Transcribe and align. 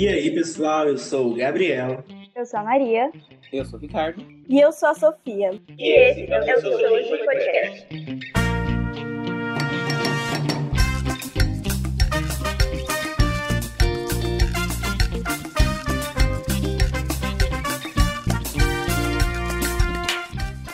E 0.00 0.08
aí, 0.08 0.30
pessoal, 0.30 0.88
eu 0.88 0.96
sou 0.96 1.30
o 1.30 1.34
Gabriel. 1.34 2.02
Eu 2.34 2.46
sou 2.46 2.58
a 2.58 2.64
Maria. 2.64 3.12
Eu 3.52 3.66
sou 3.66 3.78
o 3.78 3.82
Ricardo. 3.82 4.26
E 4.48 4.58
eu 4.58 4.72
sou 4.72 4.88
a 4.88 4.94
Sofia. 4.94 5.50
E 5.78 5.90
esse 5.90 6.32
é 6.32 6.56
o 6.56 6.60
Sociologia 6.62 7.18
Podcast. 7.26 7.86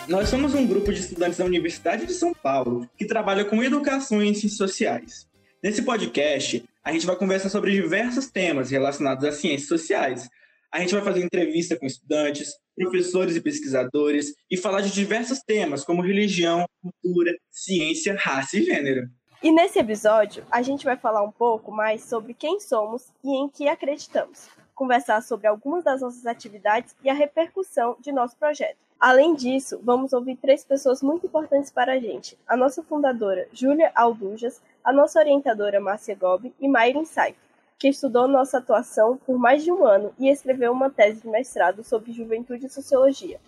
Nós 0.09 0.29
somos 0.29 0.55
um 0.55 0.65
grupo 0.65 0.93
de 0.93 1.01
estudantes 1.01 1.39
da 1.39 1.45
Universidade 1.45 2.07
de 2.07 2.13
São 2.13 2.33
Paulo 2.33 2.89
que 2.97 3.05
trabalha 3.05 3.45
com 3.45 3.61
educação 3.61 4.23
em 4.23 4.33
ciências 4.35 4.57
sociais. 4.57 5.27
Nesse 5.61 5.83
podcast, 5.83 6.63
a 6.87 6.93
gente 6.93 7.05
vai 7.05 7.17
conversar 7.17 7.49
sobre 7.49 7.73
diversos 7.73 8.31
temas 8.31 8.71
relacionados 8.71 9.25
às 9.25 9.35
ciências 9.35 9.69
sociais. 9.69 10.29
A 10.71 10.79
gente 10.79 10.95
vai 10.95 11.03
fazer 11.03 11.25
entrevista 11.25 11.77
com 11.77 11.85
estudantes, 11.85 12.53
professores 12.77 13.35
e 13.35 13.41
pesquisadores 13.41 14.33
e 14.49 14.57
falar 14.57 14.83
de 14.83 14.93
diversos 14.93 15.41
temas 15.41 15.83
como 15.85 16.01
religião, 16.01 16.65
cultura, 16.81 17.37
ciência, 17.51 18.15
raça 18.17 18.57
e 18.57 18.63
gênero. 18.63 19.09
E 19.43 19.51
nesse 19.51 19.81
episódio, 19.81 20.47
a 20.49 20.63
gente 20.63 20.85
vai 20.85 20.97
falar 20.97 21.25
um 21.25 21.33
pouco 21.33 21.73
mais 21.73 22.05
sobre 22.05 22.33
quem 22.33 22.61
somos 22.61 23.09
e 23.25 23.31
em 23.31 23.49
que 23.49 23.67
acreditamos. 23.67 24.49
Conversar 24.73 25.25
sobre 25.25 25.49
algumas 25.49 25.83
das 25.83 26.03
nossas 26.03 26.25
atividades 26.25 26.95
e 27.03 27.11
a 27.11 27.15
repercussão 27.15 27.97
de 28.01 28.13
nosso 28.13 28.37
projeto. 28.37 28.86
Além 28.99 29.35
disso, 29.35 29.79
vamos 29.83 30.13
ouvir 30.15 30.37
três 30.37 30.65
pessoas 30.65 31.03
muito 31.03 31.27
importantes 31.27 31.71
para 31.71 31.93
a 31.93 31.99
gente: 31.99 32.39
a 32.47 32.57
nossa 32.57 32.83
fundadora, 32.83 33.47
Júlia 33.53 33.93
Aldujas, 33.95 34.63
a 34.83 34.93
nossa 34.93 35.19
orientadora, 35.19 35.81
Márcia 35.81 36.15
Gobi, 36.15 36.55
e 36.59 36.67
Mayrin 36.67 37.05
Saif, 37.05 37.37
que 37.79 37.89
estudou 37.89 38.27
nossa 38.27 38.59
atuação 38.59 39.19
por 39.19 39.39
mais 39.39 39.63
de 39.63 39.71
um 39.71 39.85
ano 39.85 40.15
e 40.19 40.29
escreveu 40.29 40.73
uma 40.73 40.91
tese 40.91 41.21
de 41.21 41.29
mestrado 41.29 41.85
sobre 41.85 42.13
juventude 42.13 42.67
e 42.67 42.71
sociologia. 42.71 43.39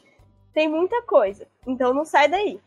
Tem 0.53 0.69
muita 0.69 1.03
coisa, 1.03 1.47
então 1.67 1.95
não 1.95 2.05
sai 2.05 2.28
daí! 2.28 2.61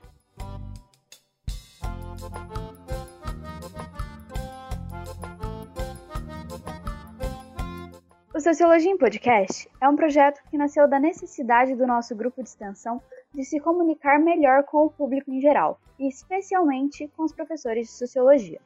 O 8.41 8.43
Sociologia 8.43 8.89
em 8.89 8.97
Podcast 8.97 9.69
é 9.79 9.87
um 9.87 9.95
projeto 9.95 10.41
que 10.49 10.57
nasceu 10.57 10.87
da 10.87 10.99
necessidade 10.99 11.75
do 11.75 11.85
nosso 11.85 12.15
grupo 12.15 12.41
de 12.41 12.49
extensão 12.49 12.99
de 13.31 13.45
se 13.45 13.59
comunicar 13.59 14.19
melhor 14.19 14.63
com 14.63 14.83
o 14.83 14.89
público 14.89 15.29
em 15.29 15.39
geral, 15.39 15.79
e 15.99 16.07
especialmente 16.07 17.07
com 17.09 17.21
os 17.21 17.31
professores 17.31 17.85
de 17.85 17.93
sociologia. 17.93 18.59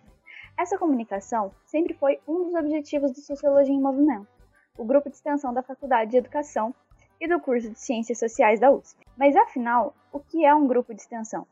Essa 0.57 0.77
comunicação 0.77 1.51
sempre 1.65 1.93
foi 1.93 2.21
um 2.25 2.45
dos 2.45 2.53
objetivos 2.53 3.11
do 3.11 3.19
Sociologia 3.19 3.75
em 3.75 3.81
Movimento, 3.81 4.29
o 4.77 4.85
grupo 4.85 5.09
de 5.09 5.17
extensão 5.17 5.53
da 5.53 5.61
Faculdade 5.61 6.11
de 6.11 6.17
Educação 6.19 6.73
e 7.19 7.27
do 7.27 7.37
curso 7.41 7.69
de 7.69 7.77
Ciências 7.77 8.17
Sociais 8.17 8.61
da 8.61 8.71
USP. 8.71 9.05
Mas 9.17 9.35
afinal, 9.35 9.93
o 10.09 10.21
que 10.21 10.45
é 10.45 10.55
um 10.55 10.67
grupo 10.67 10.93
de 10.93 11.01
extensão? 11.01 11.45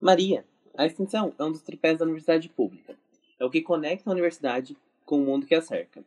Maria, 0.00 0.46
a 0.78 0.86
extensão 0.86 1.34
é 1.38 1.44
um 1.44 1.52
dos 1.52 1.60
tripés 1.60 1.98
da 1.98 2.06
universidade 2.06 2.48
pública. 2.48 2.96
É 3.38 3.44
o 3.44 3.50
que 3.50 3.60
conecta 3.60 4.08
a 4.08 4.14
universidade 4.14 4.74
com 5.04 5.16
o 5.16 5.26
mundo 5.26 5.44
que 5.44 5.54
a 5.54 5.60
cerca. 5.60 6.02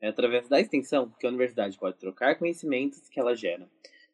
É 0.00 0.08
através 0.08 0.48
da 0.48 0.60
extensão 0.60 1.10
que 1.18 1.26
a 1.26 1.28
universidade 1.28 1.78
pode 1.78 1.98
trocar 1.98 2.38
conhecimentos 2.38 3.08
que 3.08 3.18
ela 3.18 3.34
gera 3.34 3.68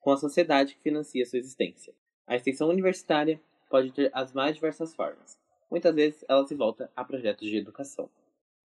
com 0.04 0.12
a 0.12 0.18
sociedade 0.18 0.74
que 0.74 0.82
financia 0.82 1.24
sua 1.24 1.38
existência. 1.38 1.94
A 2.26 2.36
extensão 2.36 2.68
universitária 2.68 3.40
pode 3.70 3.90
ter 3.90 4.10
as 4.12 4.34
mais 4.34 4.54
diversas 4.54 4.94
formas. 4.94 5.38
Muitas 5.70 5.94
vezes 5.94 6.24
ela 6.28 6.46
se 6.46 6.54
volta 6.54 6.90
a 6.94 7.02
projetos 7.02 7.48
de 7.48 7.56
educação. 7.56 8.08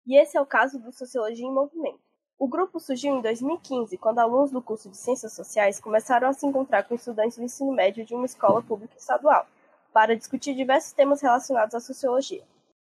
E 0.05 0.20
esse 0.20 0.36
é 0.36 0.41
o 0.41 0.46
caso 0.46 0.80
do 0.80 0.91
Sociologia 0.91 1.46
em 1.46 1.52
Movimento. 1.52 2.00
O 2.36 2.48
grupo 2.48 2.80
surgiu 2.80 3.16
em 3.16 3.22
2015, 3.22 3.96
quando 3.98 4.19
alunos 4.19 4.50
do 4.50 4.61
curso 4.61 4.91
de 4.91 4.96
Ciências 4.96 5.33
Sociais 5.33 5.80
começaram 5.80 6.28
a 6.28 6.33
se 6.33 6.46
encontrar 6.46 6.83
com 6.84 6.95
estudantes 6.95 7.39
do 7.39 7.45
ensino 7.45 7.73
médio 7.73 8.05
de 8.05 8.14
uma 8.14 8.27
escola 8.27 8.61
pública 8.62 8.96
estadual, 8.96 9.46
para 9.92 10.17
discutir 10.17 10.55
diversos 10.55 10.92
temas 10.92 11.20
relacionados 11.20 11.74
à 11.74 11.80
sociologia. 11.80 12.42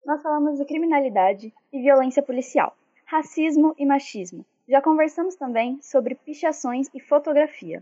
Nós 0.06 0.22
falamos 0.22 0.58
de 0.58 0.66
criminalidade 0.66 1.54
e 1.72 1.82
violência 1.82 2.24
policial, 2.24 2.76
racismo 3.08 3.74
e 3.78 3.86
machismo. 3.86 4.46
Já 4.68 4.82
conversamos 4.82 5.36
também 5.36 5.82
sobre 5.82 6.14
pichações 6.14 6.90
e 6.94 7.00
fotografia. 7.00 7.82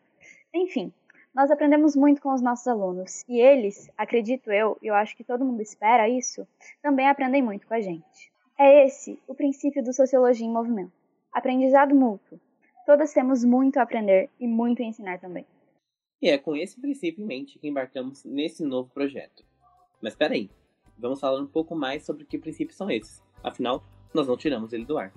Enfim, 0.53 0.93
nós 1.33 1.49
aprendemos 1.49 1.95
muito 1.95 2.21
com 2.21 2.31
os 2.31 2.43
nossos 2.43 2.67
alunos 2.67 3.25
e 3.27 3.41
eles, 3.41 3.89
acredito 3.97 4.51
eu, 4.51 4.77
e 4.83 4.87
eu 4.87 4.93
acho 4.93 5.17
que 5.17 5.23
todo 5.23 5.43
mundo 5.43 5.61
espera 5.61 6.07
isso, 6.07 6.47
também 6.79 7.09
aprendem 7.09 7.41
muito 7.41 7.65
com 7.65 7.73
a 7.73 7.81
gente. 7.81 8.31
É 8.57 8.85
esse 8.85 9.19
o 9.27 9.33
princípio 9.33 9.83
do 9.83 9.91
Sociologia 9.91 10.45
em 10.45 10.53
Movimento. 10.53 10.93
Aprendizado 11.33 11.95
mútuo. 11.95 12.39
Todas 12.85 13.11
temos 13.11 13.43
muito 13.43 13.77
a 13.77 13.81
aprender 13.81 14.29
e 14.39 14.47
muito 14.47 14.83
a 14.83 14.85
ensinar 14.85 15.19
também. 15.19 15.45
E 16.21 16.29
é 16.29 16.37
com 16.37 16.55
esse 16.55 16.79
princípio 16.79 17.23
em 17.23 17.27
mente 17.27 17.57
que 17.57 17.67
embarcamos 17.67 18.23
nesse 18.23 18.63
novo 18.63 18.91
projeto. 18.93 19.43
Mas 19.99 20.13
espera 20.13 20.35
aí, 20.35 20.51
vamos 20.95 21.19
falar 21.19 21.41
um 21.41 21.47
pouco 21.47 21.75
mais 21.75 22.05
sobre 22.05 22.25
que 22.25 22.37
princípios 22.37 22.77
são 22.77 22.91
esses. 22.91 23.23
Afinal, 23.43 23.83
nós 24.15 24.27
não 24.27 24.37
tiramos 24.37 24.73
ele 24.73 24.85
do 24.85 24.97
ar. 24.97 25.13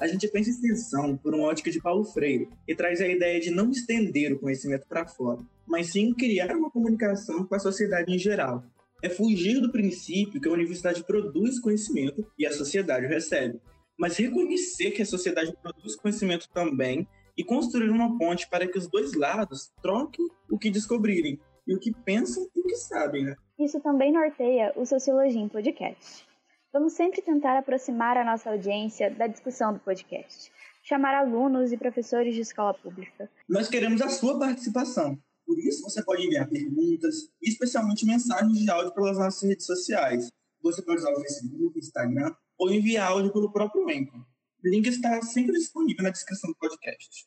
A 0.00 0.06
gente 0.08 0.26
pensa 0.28 0.50
em 0.50 0.52
extensão 0.52 1.16
por 1.16 1.32
uma 1.32 1.44
ótica 1.44 1.70
de 1.70 1.80
Paulo 1.80 2.04
Freire 2.04 2.48
e 2.66 2.74
traz 2.74 3.00
a 3.00 3.06
ideia 3.06 3.38
de 3.38 3.50
não 3.50 3.70
estender 3.70 4.32
o 4.32 4.38
conhecimento 4.38 4.84
para 4.88 5.06
fora, 5.06 5.38
mas 5.64 5.92
sim 5.92 6.12
criar 6.12 6.56
uma 6.56 6.70
comunicação 6.70 7.44
com 7.44 7.54
a 7.54 7.58
sociedade 7.60 8.12
em 8.12 8.18
geral. 8.18 8.64
É 9.00 9.08
fugir 9.08 9.60
do 9.60 9.70
princípio 9.70 10.40
que 10.40 10.48
a 10.48 10.52
universidade 10.52 11.04
produz 11.04 11.60
conhecimento 11.60 12.26
e 12.36 12.44
a 12.44 12.52
sociedade 12.52 13.06
o 13.06 13.08
recebe, 13.08 13.60
mas 13.96 14.16
reconhecer 14.16 14.90
que 14.90 15.02
a 15.02 15.06
sociedade 15.06 15.52
produz 15.62 15.94
conhecimento 15.94 16.48
também 16.52 17.06
e 17.36 17.44
construir 17.44 17.90
uma 17.90 18.18
ponte 18.18 18.48
para 18.48 18.66
que 18.66 18.78
os 18.78 18.88
dois 18.88 19.14
lados 19.14 19.70
troquem 19.82 20.26
o 20.50 20.58
que 20.58 20.70
descobrirem 20.70 21.40
e 21.66 21.74
o 21.74 21.78
que 21.78 21.92
pensam 22.04 22.46
e 22.54 22.60
o 22.60 22.64
que 22.64 22.76
sabem. 22.76 23.24
Né? 23.24 23.36
Isso 23.58 23.80
também 23.80 24.12
norteia 24.12 24.72
o 24.76 24.84
Sociologia 24.84 25.40
em 25.40 25.48
Podcast. 25.48 26.26
Vamos 26.72 26.94
sempre 26.94 27.20
tentar 27.20 27.58
aproximar 27.58 28.16
a 28.16 28.24
nossa 28.24 28.50
audiência 28.50 29.10
da 29.10 29.26
discussão 29.26 29.74
do 29.74 29.80
podcast, 29.80 30.50
chamar 30.82 31.14
alunos 31.14 31.70
e 31.70 31.76
professores 31.76 32.34
de 32.34 32.40
escola 32.40 32.72
pública. 32.72 33.30
Nós 33.48 33.68
queremos 33.68 34.00
a 34.00 34.08
sua 34.08 34.38
participação. 34.38 35.18
Por 35.46 35.58
isso, 35.58 35.82
você 35.82 36.02
pode 36.02 36.24
enviar 36.24 36.48
perguntas, 36.48 37.28
especialmente 37.42 38.06
mensagens 38.06 38.58
de 38.58 38.70
áudio 38.70 38.94
pelas 38.94 39.18
nossas 39.18 39.42
redes 39.46 39.66
sociais. 39.66 40.28
Você 40.62 40.80
pode 40.80 41.00
usar 41.00 41.12
o 41.12 41.20
Facebook, 41.20 41.78
Instagram 41.78 42.34
ou 42.56 42.70
enviar 42.70 43.10
áudio 43.10 43.32
pelo 43.32 43.52
próprio 43.52 43.82
Anchor. 43.84 44.24
O 44.64 44.68
link 44.68 44.86
está 44.86 45.20
sempre 45.22 45.54
disponível 45.54 46.04
na 46.04 46.10
descrição 46.10 46.48
do 46.48 46.56
podcast. 46.56 47.26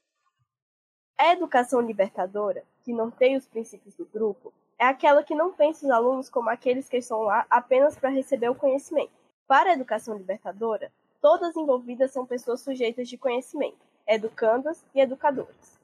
A 1.17 1.33
educação 1.33 1.81
libertadora, 1.81 2.63
que 2.81 2.93
norteia 2.93 3.37
os 3.37 3.45
princípios 3.45 3.93
do 3.93 4.05
grupo, 4.05 4.53
é 4.79 4.85
aquela 4.85 5.21
que 5.21 5.35
não 5.35 5.51
pensa 5.51 5.85
os 5.85 5.91
alunos 5.91 6.29
como 6.29 6.49
aqueles 6.49 6.87
que 6.87 6.95
estão 6.95 7.23
lá 7.23 7.45
apenas 7.49 7.97
para 7.97 8.09
receber 8.09 8.47
o 8.47 8.55
conhecimento. 8.55 9.11
Para 9.45 9.71
a 9.71 9.73
educação 9.73 10.15
libertadora, 10.17 10.93
todas 11.21 11.57
envolvidas 11.57 12.11
são 12.11 12.25
pessoas 12.25 12.61
sujeitas 12.61 13.09
de 13.09 13.17
conhecimento, 13.17 13.85
educandas 14.07 14.85
e 14.93 15.01
educadoras. 15.01 15.77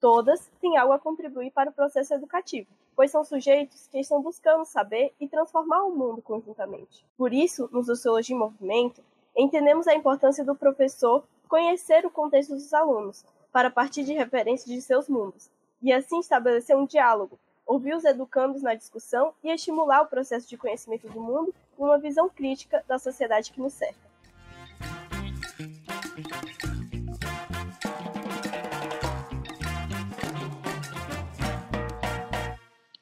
Todas 0.00 0.50
têm 0.60 0.76
algo 0.76 0.94
a 0.94 0.98
contribuir 0.98 1.52
para 1.52 1.70
o 1.70 1.72
processo 1.72 2.12
educativo, 2.12 2.68
pois 2.96 3.12
são 3.12 3.22
sujeitos 3.22 3.86
que 3.86 4.00
estão 4.00 4.20
buscando 4.20 4.64
saber 4.64 5.14
e 5.20 5.28
transformar 5.28 5.84
o 5.84 5.94
mundo 5.94 6.20
conjuntamente. 6.20 7.06
Por 7.16 7.32
isso, 7.32 7.68
no 7.70 7.84
Sociologia 7.84 8.34
em 8.34 8.38
Movimento, 8.38 9.00
entendemos 9.38 9.86
a 9.86 9.94
importância 9.94 10.44
do 10.44 10.56
professor 10.56 11.24
conhecer 11.48 12.04
o 12.04 12.10
contexto 12.10 12.54
dos 12.54 12.74
alunos, 12.74 13.24
para 13.52 13.70
partir 13.70 14.02
de 14.02 14.12
referências 14.12 14.68
de 14.68 14.82
seus 14.82 15.08
mundos, 15.08 15.48
e 15.80 15.92
assim 15.92 16.18
estabelecer 16.18 16.76
um 16.76 16.84
diálogo, 16.84 17.38
ouvir 17.64 17.94
os 17.94 18.04
educandos 18.04 18.62
na 18.62 18.74
discussão 18.74 19.32
e 19.42 19.50
estimular 19.50 20.02
o 20.02 20.06
processo 20.06 20.48
de 20.48 20.56
conhecimento 20.56 21.08
do 21.08 21.20
mundo 21.20 21.54
com 21.76 21.84
uma 21.84 21.98
visão 21.98 22.28
crítica 22.28 22.84
da 22.88 22.98
sociedade 22.98 23.52
que 23.52 23.60
nos 23.60 23.74
cerca. 23.74 24.08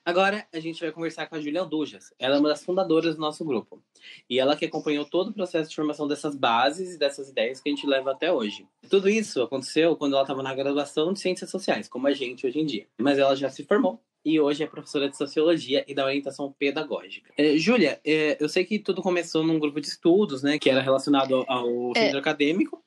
Agora 0.06 0.47
a 0.53 0.61
gente 0.61 0.81
vai 0.81 0.93
conversar 0.93 1.26
com 1.26 1.35
a 1.35 1.41
Julia 1.41 1.64
Dujas. 1.64 2.14
Ela 2.17 2.37
é 2.37 2.38
uma 2.38 2.49
das 2.49 2.64
fundadoras 2.64 3.17
do 3.17 3.20
nosso 3.20 3.44
grupo. 3.44 3.82
E 4.31 4.38
ela 4.38 4.55
que 4.55 4.64
acompanhou 4.64 5.05
todo 5.05 5.31
o 5.31 5.32
processo 5.32 5.69
de 5.69 5.75
formação 5.75 6.06
dessas 6.06 6.37
bases 6.37 6.94
e 6.94 6.99
dessas 6.99 7.29
ideias 7.29 7.61
que 7.61 7.69
a 7.69 7.73
gente 7.75 7.85
leva 7.88 8.12
até 8.12 8.32
hoje. 8.32 8.69
Tudo 8.88 9.08
isso 9.08 9.43
aconteceu 9.43 9.97
quando 9.97 10.12
ela 10.12 10.23
estava 10.23 10.44
na 10.44 10.55
graduação 10.55 11.12
de 11.12 11.19
Ciências 11.19 11.50
Sociais, 11.50 11.88
como 11.88 12.06
a 12.06 12.12
gente 12.12 12.47
hoje 12.47 12.61
em 12.61 12.64
dia. 12.64 12.87
Mas 12.97 13.19
ela 13.19 13.35
já 13.35 13.50
se 13.50 13.64
formou 13.64 14.00
e 14.25 14.38
hoje 14.38 14.62
é 14.62 14.67
professora 14.69 15.08
de 15.08 15.17
Sociologia 15.17 15.85
e 15.88 15.93
da 15.93 16.05
orientação 16.05 16.55
pedagógica. 16.56 17.35
É, 17.37 17.56
Júlia, 17.56 18.00
é, 18.06 18.37
eu 18.38 18.49
sei 18.49 18.64
que 18.64 18.79
tudo 18.79 19.03
começou 19.03 19.43
num 19.43 19.58
grupo 19.58 19.81
de 19.81 19.88
estudos, 19.88 20.41
né, 20.41 20.56
que 20.56 20.70
era 20.70 20.81
relacionado 20.81 21.44
ao 21.49 21.91
é. 21.97 22.00
centro 22.00 22.20
acadêmico. 22.20 22.81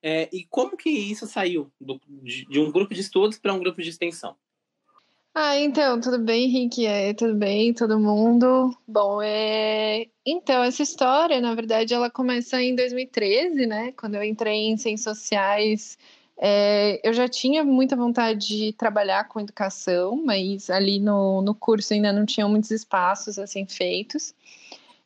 É, 0.00 0.28
e 0.32 0.44
como 0.44 0.76
que 0.76 0.88
isso 0.88 1.26
saiu 1.26 1.68
do, 1.80 2.00
de, 2.06 2.46
de 2.46 2.60
um 2.60 2.70
grupo 2.70 2.94
de 2.94 3.00
estudos 3.00 3.38
para 3.38 3.52
um 3.52 3.58
grupo 3.58 3.82
de 3.82 3.88
extensão? 3.90 4.36
Ah, 5.34 5.56
então, 5.58 6.00
tudo 6.00 6.18
bem, 6.18 6.44
Henrique? 6.46 6.86
É, 6.86 7.14
tudo 7.14 7.34
bem, 7.34 7.72
todo 7.72 7.98
mundo? 8.00 8.76
Bom, 8.86 9.22
é... 9.22 10.08
então, 10.26 10.62
essa 10.64 10.82
história, 10.82 11.40
na 11.40 11.54
verdade, 11.54 11.94
ela 11.94 12.10
começa 12.10 12.60
em 12.60 12.74
2013, 12.74 13.64
né? 13.66 13.92
Quando 13.92 14.16
eu 14.16 14.24
entrei 14.24 14.66
em 14.66 14.76
Ciências 14.76 15.18
Sociais, 15.18 15.96
é... 16.36 17.00
eu 17.08 17.12
já 17.12 17.28
tinha 17.28 17.62
muita 17.64 17.94
vontade 17.94 18.48
de 18.48 18.72
trabalhar 18.72 19.28
com 19.28 19.40
educação, 19.40 20.16
mas 20.24 20.68
ali 20.68 20.98
no, 20.98 21.40
no 21.42 21.54
curso 21.54 21.94
ainda 21.94 22.12
não 22.12 22.26
tinham 22.26 22.48
muitos 22.48 22.72
espaços, 22.72 23.38
assim, 23.38 23.64
feitos. 23.66 24.34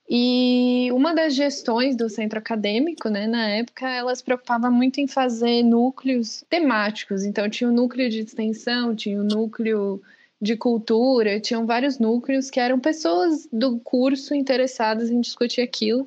E 0.08 0.90
uma 0.92 1.14
das 1.14 1.34
gestões 1.34 1.96
do 1.96 2.08
centro 2.08 2.38
acadêmico, 2.38 3.08
né, 3.10 3.26
na 3.26 3.48
época, 3.50 3.88
ela 3.88 4.14
se 4.14 4.24
preocupava 4.24 4.70
muito 4.70 5.00
em 5.00 5.06
fazer 5.06 5.62
núcleos 5.62 6.44
temáticos. 6.48 7.24
Então, 7.24 7.48
tinha 7.48 7.68
o 7.68 7.72
núcleo 7.72 8.08
de 8.08 8.20
extensão, 8.20 8.94
tinha 8.96 9.20
o 9.20 9.24
núcleo 9.24 10.02
de 10.44 10.56
cultura, 10.56 11.40
tinham 11.40 11.64
vários 11.66 11.98
núcleos 11.98 12.50
que 12.50 12.60
eram 12.60 12.78
pessoas 12.78 13.48
do 13.50 13.80
curso 13.80 14.34
interessadas 14.34 15.10
em 15.10 15.20
discutir 15.20 15.62
aquilo. 15.62 16.06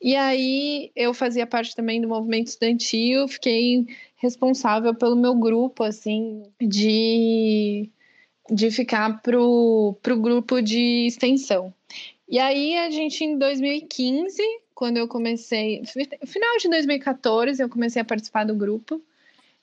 E 0.00 0.16
aí 0.16 0.90
eu 0.96 1.12
fazia 1.12 1.46
parte 1.46 1.76
também 1.76 2.00
do 2.00 2.08
movimento 2.08 2.48
estudantil, 2.48 3.28
fiquei 3.28 3.86
responsável 4.16 4.94
pelo 4.94 5.14
meu 5.14 5.34
grupo, 5.34 5.84
assim, 5.84 6.42
de, 6.60 7.90
de 8.50 8.70
ficar 8.70 9.20
pro, 9.20 9.94
pro 10.02 10.18
grupo 10.18 10.62
de 10.62 11.06
extensão. 11.06 11.72
E 12.28 12.38
aí 12.38 12.78
a 12.78 12.90
gente 12.90 13.24
em 13.24 13.38
2015, 13.38 14.42
quando 14.74 14.96
eu 14.96 15.06
comecei, 15.06 15.82
final 16.26 16.56
de 16.58 16.68
2014, 16.70 17.62
eu 17.62 17.68
comecei 17.68 18.00
a 18.00 18.04
participar 18.04 18.44
do 18.44 18.54
grupo. 18.54 19.02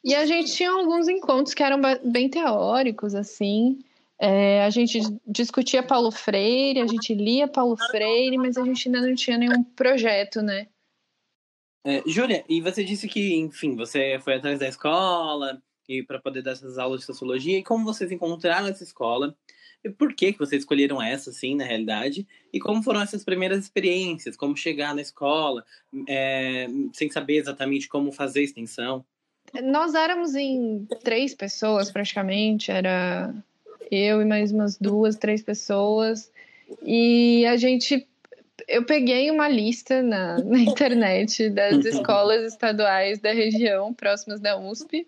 E 0.03 0.13
a 0.13 0.25
gente 0.25 0.53
tinha 0.53 0.69
alguns 0.69 1.07
encontros 1.07 1.53
que 1.53 1.63
eram 1.63 1.79
bem 2.03 2.29
teóricos, 2.29 3.15
assim. 3.15 3.79
É, 4.19 4.63
a 4.63 4.69
gente 4.69 4.99
discutia 5.27 5.83
Paulo 5.83 6.11
Freire, 6.11 6.79
a 6.79 6.87
gente 6.87 7.13
lia 7.13 7.47
Paulo 7.47 7.75
Freire, 7.77 8.37
mas 8.37 8.57
a 8.57 8.63
gente 8.63 8.87
ainda 8.87 9.01
não 9.01 9.15
tinha 9.15 9.37
nenhum 9.37 9.63
projeto, 9.63 10.41
né? 10.41 10.67
É, 11.85 12.01
Júlia, 12.05 12.45
e 12.47 12.61
você 12.61 12.83
disse 12.83 13.07
que, 13.07 13.35
enfim, 13.35 13.75
você 13.75 14.17
foi 14.23 14.35
atrás 14.35 14.57
da 14.59 14.67
escola 14.67 15.61
e 15.87 16.01
para 16.01 16.19
poder 16.19 16.41
dar 16.41 16.51
essas 16.51 16.77
aulas 16.77 17.01
de 17.01 17.05
sociologia. 17.05 17.57
E 17.57 17.63
como 17.63 17.83
vocês 17.83 18.11
encontraram 18.11 18.67
essa 18.67 18.83
escola? 18.83 19.35
E 19.83 19.89
por 19.89 20.15
que, 20.15 20.31
que 20.31 20.39
vocês 20.39 20.61
escolheram 20.61 21.01
essa, 21.01 21.29
assim, 21.29 21.55
na 21.55 21.65
realidade? 21.65 22.25
E 22.53 22.59
como 22.59 22.81
foram 22.81 23.01
essas 23.01 23.25
primeiras 23.25 23.59
experiências? 23.59 24.37
Como 24.37 24.55
chegar 24.55 24.95
na 24.95 25.01
escola, 25.01 25.65
é, 26.07 26.67
sem 26.93 27.11
saber 27.11 27.37
exatamente 27.37 27.89
como 27.89 28.13
fazer 28.13 28.43
extensão? 28.43 29.05
Nós 29.61 29.93
éramos 29.93 30.35
em 30.35 30.87
três 31.03 31.35
pessoas, 31.35 31.91
praticamente. 31.91 32.71
Era 32.71 33.35
eu 33.91 34.21
e 34.21 34.25
mais 34.25 34.51
umas 34.51 34.77
duas, 34.77 35.15
três 35.15 35.41
pessoas. 35.41 36.31
E 36.81 37.45
a 37.45 37.57
gente. 37.57 38.07
Eu 38.67 38.85
peguei 38.85 39.29
uma 39.29 39.49
lista 39.49 40.01
na, 40.01 40.37
na 40.43 40.59
internet 40.59 41.49
das 41.49 41.83
escolas 41.85 42.43
estaduais 42.53 43.19
da 43.19 43.33
região, 43.33 43.93
próximas 43.93 44.39
da 44.39 44.57
USP. 44.57 45.07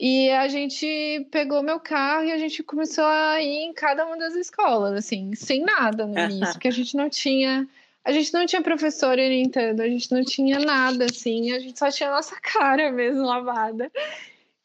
E 0.00 0.30
a 0.30 0.46
gente 0.46 1.26
pegou 1.30 1.60
meu 1.60 1.80
carro 1.80 2.24
e 2.24 2.32
a 2.32 2.38
gente 2.38 2.62
começou 2.62 3.04
a 3.04 3.42
ir 3.42 3.64
em 3.64 3.72
cada 3.72 4.06
uma 4.06 4.16
das 4.16 4.34
escolas, 4.36 4.94
assim, 4.94 5.34
sem 5.34 5.62
nada 5.62 6.06
no 6.06 6.16
início, 6.16 6.52
porque 6.52 6.68
a 6.68 6.72
gente 6.72 6.96
não 6.96 7.10
tinha. 7.10 7.66
A 8.04 8.12
gente 8.12 8.32
não 8.32 8.46
tinha 8.46 8.62
professor 8.62 9.10
orientando, 9.10 9.80
a 9.80 9.88
gente 9.88 10.10
não 10.12 10.24
tinha 10.24 10.60
nada, 10.60 11.04
assim, 11.04 11.52
a 11.52 11.58
gente 11.58 11.78
só 11.78 11.90
tinha 11.90 12.08
a 12.08 12.14
nossa 12.14 12.36
cara 12.40 12.92
mesmo 12.92 13.24
lavada. 13.24 13.90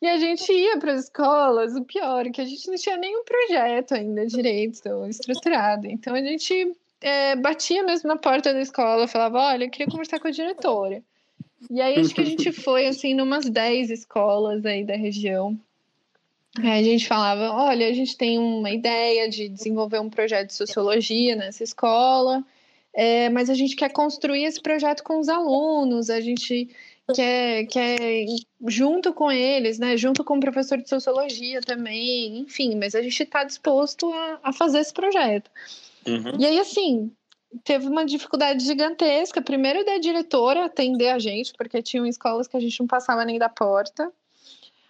E 0.04 0.08
a 0.10 0.18
gente 0.18 0.52
ia 0.52 0.78
para 0.78 0.92
as 0.92 1.06
escolas, 1.06 1.78
o 1.78 1.86
pior 1.86 2.28
é 2.28 2.30
que 2.30 2.42
a 2.42 2.46
gente 2.46 2.68
não 2.68 2.76
tinha 2.76 2.98
nenhum 2.98 3.24
projeto 3.24 3.94
ainda 3.94 4.26
direito, 4.26 4.82
estruturado. 5.08 5.88
Então 5.88 6.14
a 6.14 6.22
gente 6.22 6.76
é, 7.00 7.38
batia 7.38 7.82
mesmo 7.84 8.10
na 8.10 8.18
porta 8.18 8.52
da 8.52 8.60
escola, 8.60 9.08
falava: 9.08 9.40
olha, 9.40 9.64
eu 9.64 9.70
queria 9.70 9.88
conversar 9.88 10.20
com 10.20 10.28
a 10.28 10.32
diretora. 10.32 11.02
E 11.72 11.80
aí 11.80 11.98
acho 11.98 12.14
que 12.14 12.20
a 12.20 12.26
gente 12.26 12.52
foi 12.52 12.86
assim 12.86 13.14
numas 13.14 13.50
10 13.50 13.92
escolas 13.92 14.66
aí 14.66 14.84
da 14.84 14.98
região. 14.98 15.58
Aí 16.60 16.82
a 16.82 16.84
gente 16.84 17.08
falava, 17.08 17.52
olha, 17.54 17.88
a 17.88 17.94
gente 17.94 18.18
tem 18.18 18.38
uma 18.38 18.72
ideia 18.72 19.30
de 19.30 19.48
desenvolver 19.48 20.00
um 20.00 20.10
projeto 20.10 20.48
de 20.48 20.54
sociologia 20.54 21.34
nessa 21.34 21.64
escola, 21.64 22.44
é, 22.94 23.30
mas 23.30 23.50
a 23.50 23.54
gente 23.54 23.74
quer 23.78 23.90
construir 23.90 24.44
esse 24.44 24.62
projeto 24.62 25.02
com 25.02 25.18
os 25.18 25.30
alunos, 25.30 26.10
a 26.10 26.20
gente 26.20 26.70
quer, 27.14 27.66
quer 27.66 28.26
junto 28.68 29.14
com 29.14 29.32
eles, 29.32 29.80
né, 29.80 29.98
junto 29.98 30.24
com 30.24 30.38
o 30.38 30.40
professor 30.40 30.78
de 30.78 30.88
sociologia 30.88 31.62
também, 31.62 32.40
enfim, 32.40 32.76
mas 32.76 32.96
a 32.96 33.02
gente 33.02 33.24
está 33.24 33.44
disposto 33.44 34.12
a, 34.14 34.40
a 34.44 34.54
fazer 34.54 34.80
esse 34.80 34.94
projeto. 34.94 35.50
Uhum. 36.06 36.40
E 36.40 36.46
aí, 36.46 36.60
assim, 36.60 37.12
teve 37.64 37.88
uma 37.88 38.06
dificuldade 38.06 38.64
gigantesca. 38.64 39.42
Primeiro 39.42 39.86
da 39.86 39.98
diretora 39.98 40.66
atender 40.66 41.10
a 41.10 41.20
gente, 41.20 41.54
porque 41.58 41.82
tinham 41.82 42.06
escolas 42.06 42.48
que 42.48 42.58
a 42.58 42.60
gente 42.60 42.80
não 42.80 42.88
passava 42.88 43.26
nem 43.26 43.38
da 43.38 43.50
porta. 43.50 44.12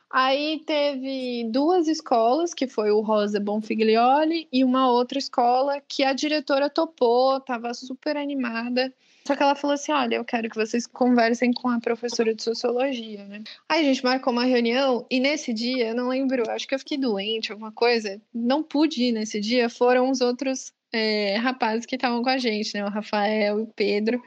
Aí 0.09 0.61
teve 0.65 1.45
duas 1.49 1.87
escolas, 1.87 2.53
que 2.53 2.67
foi 2.67 2.91
o 2.91 3.01
Rosa 3.01 3.39
Bonfiglioli 3.39 4.47
e 4.51 4.63
uma 4.63 4.91
outra 4.91 5.17
escola 5.17 5.81
que 5.81 6.03
a 6.03 6.13
diretora 6.13 6.69
topou, 6.69 7.37
estava 7.37 7.73
super 7.73 8.15
animada. 8.15 8.93
Só 9.25 9.35
que 9.35 9.43
ela 9.43 9.55
falou 9.55 9.75
assim: 9.75 9.91
olha, 9.91 10.15
eu 10.15 10.25
quero 10.25 10.49
que 10.49 10.55
vocês 10.55 10.85
conversem 10.85 11.53
com 11.53 11.69
a 11.69 11.79
professora 11.79 12.33
de 12.33 12.43
sociologia, 12.43 13.23
né? 13.25 13.43
Aí 13.69 13.81
a 13.81 13.83
gente 13.83 14.03
marcou 14.03 14.33
uma 14.33 14.43
reunião 14.43 15.05
e 15.09 15.19
nesse 15.19 15.53
dia, 15.53 15.89
eu 15.89 15.95
não 15.95 16.09
lembro, 16.09 16.49
acho 16.51 16.67
que 16.67 16.75
eu 16.75 16.79
fiquei 16.79 16.97
doente, 16.97 17.51
alguma 17.51 17.71
coisa, 17.71 18.21
não 18.33 18.61
pude 18.61 19.03
ir 19.03 19.11
nesse 19.13 19.39
dia, 19.39 19.69
foram 19.69 20.09
os 20.09 20.19
outros 20.19 20.73
é, 20.91 21.37
rapazes 21.37 21.85
que 21.85 21.95
estavam 21.95 22.21
com 22.21 22.29
a 22.29 22.37
gente, 22.37 22.73
né? 22.73 22.85
O 22.85 22.89
Rafael 22.89 23.59
e 23.59 23.63
o 23.63 23.67
Pedro. 23.67 24.21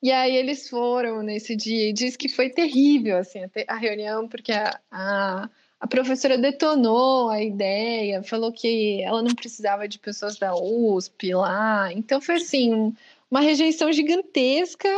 E 0.00 0.12
aí 0.12 0.36
eles 0.36 0.68
foram 0.68 1.22
nesse 1.22 1.56
dia 1.56 1.90
e 1.90 1.92
diz 1.92 2.16
que 2.16 2.28
foi 2.28 2.48
terrível 2.50 3.18
assim, 3.18 3.40
a 3.66 3.76
reunião, 3.76 4.28
porque 4.28 4.52
a, 4.52 4.78
a, 4.92 5.50
a, 5.80 5.86
professora 5.88 6.38
detonou 6.38 7.28
a 7.30 7.42
ideia, 7.42 8.22
falou 8.22 8.52
que 8.52 9.02
ela 9.02 9.22
não 9.22 9.34
precisava 9.34 9.88
de 9.88 9.98
pessoas 9.98 10.38
da 10.38 10.54
USP 10.54 11.34
lá. 11.34 11.92
Então 11.92 12.20
foi 12.20 12.36
assim, 12.36 12.94
uma 13.30 13.40
rejeição 13.40 13.92
gigantesca. 13.92 14.88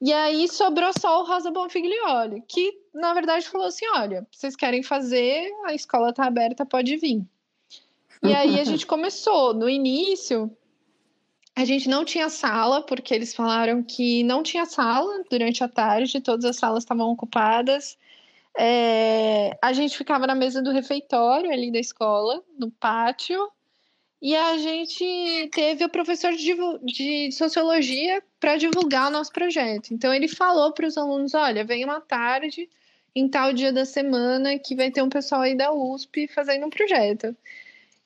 E 0.00 0.12
aí 0.12 0.48
sobrou 0.48 0.90
só 0.98 1.20
o 1.20 1.26
Rosa 1.26 1.50
Bonfiglioli, 1.50 2.42
que 2.48 2.72
na 2.94 3.12
verdade 3.12 3.48
falou 3.48 3.66
assim: 3.66 3.86
olha, 3.94 4.26
vocês 4.30 4.56
querem 4.56 4.82
fazer, 4.82 5.50
a 5.66 5.74
escola 5.74 6.10
está 6.10 6.24
aberta, 6.24 6.64
pode 6.64 6.96
vir. 6.96 7.22
E 8.22 8.34
aí 8.34 8.58
a 8.60 8.64
gente 8.64 8.84
começou. 8.86 9.52
No 9.52 9.68
início, 9.68 10.50
a 11.54 11.64
gente 11.64 11.88
não 11.88 12.04
tinha 12.04 12.28
sala, 12.28 12.82
porque 12.82 13.14
eles 13.14 13.34
falaram 13.34 13.82
que 13.82 14.22
não 14.22 14.42
tinha 14.42 14.64
sala 14.64 15.22
durante 15.30 15.62
a 15.62 15.68
tarde, 15.68 16.20
todas 16.20 16.44
as 16.44 16.56
salas 16.56 16.84
estavam 16.84 17.10
ocupadas. 17.10 17.98
É, 18.58 19.56
a 19.62 19.72
gente 19.72 19.96
ficava 19.96 20.26
na 20.26 20.34
mesa 20.34 20.62
do 20.62 20.72
refeitório 20.72 21.52
ali 21.52 21.70
da 21.70 21.78
escola, 21.78 22.42
no 22.58 22.70
pátio, 22.70 23.50
e 24.22 24.36
a 24.36 24.58
gente 24.58 25.48
teve 25.52 25.84
o 25.84 25.88
professor 25.88 26.32
de, 26.32 26.54
de 26.84 27.32
sociologia 27.32 28.22
para 28.38 28.56
divulgar 28.56 29.08
o 29.08 29.10
nosso 29.10 29.32
projeto. 29.32 29.94
Então 29.94 30.12
ele 30.12 30.28
falou 30.28 30.72
para 30.72 30.86
os 30.86 30.98
alunos: 30.98 31.34
olha, 31.34 31.64
vem 31.64 31.84
uma 31.84 32.00
tarde 32.00 32.68
em 33.14 33.28
tal 33.28 33.52
dia 33.52 33.72
da 33.72 33.84
semana 33.84 34.58
que 34.58 34.76
vai 34.76 34.90
ter 34.90 35.02
um 35.02 35.08
pessoal 35.08 35.42
aí 35.42 35.56
da 35.56 35.72
USP 35.72 36.28
fazendo 36.28 36.66
um 36.66 36.70
projeto. 36.70 37.34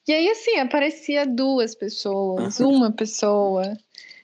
E 0.07 0.13
aí, 0.13 0.29
assim, 0.29 0.59
aparecia 0.59 1.27
duas 1.27 1.75
pessoas, 1.75 2.61
uma 2.61 2.93
pessoa. 2.93 3.77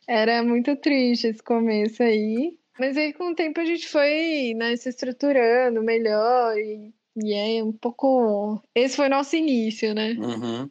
Era 0.07 0.43
muito 0.43 0.77
triste 0.77 1.29
esse 1.29 1.43
começo 1.43 2.03
aí. 2.03 2.55
Mas 2.79 2.97
aí, 2.97 3.13
com 3.13 3.31
o 3.31 3.35
tempo, 3.35 3.61
a 3.61 3.65
gente 3.65 3.89
foi 3.89 4.55
né, 4.55 4.77
se 4.77 4.89
estruturando 4.91 5.83
melhor. 5.83 6.57
E, 6.57 6.93
e 7.17 7.33
é 7.33 7.65
um 7.65 7.73
pouco. 7.73 8.63
Esse 8.75 8.97
foi 8.97 9.07
o 9.07 9.11
nosso 9.11 9.37
início, 9.37 9.95
né? 9.95 10.13
Uhum. 10.13 10.71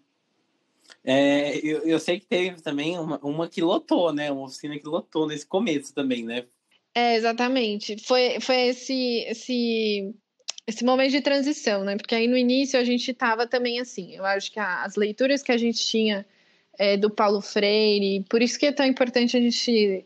É, 1.03 1.57
eu, 1.57 1.79
eu 1.83 1.99
sei 1.99 2.19
que 2.19 2.25
teve 2.25 2.61
também 2.61 2.97
uma, 2.97 3.19
uma 3.19 3.47
que 3.47 3.61
lotou, 3.61 4.13
né? 4.13 4.31
Uma 4.31 4.45
oficina 4.45 4.77
que 4.77 4.87
lotou 4.87 5.27
nesse 5.27 5.45
começo 5.45 5.93
também, 5.93 6.23
né? 6.23 6.45
É, 6.93 7.15
exatamente. 7.15 7.97
Foi, 8.05 8.39
foi 8.41 8.67
esse, 8.67 9.25
esse 9.27 10.13
esse 10.67 10.85
momento 10.85 11.11
de 11.11 11.21
transição, 11.21 11.83
né? 11.83 11.97
Porque 11.97 12.13
aí 12.13 12.27
no 12.27 12.37
início 12.37 12.79
a 12.79 12.83
gente 12.83 13.09
estava 13.09 13.47
também 13.47 13.79
assim. 13.79 14.15
Eu 14.15 14.23
acho 14.23 14.51
que 14.51 14.59
as 14.59 14.95
leituras 14.95 15.41
que 15.41 15.51
a 15.51 15.57
gente 15.57 15.79
tinha 15.79 16.25
é, 16.77 16.95
do 16.95 17.09
Paulo 17.09 17.41
Freire, 17.41 18.23
por 18.29 18.41
isso 18.41 18.59
que 18.59 18.67
é 18.67 18.71
tão 18.71 18.85
importante 18.85 19.35
a 19.35 19.41
gente 19.41 20.05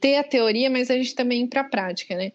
ter 0.00 0.16
a 0.16 0.24
teoria, 0.24 0.68
mas 0.68 0.90
a 0.90 0.94
gente 0.94 1.14
também 1.14 1.44
ir 1.44 1.48
para 1.48 1.60
a 1.60 1.68
prática, 1.68 2.16
né? 2.16 2.32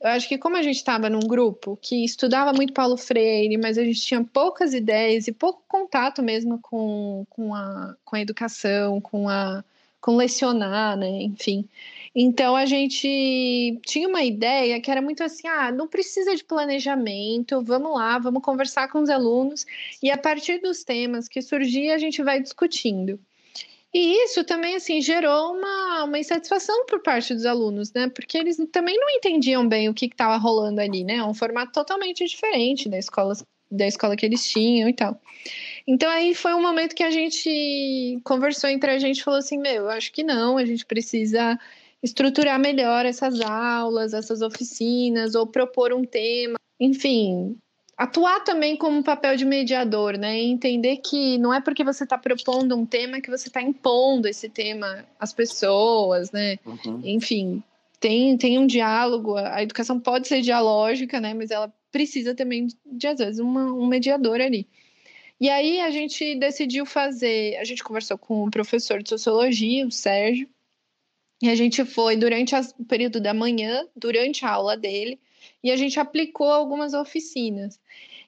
Eu 0.00 0.10
acho 0.10 0.28
que 0.28 0.38
como 0.38 0.56
a 0.56 0.62
gente 0.62 0.76
estava 0.76 1.08
num 1.08 1.20
grupo 1.20 1.78
que 1.80 2.04
estudava 2.04 2.52
muito 2.52 2.72
Paulo 2.72 2.96
Freire, 2.96 3.56
mas 3.56 3.78
a 3.78 3.84
gente 3.84 4.00
tinha 4.00 4.22
poucas 4.22 4.74
ideias 4.74 5.26
e 5.26 5.32
pouco 5.32 5.62
contato 5.66 6.22
mesmo 6.22 6.58
com, 6.60 7.26
com, 7.30 7.54
a, 7.54 7.96
com 8.04 8.16
a 8.16 8.20
educação, 8.20 9.00
com 9.00 9.28
a 9.28 9.64
com 10.06 10.14
lecionar, 10.14 10.96
né? 10.96 11.22
Enfim. 11.22 11.68
Então 12.14 12.54
a 12.54 12.64
gente 12.64 13.78
tinha 13.84 14.08
uma 14.08 14.22
ideia 14.22 14.80
que 14.80 14.88
era 14.88 15.02
muito 15.02 15.24
assim: 15.24 15.48
ah, 15.48 15.72
não 15.72 15.88
precisa 15.88 16.36
de 16.36 16.44
planejamento, 16.44 17.60
vamos 17.62 17.92
lá, 17.92 18.16
vamos 18.18 18.40
conversar 18.42 18.88
com 18.88 19.00
os 19.02 19.10
alunos, 19.10 19.66
e 20.00 20.08
a 20.08 20.16
partir 20.16 20.58
dos 20.60 20.84
temas 20.84 21.28
que 21.28 21.42
surgir, 21.42 21.90
a 21.90 21.98
gente 21.98 22.22
vai 22.22 22.40
discutindo. 22.40 23.18
E 23.94 24.24
isso 24.24 24.44
também, 24.44 24.76
assim, 24.76 25.00
gerou 25.00 25.54
uma, 25.54 26.04
uma 26.04 26.18
insatisfação 26.18 26.84
por 26.86 27.02
parte 27.02 27.34
dos 27.34 27.46
alunos, 27.46 27.92
né? 27.92 28.08
Porque 28.08 28.36
eles 28.36 28.56
também 28.70 28.98
não 28.98 29.08
entendiam 29.10 29.66
bem 29.66 29.88
o 29.88 29.94
que 29.94 30.06
estava 30.06 30.36
rolando 30.36 30.80
ali, 30.80 31.02
né? 31.02 31.16
É 31.16 31.24
um 31.24 31.32
formato 31.32 31.72
totalmente 31.72 32.24
diferente 32.24 32.88
da 32.88 32.98
escola, 32.98 33.34
da 33.70 33.86
escola 33.86 34.16
que 34.16 34.26
eles 34.26 34.48
tinham 34.48 34.88
e 34.88 34.92
tal. 34.92 35.18
Então 35.86 36.10
aí 36.10 36.34
foi 36.34 36.52
um 36.52 36.60
momento 36.60 36.94
que 36.94 37.02
a 37.02 37.10
gente 37.10 38.20
conversou 38.24 38.68
entre 38.68 38.90
a 38.90 38.98
gente 38.98 39.22
falou 39.22 39.38
assim: 39.38 39.58
meu, 39.58 39.84
eu 39.84 39.90
acho 39.90 40.12
que 40.12 40.22
não, 40.22 40.58
a 40.58 40.64
gente 40.64 40.84
precisa 40.84 41.58
estruturar 42.02 42.58
melhor 42.58 43.06
essas 43.06 43.40
aulas, 43.40 44.12
essas 44.12 44.42
oficinas, 44.42 45.34
ou 45.34 45.46
propor 45.46 45.92
um 45.92 46.04
tema, 46.04 46.56
enfim, 46.78 47.56
atuar 47.96 48.40
também 48.44 48.76
como 48.76 48.98
um 48.98 49.02
papel 49.02 49.36
de 49.36 49.44
mediador, 49.44 50.18
né? 50.18 50.38
E 50.38 50.44
entender 50.44 50.98
que 50.98 51.38
não 51.38 51.52
é 51.52 51.60
porque 51.60 51.82
você 51.82 52.04
está 52.04 52.18
propondo 52.18 52.76
um 52.76 52.84
tema 52.84 53.20
que 53.20 53.30
você 53.30 53.48
está 53.48 53.62
impondo 53.62 54.28
esse 54.28 54.48
tema 54.48 55.04
às 55.18 55.32
pessoas, 55.32 56.30
né? 56.30 56.58
Uhum. 56.66 57.00
Enfim, 57.04 57.62
tem, 57.98 58.36
tem 58.36 58.58
um 58.58 58.66
diálogo, 58.66 59.36
a 59.36 59.62
educação 59.62 59.98
pode 59.98 60.28
ser 60.28 60.42
dialógica, 60.42 61.20
né? 61.20 61.32
Mas 61.32 61.50
ela 61.50 61.72
precisa 61.90 62.34
também 62.34 62.68
de, 62.84 63.06
às 63.06 63.18
vezes, 63.18 63.38
uma, 63.38 63.72
um 63.72 63.86
mediador 63.86 64.40
ali. 64.40 64.66
E 65.40 65.48
aí 65.48 65.80
a 65.80 65.90
gente 65.90 66.34
decidiu 66.34 66.86
fazer, 66.86 67.56
a 67.56 67.64
gente 67.64 67.84
conversou 67.84 68.16
com 68.16 68.44
o 68.44 68.50
professor 68.50 69.02
de 69.02 69.08
sociologia, 69.08 69.86
o 69.86 69.90
Sérgio, 69.90 70.48
e 71.42 71.48
a 71.50 71.54
gente 71.54 71.84
foi 71.84 72.16
durante 72.16 72.54
o 72.54 72.84
período 72.84 73.20
da 73.20 73.34
manhã, 73.34 73.86
durante 73.94 74.44
a 74.44 74.50
aula 74.50 74.76
dele, 74.76 75.20
e 75.66 75.70
a 75.72 75.76
gente 75.76 75.98
aplicou 75.98 76.48
algumas 76.48 76.94
oficinas. 76.94 77.80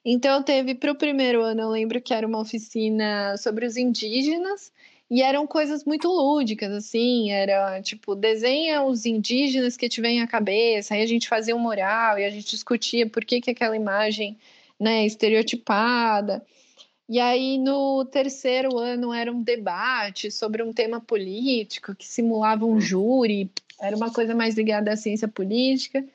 Então, 0.03 0.43
teve 0.43 0.75
para 0.75 0.91
o 0.91 0.95
primeiro 0.95 1.41
ano, 1.41 1.61
eu 1.61 1.69
lembro 1.69 2.01
que 2.01 2.13
era 2.13 2.27
uma 2.27 2.39
oficina 2.39 3.37
sobre 3.37 3.65
os 3.65 3.77
indígenas, 3.77 4.73
e 5.09 5.21
eram 5.21 5.47
coisas 5.47 5.85
muito 5.85 6.09
lúdicas, 6.09 6.69
assim, 6.71 7.31
era 7.31 7.81
tipo, 7.81 8.13
desenha 8.13 8.83
os 8.83 9.05
indígenas 9.05 9.77
que 9.77 9.87
te 9.87 10.01
vem 10.01 10.21
à 10.21 10.27
cabeça, 10.27 10.93
aí 10.93 11.01
a 11.01 11.05
gente 11.05 11.29
fazia 11.29 11.55
um 11.55 11.59
mural 11.59 12.19
e 12.19 12.25
a 12.25 12.29
gente 12.29 12.49
discutia 12.49 13.09
por 13.09 13.23
que, 13.23 13.39
que 13.39 13.51
aquela 13.51 13.75
imagem 13.75 14.37
né, 14.77 15.05
estereotipada. 15.05 16.45
E 17.07 17.19
aí, 17.19 17.57
no 17.57 18.03
terceiro 18.03 18.77
ano, 18.77 19.13
era 19.13 19.31
um 19.31 19.41
debate 19.41 20.29
sobre 20.29 20.61
um 20.61 20.73
tema 20.73 20.99
político 20.99 21.95
que 21.95 22.05
simulava 22.05 22.65
um 22.65 22.81
júri, 22.81 23.49
era 23.79 23.95
uma 23.95 24.11
coisa 24.11 24.35
mais 24.35 24.55
ligada 24.55 24.91
à 24.91 24.97
ciência 24.97 25.27
política. 25.27 26.05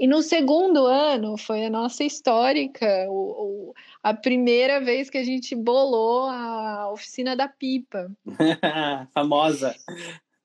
E 0.00 0.06
no 0.06 0.22
segundo 0.22 0.86
ano, 0.86 1.36
foi 1.36 1.64
a 1.64 1.70
nossa 1.70 2.04
histórica, 2.04 2.86
o, 3.08 3.70
o, 3.70 3.74
a 4.02 4.14
primeira 4.14 4.80
vez 4.80 5.10
que 5.10 5.18
a 5.18 5.24
gente 5.24 5.56
bolou 5.56 6.28
a 6.28 6.90
oficina 6.92 7.34
da 7.34 7.48
pipa. 7.48 8.08
Famosa. 9.12 9.74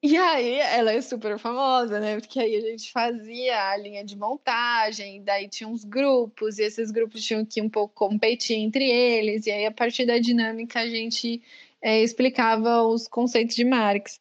E 0.02 0.18
aí, 0.18 0.56
ela 0.56 0.92
é 0.92 1.00
super 1.00 1.40
famosa, 1.40 1.98
né? 1.98 2.20
Porque 2.20 2.38
aí 2.38 2.58
a 2.58 2.62
gente 2.62 2.92
fazia 2.92 3.70
a 3.70 3.78
linha 3.78 4.04
de 4.04 4.18
montagem, 4.18 5.24
daí 5.24 5.48
tinha 5.48 5.70
uns 5.70 5.86
grupos, 5.86 6.60
e 6.60 6.64
esses 6.64 6.92
grupos 6.92 7.24
tinham 7.24 7.46
que 7.46 7.62
um 7.62 7.70
pouco 7.70 7.94
competir 7.94 8.58
entre 8.58 8.84
eles, 8.84 9.46
e 9.46 9.52
aí 9.52 9.66
a 9.66 9.72
partir 9.72 10.06
da 10.06 10.18
dinâmica 10.18 10.82
a 10.82 10.90
gente 10.90 11.42
é, 11.82 12.02
explicava 12.02 12.84
os 12.84 13.08
conceitos 13.08 13.56
de 13.56 13.64
Marx. 13.64 14.20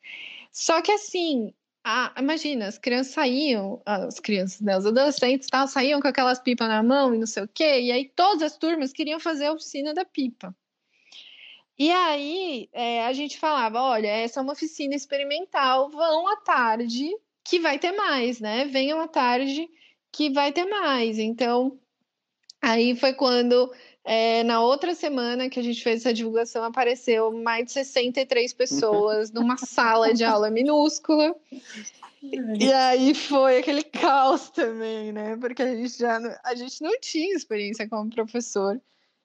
Só 0.52 0.80
que 0.82 0.92
assim, 0.92 1.52
a, 1.84 2.12
imagina, 2.18 2.66
as 2.68 2.78
crianças 2.78 3.12
saíam, 3.12 3.82
as 3.84 4.20
crianças, 4.20 4.60
né, 4.60 4.76
os 4.78 4.86
adolescentes 4.86 5.48
tal, 5.48 5.66
saíam 5.66 6.00
com 6.00 6.08
aquelas 6.08 6.38
pipas 6.38 6.68
na 6.68 6.82
mão 6.82 7.14
e 7.14 7.18
não 7.18 7.26
sei 7.26 7.42
o 7.42 7.48
quê, 7.48 7.80
e 7.80 7.92
aí 7.92 8.08
todas 8.14 8.42
as 8.42 8.56
turmas 8.56 8.92
queriam 8.92 9.18
fazer 9.18 9.46
a 9.46 9.52
oficina 9.52 9.92
da 9.92 10.04
pipa. 10.04 10.54
E 11.78 11.90
aí 11.90 12.68
é, 12.72 13.04
a 13.04 13.12
gente 13.12 13.38
falava: 13.38 13.80
olha, 13.80 14.06
essa 14.06 14.40
é 14.40 14.42
uma 14.42 14.52
oficina 14.52 14.94
experimental, 14.94 15.90
vão 15.90 16.28
à 16.28 16.36
tarde 16.36 17.10
que 17.44 17.58
vai 17.58 17.78
ter 17.78 17.92
mais, 17.92 18.40
né? 18.40 18.64
Venham 18.66 19.00
à 19.00 19.08
tarde 19.08 19.68
que 20.12 20.30
vai 20.30 20.52
ter 20.52 20.64
mais. 20.66 21.18
Então, 21.18 21.78
aí 22.60 22.94
foi 22.94 23.14
quando, 23.14 23.72
é, 24.04 24.42
na 24.42 24.60
outra 24.60 24.94
semana 24.94 25.48
que 25.48 25.60
a 25.60 25.62
gente 25.62 25.82
fez 25.82 26.00
essa 26.00 26.12
divulgação, 26.12 26.64
apareceu 26.64 27.32
mais 27.32 27.66
de 27.66 27.72
63 27.72 28.52
pessoas 28.52 29.30
numa 29.32 29.56
sala 29.56 30.12
de 30.12 30.24
aula 30.24 30.50
minúscula. 30.50 31.34
E 32.22 32.72
aí 32.72 33.14
foi 33.14 33.58
aquele 33.58 33.82
caos 33.82 34.50
também, 34.50 35.12
né? 35.12 35.36
Porque 35.40 35.62
a 35.62 35.74
gente 35.74 35.98
já 35.98 36.20
a 36.44 36.54
gente 36.54 36.80
não 36.80 36.98
tinha 37.00 37.34
experiência 37.34 37.88
como 37.88 38.10
professor 38.10 38.80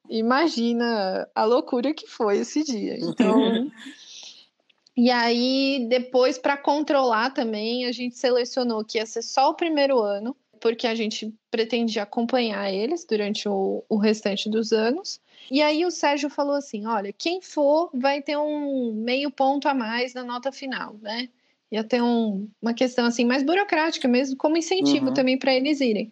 imagina 0.09 1.27
a 1.35 1.43
loucura 1.43 1.93
que 1.93 2.07
foi 2.07 2.39
esse 2.39 2.63
dia. 2.63 2.97
Então. 2.99 3.69
e 4.95 5.11
aí, 5.11 5.85
depois, 5.89 6.37
para 6.37 6.57
controlar 6.57 7.31
também, 7.31 7.85
a 7.85 7.91
gente 7.91 8.17
selecionou 8.17 8.83
que 8.83 8.97
ia 8.97 9.05
ser 9.05 9.21
só 9.21 9.49
o 9.49 9.55
primeiro 9.55 9.99
ano, 9.99 10.35
porque 10.59 10.87
a 10.87 10.95
gente 10.95 11.33
pretendia 11.49 12.03
acompanhar 12.03 12.71
eles 12.71 13.05
durante 13.05 13.47
o, 13.47 13.83
o 13.87 13.97
restante 13.97 14.49
dos 14.49 14.71
anos. 14.71 15.19
E 15.49 15.61
aí 15.61 15.85
o 15.85 15.91
Sérgio 15.91 16.29
falou 16.29 16.55
assim: 16.55 16.85
olha, 16.85 17.13
quem 17.13 17.41
for 17.41 17.89
vai 17.93 18.21
ter 18.21 18.37
um 18.37 18.93
meio 18.93 19.31
ponto 19.31 19.67
a 19.67 19.73
mais 19.73 20.13
na 20.13 20.23
nota 20.23 20.51
final, 20.51 20.95
né? 21.01 21.29
Ia 21.71 21.83
ter 21.83 22.01
um, 22.01 22.47
uma 22.61 22.73
questão 22.73 23.05
assim 23.05 23.25
mais 23.25 23.43
burocrática 23.43 24.07
mesmo, 24.07 24.37
como 24.37 24.57
incentivo 24.57 25.07
uhum. 25.07 25.13
também 25.13 25.37
para 25.37 25.53
eles 25.53 25.81
irem. 25.81 26.11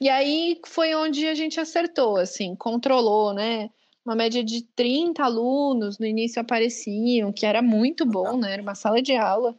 E 0.00 0.08
aí 0.08 0.58
foi 0.64 0.94
onde 0.94 1.26
a 1.26 1.34
gente 1.34 1.60
acertou, 1.60 2.16
assim, 2.16 2.54
controlou, 2.56 3.32
né? 3.32 3.70
Uma 4.04 4.14
média 4.14 4.42
de 4.42 4.62
30 4.62 5.22
alunos 5.22 5.98
no 5.98 6.06
início 6.06 6.40
apareciam, 6.40 7.32
que 7.32 7.44
era 7.44 7.60
muito 7.60 8.04
bom, 8.04 8.36
né? 8.36 8.52
Era 8.52 8.62
uma 8.62 8.74
sala 8.74 9.02
de 9.02 9.14
aula. 9.16 9.56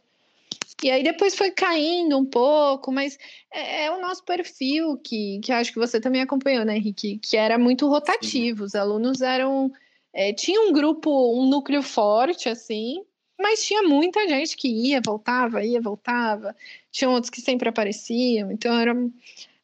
E 0.82 0.90
aí 0.90 1.02
depois 1.02 1.34
foi 1.34 1.50
caindo 1.50 2.16
um 2.16 2.24
pouco, 2.24 2.92
mas 2.92 3.18
é, 3.52 3.84
é, 3.84 3.90
o 3.90 4.00
nosso 4.00 4.24
perfil 4.24 4.96
que, 4.98 5.40
que 5.40 5.52
acho 5.52 5.72
que 5.72 5.78
você 5.78 6.00
também 6.00 6.22
acompanhou, 6.22 6.64
né, 6.64 6.76
Henrique? 6.76 7.18
Que 7.18 7.36
era 7.36 7.58
muito 7.58 7.88
rotativo. 7.88 8.64
Os 8.64 8.74
alunos 8.74 9.20
eram. 9.20 9.72
É, 10.12 10.32
tinha 10.32 10.60
um 10.60 10.72
grupo, 10.72 11.10
um 11.36 11.48
núcleo 11.48 11.82
forte, 11.82 12.48
assim, 12.48 13.04
mas 13.38 13.64
tinha 13.64 13.82
muita 13.82 14.26
gente 14.28 14.56
que 14.56 14.68
ia, 14.68 15.00
voltava, 15.04 15.64
ia, 15.64 15.80
voltava. 15.80 16.54
Tinha 16.90 17.10
outros 17.10 17.30
que 17.30 17.40
sempre 17.40 17.68
apareciam. 17.68 18.50
Então 18.50 18.78
era, 18.78 18.94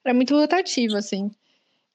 era 0.04 0.14
muito 0.14 0.34
rotativo, 0.34 0.96
assim. 0.96 1.30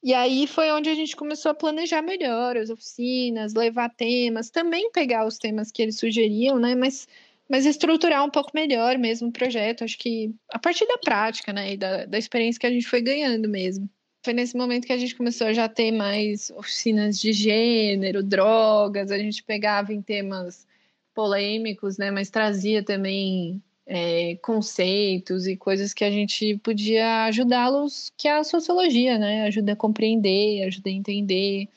E 0.01 0.13
aí 0.13 0.47
foi 0.47 0.71
onde 0.71 0.89
a 0.89 0.95
gente 0.95 1.15
começou 1.15 1.51
a 1.51 1.53
planejar 1.53 2.01
melhor 2.01 2.55
as 2.55 2.69
oficinas, 2.69 3.53
levar 3.53 3.89
temas, 3.89 4.49
também 4.49 4.91
pegar 4.91 5.25
os 5.25 5.37
temas 5.37 5.71
que 5.71 5.81
eles 5.81 5.97
sugeriam, 5.97 6.57
né? 6.57 6.73
Mas, 6.73 7.07
mas 7.49 7.65
estruturar 7.65 8.23
um 8.23 8.29
pouco 8.29 8.51
melhor 8.53 8.97
mesmo 8.97 9.29
o 9.29 9.31
projeto. 9.31 9.83
Acho 9.83 9.97
que 9.97 10.33
a 10.51 10.59
partir 10.59 10.85
da 10.87 10.99
prática, 10.99 11.51
né? 11.51 11.73
E 11.73 11.77
da, 11.77 12.05
da 12.05 12.17
experiência 12.17 12.59
que 12.59 12.67
a 12.67 12.71
gente 12.71 12.87
foi 12.87 13.01
ganhando 13.01 13.49
mesmo. 13.49 13.89
Foi 14.23 14.33
nesse 14.33 14.55
momento 14.55 14.85
que 14.85 14.93
a 14.93 14.97
gente 14.97 15.15
começou 15.15 15.47
a 15.47 15.53
já 15.53 15.67
ter 15.67 15.91
mais 15.91 16.51
oficinas 16.51 17.19
de 17.19 17.31
gênero, 17.33 18.21
drogas, 18.21 19.11
a 19.11 19.17
gente 19.17 19.43
pegava 19.43 19.93
em 19.93 20.01
temas 20.01 20.67
polêmicos, 21.15 21.97
né? 21.97 22.11
Mas 22.11 22.29
trazia 22.29 22.83
também 22.83 23.61
é, 23.87 24.35
conceitos 24.43 25.47
e 25.47 25.57
coisas 25.57 25.93
que 25.93 26.03
a 26.03 26.11
gente 26.11 26.57
podia 26.59 27.25
ajudá-los, 27.25 28.11
que 28.15 28.27
a 28.27 28.43
sociologia, 28.43 29.17
né? 29.17 29.43
Ajuda 29.47 29.73
a 29.73 29.75
compreender, 29.75 30.63
ajuda 30.63 30.89
a 30.89 30.93
entender. 30.93 31.67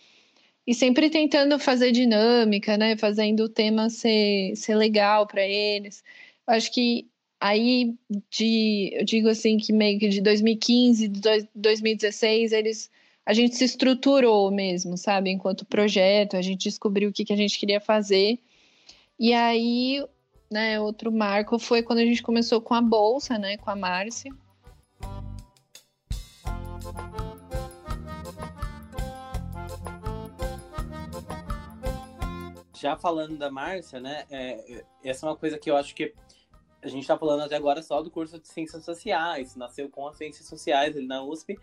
E 0.66 0.74
sempre 0.74 1.10
tentando 1.10 1.58
fazer 1.58 1.92
dinâmica, 1.92 2.76
né? 2.76 2.96
Fazendo 2.96 3.44
o 3.44 3.48
tema 3.48 3.90
ser, 3.90 4.54
ser 4.56 4.76
legal 4.76 5.26
para 5.26 5.42
eles. 5.42 6.02
Acho 6.46 6.72
que 6.72 7.08
aí, 7.40 7.94
de, 8.30 8.90
eu 8.94 9.04
digo 9.04 9.28
assim, 9.28 9.58
que 9.58 9.72
meio 9.72 9.98
que 9.98 10.08
de 10.08 10.20
2015, 10.20 11.08
2016, 11.54 12.52
eles 12.52 12.90
a 13.24 13.32
gente 13.32 13.54
se 13.56 13.64
estruturou 13.64 14.50
mesmo, 14.50 14.96
sabe? 14.96 15.30
Enquanto 15.30 15.64
projeto, 15.64 16.36
a 16.36 16.42
gente 16.42 16.64
descobriu 16.64 17.10
o 17.10 17.12
que, 17.12 17.24
que 17.24 17.32
a 17.32 17.36
gente 17.36 17.58
queria 17.58 17.80
fazer. 17.80 18.38
E 19.18 19.32
aí 19.32 20.02
né, 20.52 20.78
outro 20.78 21.10
marco 21.10 21.58
foi 21.58 21.82
quando 21.82 22.00
a 22.00 22.04
gente 22.04 22.22
começou 22.22 22.60
com 22.60 22.74
a 22.74 22.82
bolsa, 22.82 23.38
né, 23.38 23.56
com 23.56 23.70
a 23.70 23.74
Márcia. 23.74 24.30
Já 32.82 32.96
falando 32.96 33.38
da 33.38 33.48
Márcia, 33.48 34.00
né, 34.00 34.24
é, 34.28 34.84
essa 35.04 35.24
é 35.24 35.28
uma 35.28 35.36
coisa 35.36 35.56
que 35.56 35.70
eu 35.70 35.76
acho 35.76 35.94
que 35.94 36.12
a 36.82 36.88
gente 36.88 37.02
está 37.02 37.16
falando 37.16 37.42
até 37.42 37.54
agora 37.54 37.80
só 37.80 38.02
do 38.02 38.10
curso 38.10 38.40
de 38.40 38.48
Ciências 38.48 38.84
Sociais, 38.84 39.54
nasceu 39.54 39.88
com 39.88 40.08
as 40.08 40.16
Ciências 40.16 40.48
Sociais 40.48 40.96
ali 40.96 41.06
na 41.06 41.22
USP, 41.22 41.56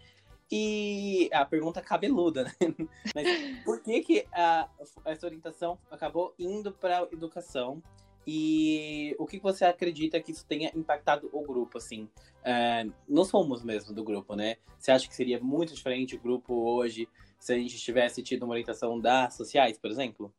e 0.49 1.29
a 1.33 1.43
pergunta 1.43 1.81
cabeluda, 1.81 2.45
né? 2.45 2.51
Mas 3.13 3.63
por 3.65 3.81
que 3.81 3.99
que 3.99 4.25
a, 4.31 4.69
essa 5.03 5.27
orientação 5.27 5.77
acabou 5.91 6.33
indo 6.39 6.71
para 6.71 7.05
educação 7.11 7.83
E 8.25 9.13
o 9.19 9.25
que 9.25 9.39
você 9.39 9.65
acredita 9.65 10.21
que 10.21 10.31
isso 10.31 10.45
tenha 10.45 10.71
impactado 10.73 11.29
o 11.33 11.41
grupo, 11.41 11.77
assim? 11.77 12.09
É, 12.45 12.85
nos 13.09 13.29
rumos 13.29 13.61
mesmo 13.61 13.93
do 13.93 14.05
grupo, 14.05 14.37
né? 14.37 14.55
Você 14.79 14.89
acha 14.93 15.05
que 15.05 15.15
seria 15.15 15.37
muito 15.41 15.75
diferente 15.75 16.15
o 16.15 16.19
grupo 16.21 16.53
hoje 16.53 17.09
se 17.37 17.51
a 17.51 17.57
gente 17.57 17.77
tivesse 17.77 18.23
tido 18.23 18.43
uma 18.43 18.53
orientação 18.53 18.97
das 18.97 19.35
sociais, 19.35 19.77
por 19.77 19.91
exemplo? 19.91 20.33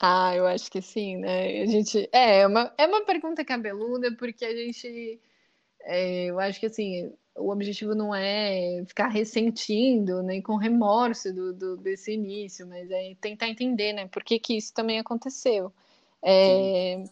Ah, 0.00 0.34
eu 0.34 0.46
acho 0.46 0.70
que 0.70 0.80
sim, 0.80 1.16
né? 1.16 1.62
A 1.62 1.66
gente 1.66 2.08
é, 2.12 2.40
é 2.40 2.46
uma, 2.46 2.72
é 2.78 2.86
uma 2.86 3.04
pergunta 3.04 3.44
cabeluda 3.44 4.14
porque 4.16 4.44
a 4.44 4.54
gente 4.54 5.20
é, 5.82 6.26
eu 6.26 6.38
acho 6.38 6.60
que 6.60 6.66
assim 6.66 7.12
o 7.36 7.50
objetivo 7.50 7.94
não 7.94 8.14
é 8.14 8.84
ficar 8.86 9.08
ressentindo 9.08 10.22
nem 10.22 10.38
né, 10.38 10.42
com 10.42 10.56
remorso 10.56 11.32
do, 11.32 11.52
do, 11.52 11.76
desse 11.76 12.12
início, 12.12 12.66
mas 12.66 12.90
é 12.90 13.14
tentar 13.20 13.48
entender, 13.48 13.92
né? 13.92 14.08
Por 14.08 14.24
que, 14.24 14.38
que 14.38 14.56
isso 14.56 14.74
também 14.74 14.98
aconteceu. 14.98 15.72
É, 16.22 17.04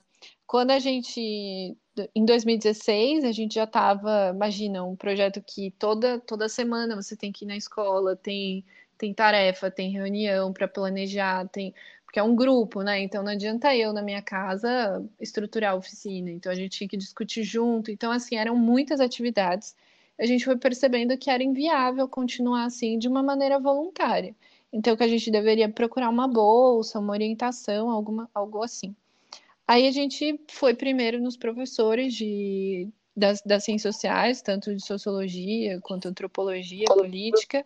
quando 0.46 0.72
a 0.72 0.78
gente 0.78 1.76
em 2.14 2.24
2016 2.24 3.24
a 3.24 3.32
gente 3.32 3.54
já 3.54 3.64
estava, 3.64 4.30
imagina, 4.34 4.84
um 4.84 4.96
projeto 4.96 5.42
que 5.42 5.70
toda 5.72 6.20
toda 6.20 6.48
semana 6.48 6.96
você 6.96 7.16
tem 7.16 7.32
que 7.32 7.44
ir 7.44 7.48
na 7.48 7.56
escola, 7.56 8.16
tem 8.16 8.64
tem 8.98 9.12
tarefa, 9.12 9.70
tem 9.70 9.90
reunião 9.90 10.52
para 10.52 10.66
planejar, 10.68 11.46
tem 11.48 11.74
porque 12.06 12.18
é 12.18 12.22
um 12.22 12.34
grupo, 12.34 12.82
né? 12.82 13.00
Então 13.02 13.22
não 13.22 13.32
adianta 13.32 13.76
eu 13.76 13.92
na 13.92 14.00
minha 14.00 14.22
casa 14.22 15.04
estruturar 15.20 15.72
a 15.72 15.76
oficina. 15.76 16.30
Então 16.30 16.50
a 16.50 16.54
gente 16.54 16.78
tinha 16.78 16.88
que 16.88 16.96
discutir 16.96 17.42
junto. 17.42 17.90
Então 17.90 18.10
assim, 18.12 18.36
eram 18.36 18.56
muitas 18.56 19.00
atividades. 19.00 19.76
A 20.18 20.24
gente 20.24 20.44
foi 20.44 20.56
percebendo 20.56 21.18
que 21.18 21.28
era 21.28 21.42
inviável 21.42 22.08
continuar 22.08 22.64
assim 22.64 22.98
de 22.98 23.08
uma 23.08 23.22
maneira 23.22 23.58
voluntária. 23.58 24.34
Então 24.72 24.96
que 24.96 25.02
a 25.04 25.08
gente 25.08 25.30
deveria 25.30 25.68
procurar 25.68 26.08
uma 26.08 26.28
bolsa, 26.28 26.98
uma 26.98 27.12
orientação, 27.12 27.90
alguma 27.90 28.30
algo 28.32 28.62
assim. 28.62 28.94
Aí 29.68 29.86
a 29.88 29.90
gente 29.90 30.40
foi 30.48 30.74
primeiro 30.74 31.20
nos 31.20 31.36
professores 31.36 32.14
de 32.14 32.88
das, 33.16 33.40
das 33.42 33.64
ciências 33.64 33.94
sociais, 33.96 34.42
tanto 34.42 34.74
de 34.74 34.84
sociologia 34.84 35.80
quanto 35.80 36.06
antropologia, 36.06 36.84
política, 36.86 37.64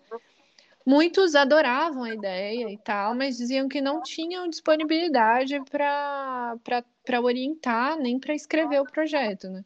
Muitos 0.87 1.35
adoravam 1.35 2.05
a 2.05 2.15
ideia 2.15 2.71
e 2.71 2.79
tal, 2.79 3.15
mas 3.15 3.37
diziam 3.37 3.69
que 3.69 3.81
não 3.81 4.03
tinham 4.03 4.49
disponibilidade 4.49 5.61
para 5.71 7.21
orientar 7.23 7.99
nem 7.99 8.19
para 8.19 8.35
escrever 8.35 8.81
o 8.81 8.91
projeto, 8.91 9.49
né? 9.49 9.65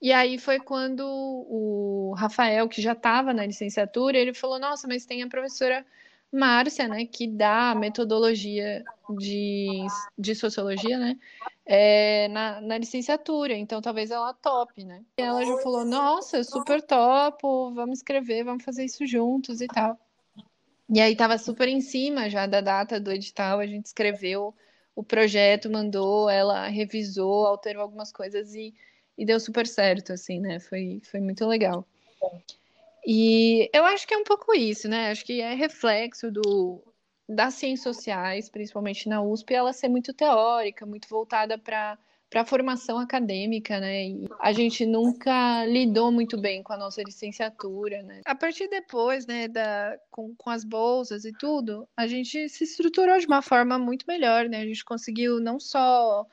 E 0.00 0.12
aí 0.12 0.38
foi 0.38 0.58
quando 0.58 1.04
o 1.04 2.14
Rafael, 2.16 2.68
que 2.68 2.80
já 2.80 2.92
estava 2.92 3.34
na 3.34 3.44
licenciatura, 3.44 4.16
ele 4.16 4.32
falou: 4.32 4.58
Nossa, 4.58 4.88
mas 4.88 5.04
tem 5.04 5.22
a 5.22 5.28
professora 5.28 5.84
Márcia, 6.32 6.88
né, 6.88 7.04
que 7.04 7.26
dá 7.26 7.74
metodologia 7.74 8.84
de, 9.18 9.84
de 10.16 10.34
sociologia, 10.34 10.96
né, 10.96 11.18
é, 11.66 12.28
na, 12.28 12.60
na 12.60 12.78
licenciatura, 12.78 13.52
então 13.52 13.82
talvez 13.82 14.10
ela 14.10 14.32
tope, 14.32 14.84
né. 14.84 15.04
E 15.18 15.22
ela 15.22 15.44
já 15.44 15.56
falou: 15.58 15.84
Nossa, 15.84 16.42
super 16.44 16.80
topo, 16.80 17.74
vamos 17.74 17.98
escrever, 17.98 18.44
vamos 18.44 18.64
fazer 18.64 18.84
isso 18.84 19.04
juntos 19.06 19.60
e 19.60 19.66
tal. 19.66 19.98
E 20.92 21.00
aí 21.00 21.12
estava 21.12 21.38
super 21.38 21.68
em 21.68 21.80
cima 21.80 22.28
já 22.28 22.46
da 22.46 22.60
data 22.60 22.98
do 22.98 23.12
edital, 23.12 23.60
a 23.60 23.66
gente 23.66 23.86
escreveu 23.86 24.52
o 24.94 25.04
projeto, 25.04 25.70
mandou, 25.70 26.28
ela 26.28 26.66
revisou, 26.66 27.46
alterou 27.46 27.82
algumas 27.82 28.10
coisas 28.10 28.54
e, 28.54 28.74
e 29.16 29.24
deu 29.24 29.38
super 29.38 29.66
certo, 29.68 30.12
assim, 30.12 30.40
né? 30.40 30.58
Foi, 30.58 31.00
foi 31.08 31.20
muito 31.20 31.46
legal. 31.46 31.86
E 33.06 33.70
eu 33.72 33.84
acho 33.84 34.06
que 34.06 34.12
é 34.12 34.18
um 34.18 34.24
pouco 34.24 34.52
isso, 34.52 34.88
né? 34.88 35.10
Acho 35.10 35.24
que 35.24 35.40
é 35.40 35.54
reflexo 35.54 36.30
do, 36.30 36.82
das 37.28 37.54
ciências 37.54 37.96
sociais, 37.96 38.50
principalmente 38.50 39.08
na 39.08 39.22
USP, 39.22 39.54
ela 39.54 39.72
ser 39.72 39.88
muito 39.88 40.12
teórica, 40.12 40.84
muito 40.84 41.08
voltada 41.08 41.56
para 41.56 41.96
para 42.30 42.42
a 42.42 42.46
formação 42.46 42.96
acadêmica, 42.96 43.80
né? 43.80 44.06
E 44.06 44.28
a 44.38 44.52
gente 44.52 44.86
nunca 44.86 45.66
lidou 45.66 46.12
muito 46.12 46.38
bem 46.38 46.62
com 46.62 46.72
a 46.72 46.76
nossa 46.76 47.02
licenciatura, 47.02 48.04
né? 48.04 48.20
A 48.24 48.36
partir 48.36 48.68
depois, 48.68 49.26
né, 49.26 49.48
da, 49.48 49.98
com, 50.12 50.32
com 50.36 50.48
as 50.48 50.62
bolsas 50.62 51.24
e 51.24 51.32
tudo, 51.32 51.88
a 51.96 52.06
gente 52.06 52.48
se 52.48 52.62
estruturou 52.62 53.18
de 53.18 53.26
uma 53.26 53.42
forma 53.42 53.76
muito 53.78 54.04
melhor, 54.06 54.48
né? 54.48 54.60
A 54.60 54.64
gente 54.64 54.84
conseguiu 54.84 55.40
não 55.40 55.58
só 55.58 56.24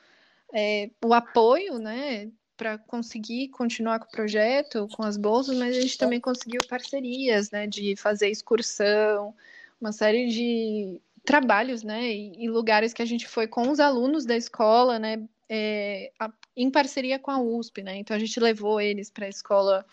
é, 0.54 0.88
o 1.04 1.12
apoio, 1.12 1.78
né, 1.78 2.30
para 2.56 2.78
conseguir 2.78 3.48
continuar 3.48 3.98
com 3.98 4.06
o 4.06 4.10
projeto, 4.10 4.88
com 4.92 5.02
as 5.02 5.16
bolsas, 5.16 5.56
mas 5.56 5.76
a 5.76 5.80
gente 5.80 5.98
também 5.98 6.20
conseguiu 6.20 6.60
parcerias, 6.68 7.50
né, 7.50 7.66
de 7.66 7.96
fazer 7.96 8.28
excursão, 8.28 9.34
uma 9.80 9.92
série 9.92 10.28
de 10.28 11.00
trabalhos, 11.24 11.82
né, 11.82 12.10
em 12.12 12.48
lugares 12.48 12.92
que 12.92 13.02
a 13.02 13.04
gente 13.04 13.28
foi 13.28 13.46
com 13.46 13.70
os 13.70 13.80
alunos 13.80 14.24
da 14.24 14.36
escola, 14.36 14.98
né, 14.98 15.28
é, 15.48 16.12
a, 16.18 16.30
em 16.56 16.70
parceria 16.70 17.18
com 17.18 17.30
a 17.30 17.40
USP, 17.40 17.82
né? 17.82 17.96
Então 17.96 18.16
a 18.16 18.20
gente 18.20 18.38
levou 18.38 18.80
eles 18.80 19.10
para 19.10 19.26
a 19.26 19.28
escola 19.30 19.84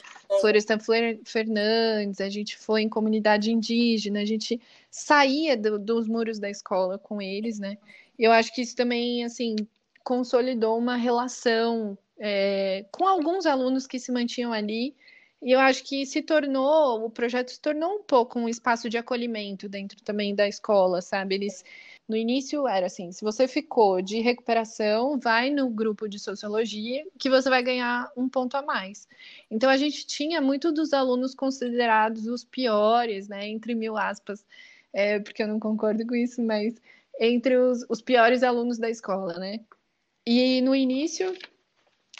Florestan 0.41 0.80
Fernandes, 1.26 2.20
a 2.20 2.30
gente 2.30 2.58
foi 2.58 2.82
em 2.82 2.89
comunidade 2.89 3.52
indígena, 3.52 4.20
a 4.20 4.26
gente 4.26 4.62
saía 4.91 5.56
do, 5.56 5.80
dos 5.80 6.08
muros 6.08 6.39
da 6.39 6.50
escola 6.50 6.98
com 6.98 7.22
eles, 7.22 7.60
né? 7.60 7.78
E 8.18 8.24
eu 8.24 8.32
acho 8.32 8.54
que 8.54 8.62
isso 8.62 8.76
também, 8.76 9.24
assim, 9.24 9.56
consolidou 10.04 10.78
uma 10.78 10.96
relação 10.96 11.98
é, 12.18 12.86
com 12.91 13.08
alguns 13.08 13.46
alunos 13.46 13.88
que 13.88 14.00
se 14.00 14.12
mantinham 14.12 14.54
ali. 14.54 14.96
E 15.41 15.52
eu 15.52 15.60
acho 15.60 15.84
que 15.84 16.06
se 16.06 16.22
tornou, 16.22 17.06
o 17.06 17.10
projeto 17.10 17.52
se 17.52 17.62
tornou 17.62 17.98
um 17.98 18.04
pouco 18.04 18.39
um 18.39 18.50
espaço 18.50 18.89
de 18.89 18.98
acolhimento 18.98 19.70
dentro 19.70 20.02
também 20.02 20.34
da 20.34 20.48
escola, 20.48 21.02
sabe? 21.02 21.36
Eles 21.36 21.63
no 22.08 22.15
início 22.15 22.68
era 22.68 22.86
assim: 22.86 23.12
se 23.12 23.24
você 23.24 23.48
ficou 23.48 24.02
de 24.02 24.20
recuperação, 24.20 25.20
vai 25.20 25.50
no 25.50 25.70
grupo 25.70 26.08
de 26.08 26.20
sociologia, 26.20 27.04
que 27.20 27.30
você 27.30 27.50
vai 27.50 27.63
ganhar 27.63 28.12
um 28.15 28.30
ponto 28.30 28.56
a 28.56 28.62
mais. 28.62 29.08
Então 29.50 29.70
a 29.70 29.78
gente 29.78 30.06
tinha 30.06 30.39
muito 30.39 30.72
dos 30.72 30.94
alunos 30.94 31.34
considerados 31.34 32.28
os 32.28 32.44
piores, 32.44 33.28
né? 33.28 33.48
Entre 33.48 33.74
mil 33.74 33.98
aspas, 33.98 34.46
é, 34.94 35.20
porque 35.20 35.44
eu 35.44 35.48
não 35.48 35.60
concordo 35.60 36.06
com 36.06 36.15
isso, 36.15 36.41
mas 36.41 36.76
entre 37.20 37.58
os, 37.58 37.86
os 37.89 38.02
piores 38.02 38.44
alunos 38.44 38.78
da 38.78 38.89
escola, 38.89 39.34
né? 39.39 39.60
E 40.26 40.62
no 40.62 40.76
início 40.76 41.36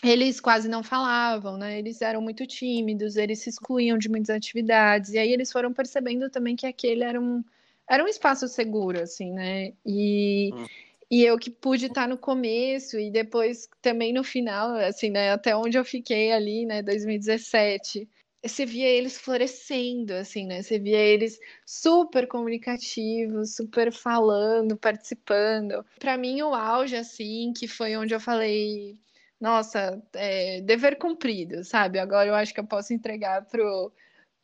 eles 0.04 0.40
quase 0.40 0.68
não 0.68 0.84
falavam, 0.84 1.58
né? 1.58 1.80
Eles 1.80 2.02
eram 2.02 2.22
muito 2.22 2.46
tímidos, 2.46 3.16
eles 3.18 3.40
se 3.40 3.50
excluíam 3.50 3.98
de 3.98 4.10
muitas 4.10 4.36
atividades, 4.36 5.14
e 5.14 5.18
aí 5.18 5.32
eles 5.32 5.52
foram 5.52 5.74
percebendo 5.74 6.30
também 6.30 6.56
que 6.56 6.68
aquele 6.68 7.04
era 7.04 7.20
um 7.20 7.44
era 7.90 8.04
um 8.04 8.08
espaço 8.08 8.48
seguro, 8.48 9.02
assim, 9.02 9.32
né? 9.32 9.74
E, 9.86 10.52
hum. 10.54 10.66
e 11.10 11.24
eu 11.24 11.38
que 11.38 11.50
pude 11.50 11.86
estar 11.88 12.08
no 12.08 12.18
começo 12.18 13.00
e 13.00 13.12
depois 13.12 13.70
também 13.82 14.14
no 14.14 14.24
final, 14.24 14.76
assim, 14.76 15.10
né? 15.10 15.32
Até 15.32 15.56
onde 15.56 15.78
eu 15.78 15.86
fiquei 15.86 16.32
ali, 16.32 16.66
né? 16.66 16.82
2017. 16.82 18.10
Você 18.44 18.66
via 18.66 18.88
eles 18.88 19.18
florescendo, 19.18 20.14
assim, 20.14 20.46
né? 20.46 20.62
Você 20.62 20.78
via 20.78 21.00
eles 21.00 21.40
super 21.66 22.28
comunicativos, 22.28 23.56
super 23.56 23.92
falando, 23.92 24.78
participando. 24.78 25.84
Para 26.00 26.18
mim, 26.18 26.42
o 26.44 26.54
auge, 26.54 26.96
assim, 26.96 27.54
que 27.56 27.68
foi 27.68 27.98
onde 27.98 28.14
eu 28.14 28.20
falei, 28.20 28.98
nossa, 29.40 30.02
é, 30.14 30.62
dever 30.62 30.98
cumprido, 30.98 31.64
sabe? 31.64 32.00
Agora 32.00 32.30
eu 32.30 32.36
acho 32.36 32.54
que 32.54 32.60
eu 32.60 32.68
posso 32.68 32.94
entregar 32.94 33.46
pro 33.46 33.92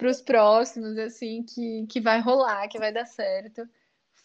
para 0.01 0.09
os 0.09 0.19
próximos, 0.19 0.97
assim, 0.97 1.43
que, 1.43 1.85
que 1.87 2.01
vai 2.01 2.19
rolar, 2.19 2.67
que 2.67 2.79
vai 2.79 2.91
dar 2.91 3.05
certo. 3.05 3.69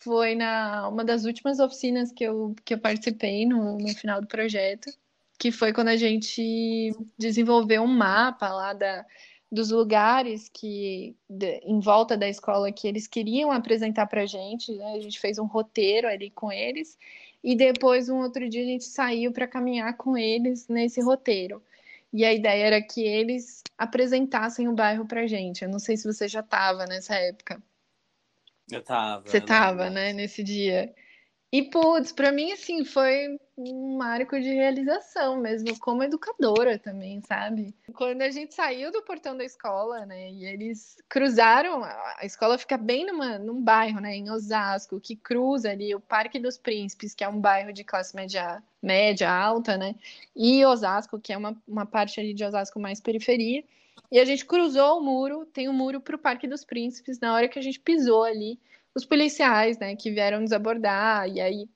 Foi 0.01 0.35
na 0.35 0.89
uma 0.89 1.05
das 1.05 1.27
últimas 1.27 1.59
oficinas 1.61 2.11
que 2.11 2.25
eu, 2.25 2.55
que 2.65 2.73
eu 2.73 2.79
participei 2.79 3.45
no, 3.45 3.77
no 3.77 3.89
final 3.89 4.23
do 4.23 4.27
projeto, 4.27 4.91
que 5.39 5.53
foi 5.53 5.75
quando 5.75 5.89
a 5.89 5.97
gente 5.97 6.97
desenvolveu 7.19 7.83
um 7.83 7.87
mapa 7.87 8.49
lá 8.49 8.73
da, 8.73 9.05
dos 9.53 9.71
lugares 9.71 10.49
que 10.49 11.15
de, 11.29 11.59
em 11.63 11.79
volta 11.79 12.17
da 12.17 12.27
escola 12.27 12.73
que 12.73 12.89
eles 12.89 13.07
queriam 13.07 13.53
apresentar 13.53 14.07
para 14.07 14.23
a 14.23 14.27
gente. 14.27 14.73
Né? 14.73 14.95
A 14.95 15.01
gente 15.01 15.21
fez 15.21 15.39
um 15.39 15.45
roteiro 15.45 16.09
ali 16.09 16.31
com 16.31 16.51
eles 16.51 16.97
e 17.45 17.55
depois 17.55 18.09
um 18.09 18.23
outro 18.23 18.49
dia 18.49 18.63
a 18.63 18.67
gente 18.67 18.85
saiu 18.85 19.31
para 19.31 19.47
caminhar 19.47 19.95
com 19.99 20.17
eles 20.17 20.69
nesse 20.69 21.03
roteiro. 21.03 21.63
E 22.13 22.25
a 22.25 22.33
ideia 22.33 22.67
era 22.67 22.83
que 22.83 23.03
eles 23.03 23.63
apresentassem 23.77 24.69
o 24.69 24.75
bairro 24.75 25.07
pra 25.07 25.27
gente. 25.27 25.63
Eu 25.63 25.71
não 25.71 25.79
sei 25.79 25.97
se 25.97 26.05
você 26.05 26.27
já 26.29 26.41
estava 26.41 26.87
nessa 26.87 27.15
época. 27.15 27.63
Eu 28.71 28.83
tava. 28.83 29.29
Você 29.29 29.39
estava, 29.39 29.91
né, 29.91 30.13
nesse 30.13 30.43
dia. 30.43 30.95
E, 31.57 31.63
putz, 31.63 32.13
pra 32.13 32.31
mim, 32.31 32.53
assim, 32.53 32.85
foi 32.85 33.41
um 33.57 33.97
marco 33.97 34.39
de 34.39 34.53
realização 34.53 35.41
mesmo, 35.41 35.79
como 35.79 36.03
educadora 36.03 36.79
também, 36.79 37.23
sabe? 37.23 37.75
Quando 37.95 38.21
a 38.21 38.29
gente 38.29 38.55
saiu 38.55 38.93
do 38.93 39.01
portão 39.01 39.35
da 39.35 39.43
escola, 39.43 40.05
né, 40.05 40.31
e 40.33 40.45
eles 40.45 40.99
cruzaram, 41.09 41.83
a 41.83 42.27
escola 42.27 42.59
fica 42.59 42.77
bem 42.77 43.07
numa, 43.07 43.39
num 43.39 43.63
bairro, 43.63 44.01
né, 44.01 44.15
em 44.15 44.31
Osasco, 44.31 45.01
que 45.01 45.17
cruza 45.17 45.71
ali 45.71 45.95
o 45.95 46.01
Parque 46.01 46.39
dos 46.39 46.59
Príncipes, 46.59 47.15
que 47.15 47.25
é 47.25 47.29
um 47.29 47.41
bairro 47.41 47.73
de 47.73 47.85
classe 47.85 48.15
média, 48.15 48.63
média 48.83 49.33
alta, 49.33 49.79
né, 49.79 49.95
e 50.37 50.63
Osasco, 50.63 51.19
que 51.19 51.33
é 51.33 51.39
uma, 51.39 51.57
uma 51.67 51.87
parte 51.87 52.21
ali 52.21 52.35
de 52.35 52.45
Osasco 52.45 52.79
mais 52.79 53.01
periferia. 53.01 53.65
E 54.13 54.21
a 54.21 54.27
gente 54.27 54.45
cruzou 54.45 54.99
o 54.99 55.03
muro, 55.03 55.47
tem 55.47 55.71
um 55.71 55.73
muro 55.73 56.03
para 56.03 56.17
o 56.17 56.19
Parque 56.19 56.47
dos 56.47 56.67
Príncipes, 56.67 57.19
na 57.19 57.33
hora 57.33 57.49
que 57.49 57.59
a 57.59 57.63
gente 57.63 57.81
pisou 57.81 58.25
ali, 58.25 58.59
os 58.97 59.05
policiais, 59.05 59.79
né, 59.79 59.95
que 59.95 60.11
vieram 60.11 60.41
nos 60.41 60.53
abordar, 60.53 61.29
e 61.29 61.41
aí 61.41 61.69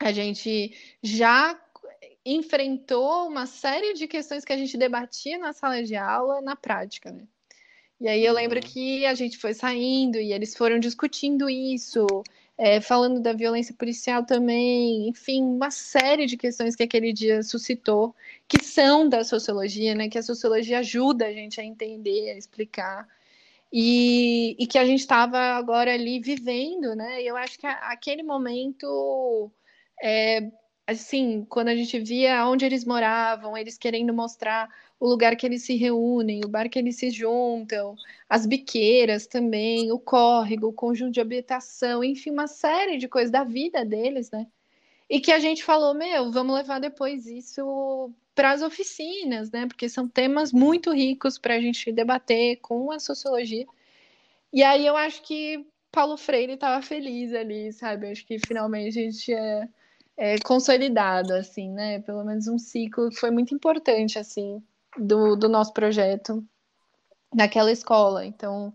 A 0.00 0.12
gente 0.12 0.76
já 1.02 1.58
enfrentou 2.26 3.28
uma 3.28 3.46
série 3.46 3.94
de 3.94 4.08
questões 4.08 4.44
que 4.44 4.52
a 4.52 4.56
gente 4.56 4.76
debatia 4.76 5.38
na 5.38 5.52
sala 5.52 5.82
de 5.82 5.94
aula 5.94 6.40
na 6.40 6.56
prática, 6.56 7.12
né? 7.12 7.24
E 8.00 8.08
aí 8.08 8.24
eu 8.24 8.34
lembro 8.34 8.58
uhum. 8.58 8.66
que 8.66 9.06
a 9.06 9.14
gente 9.14 9.38
foi 9.38 9.54
saindo 9.54 10.18
e 10.18 10.32
eles 10.32 10.56
foram 10.56 10.80
discutindo 10.80 11.48
isso, 11.48 12.06
é, 12.58 12.80
falando 12.80 13.20
da 13.20 13.32
violência 13.32 13.74
policial 13.74 14.26
também, 14.26 15.08
enfim, 15.08 15.42
uma 15.42 15.70
série 15.70 16.26
de 16.26 16.36
questões 16.36 16.74
que 16.74 16.82
aquele 16.82 17.12
dia 17.12 17.42
suscitou, 17.42 18.14
que 18.48 18.62
são 18.62 19.08
da 19.08 19.22
sociologia, 19.24 19.94
né? 19.94 20.08
Que 20.08 20.18
a 20.18 20.22
sociologia 20.22 20.80
ajuda 20.80 21.26
a 21.26 21.32
gente 21.32 21.60
a 21.60 21.64
entender, 21.64 22.32
a 22.32 22.36
explicar. 22.36 23.06
E, 23.76 24.54
e 24.56 24.68
que 24.68 24.78
a 24.78 24.84
gente 24.84 25.00
estava 25.00 25.36
agora 25.36 25.92
ali 25.92 26.20
vivendo, 26.20 26.94
né? 26.94 27.20
Eu 27.22 27.36
acho 27.36 27.58
que 27.58 27.66
aquele 27.66 28.22
momento 28.22 29.50
é, 30.00 30.48
assim, 30.86 31.44
quando 31.48 31.68
a 31.68 31.76
gente 31.76 31.98
via 31.98 32.46
onde 32.46 32.64
eles 32.64 32.84
moravam, 32.84 33.56
eles 33.56 33.76
querendo 33.76 34.14
mostrar 34.14 34.68
o 35.00 35.08
lugar 35.08 35.34
que 35.36 35.44
eles 35.44 35.64
se 35.64 35.76
reúnem, 35.76 36.44
o 36.44 36.48
bar 36.48 36.68
que 36.68 36.78
eles 36.78 36.96
se 36.96 37.10
juntam, 37.10 37.96
as 38.28 38.46
biqueiras 38.46 39.26
também, 39.26 39.90
o 39.90 39.98
córrego, 39.98 40.68
o 40.68 40.72
conjunto 40.72 41.12
de 41.12 41.20
habitação, 41.20 42.04
enfim, 42.04 42.30
uma 42.30 42.46
série 42.46 42.96
de 42.96 43.08
coisas 43.08 43.30
da 43.30 43.44
vida 43.44 43.84
deles, 43.84 44.30
né? 44.30 44.46
E 45.10 45.20
que 45.20 45.32
a 45.32 45.38
gente 45.40 45.64
falou, 45.64 45.94
meu, 45.94 46.30
vamos 46.30 46.54
levar 46.54 46.78
depois 46.80 47.26
isso 47.26 48.14
para 48.34 48.52
as 48.52 48.62
oficinas, 48.62 49.50
né? 49.50 49.66
Porque 49.66 49.88
são 49.88 50.08
temas 50.08 50.52
muito 50.52 50.92
ricos 50.92 51.38
para 51.38 51.54
a 51.54 51.60
gente 51.60 51.92
debater 51.92 52.58
com 52.60 52.90
a 52.90 52.98
sociologia. 52.98 53.66
E 54.52 54.62
aí 54.62 54.86
eu 54.86 54.96
acho 54.96 55.22
que 55.22 55.66
Paulo 55.92 56.16
Freire 56.16 56.54
estava 56.54 56.82
feliz 56.82 57.32
ali, 57.32 57.72
sabe? 57.72 58.06
Eu 58.06 58.12
acho 58.12 58.26
que 58.26 58.38
finalmente 58.38 58.98
a 58.98 59.02
gente 59.02 59.32
é 59.32 59.68
é, 60.16 60.38
consolidado, 60.38 61.34
assim, 61.34 61.70
né? 61.70 62.00
Pelo 62.00 62.24
menos 62.24 62.46
um 62.46 62.58
ciclo 62.58 63.10
que 63.10 63.16
foi 63.16 63.30
muito 63.30 63.54
importante, 63.54 64.18
assim, 64.18 64.62
do, 64.96 65.36
do 65.36 65.48
nosso 65.48 65.72
projeto 65.72 66.44
naquela 67.34 67.72
escola. 67.72 68.24
Então, 68.24 68.74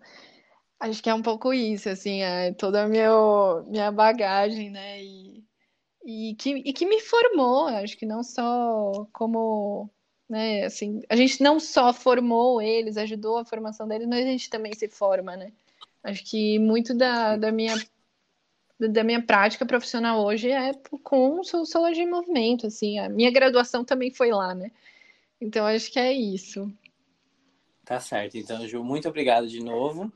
acho 0.80 1.02
que 1.02 1.10
é 1.10 1.14
um 1.14 1.22
pouco 1.22 1.54
isso, 1.54 1.90
assim, 1.90 2.22
é 2.22 2.54
toda 2.54 2.84
a 2.84 2.88
meu, 2.88 3.66
minha 3.68 3.92
bagagem, 3.92 4.70
né? 4.70 5.04
E, 5.04 5.44
e, 6.06 6.36
que, 6.36 6.52
e 6.52 6.74
que 6.74 6.86
me 6.86 7.02
formou, 7.02 7.68
acho 7.68 7.98
que 7.98 8.06
não 8.06 8.24
só 8.24 9.08
como, 9.12 9.90
né, 10.28 10.66
assim, 10.66 11.02
a 11.10 11.16
gente 11.16 11.42
não 11.42 11.60
só 11.60 11.94
formou 11.94 12.62
eles, 12.62 12.98
ajudou 12.98 13.38
a 13.38 13.46
formação 13.46 13.88
deles, 13.88 14.08
mas 14.08 14.26
a 14.26 14.30
gente 14.30 14.50
também 14.50 14.74
se 14.74 14.88
forma, 14.88 15.36
né? 15.36 15.52
Acho 16.04 16.24
que 16.24 16.58
muito 16.60 16.94
da, 16.94 17.36
da 17.36 17.52
minha 17.52 17.76
da 18.80 19.04
minha 19.04 19.22
prática 19.22 19.66
profissional 19.66 20.24
hoje 20.24 20.50
é 20.50 20.72
com 21.04 21.44
sociologia 21.44 22.02
em 22.02 22.10
movimento, 22.10 22.66
assim, 22.66 22.98
a 22.98 23.10
minha 23.10 23.30
graduação 23.30 23.84
também 23.84 24.10
foi 24.10 24.32
lá, 24.32 24.56
né? 24.56 24.72
Então 25.42 25.66
acho 25.66 25.92
que 25.92 26.00
é 26.00 26.14
isso. 26.14 26.72
Tá 27.84 28.00
certo. 28.00 28.38
Então, 28.38 28.68
Ju, 28.68 28.84
muito 28.84 29.10
obrigado 29.10 29.48
de 29.48 29.62
novo. 29.62 30.12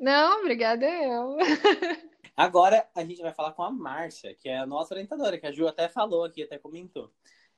Não, 0.00 0.40
obrigada 0.40 0.86
eu. 0.86 1.36
Agora 2.38 2.88
a 2.94 3.04
gente 3.04 3.20
vai 3.20 3.34
falar 3.34 3.50
com 3.50 3.64
a 3.64 3.70
Márcia, 3.72 4.32
que 4.32 4.48
é 4.48 4.58
a 4.58 4.64
nossa 4.64 4.94
orientadora, 4.94 5.36
que 5.36 5.46
a 5.48 5.50
Ju 5.50 5.66
até 5.66 5.88
falou 5.88 6.22
aqui, 6.22 6.44
até 6.44 6.56
comentou. 6.56 7.10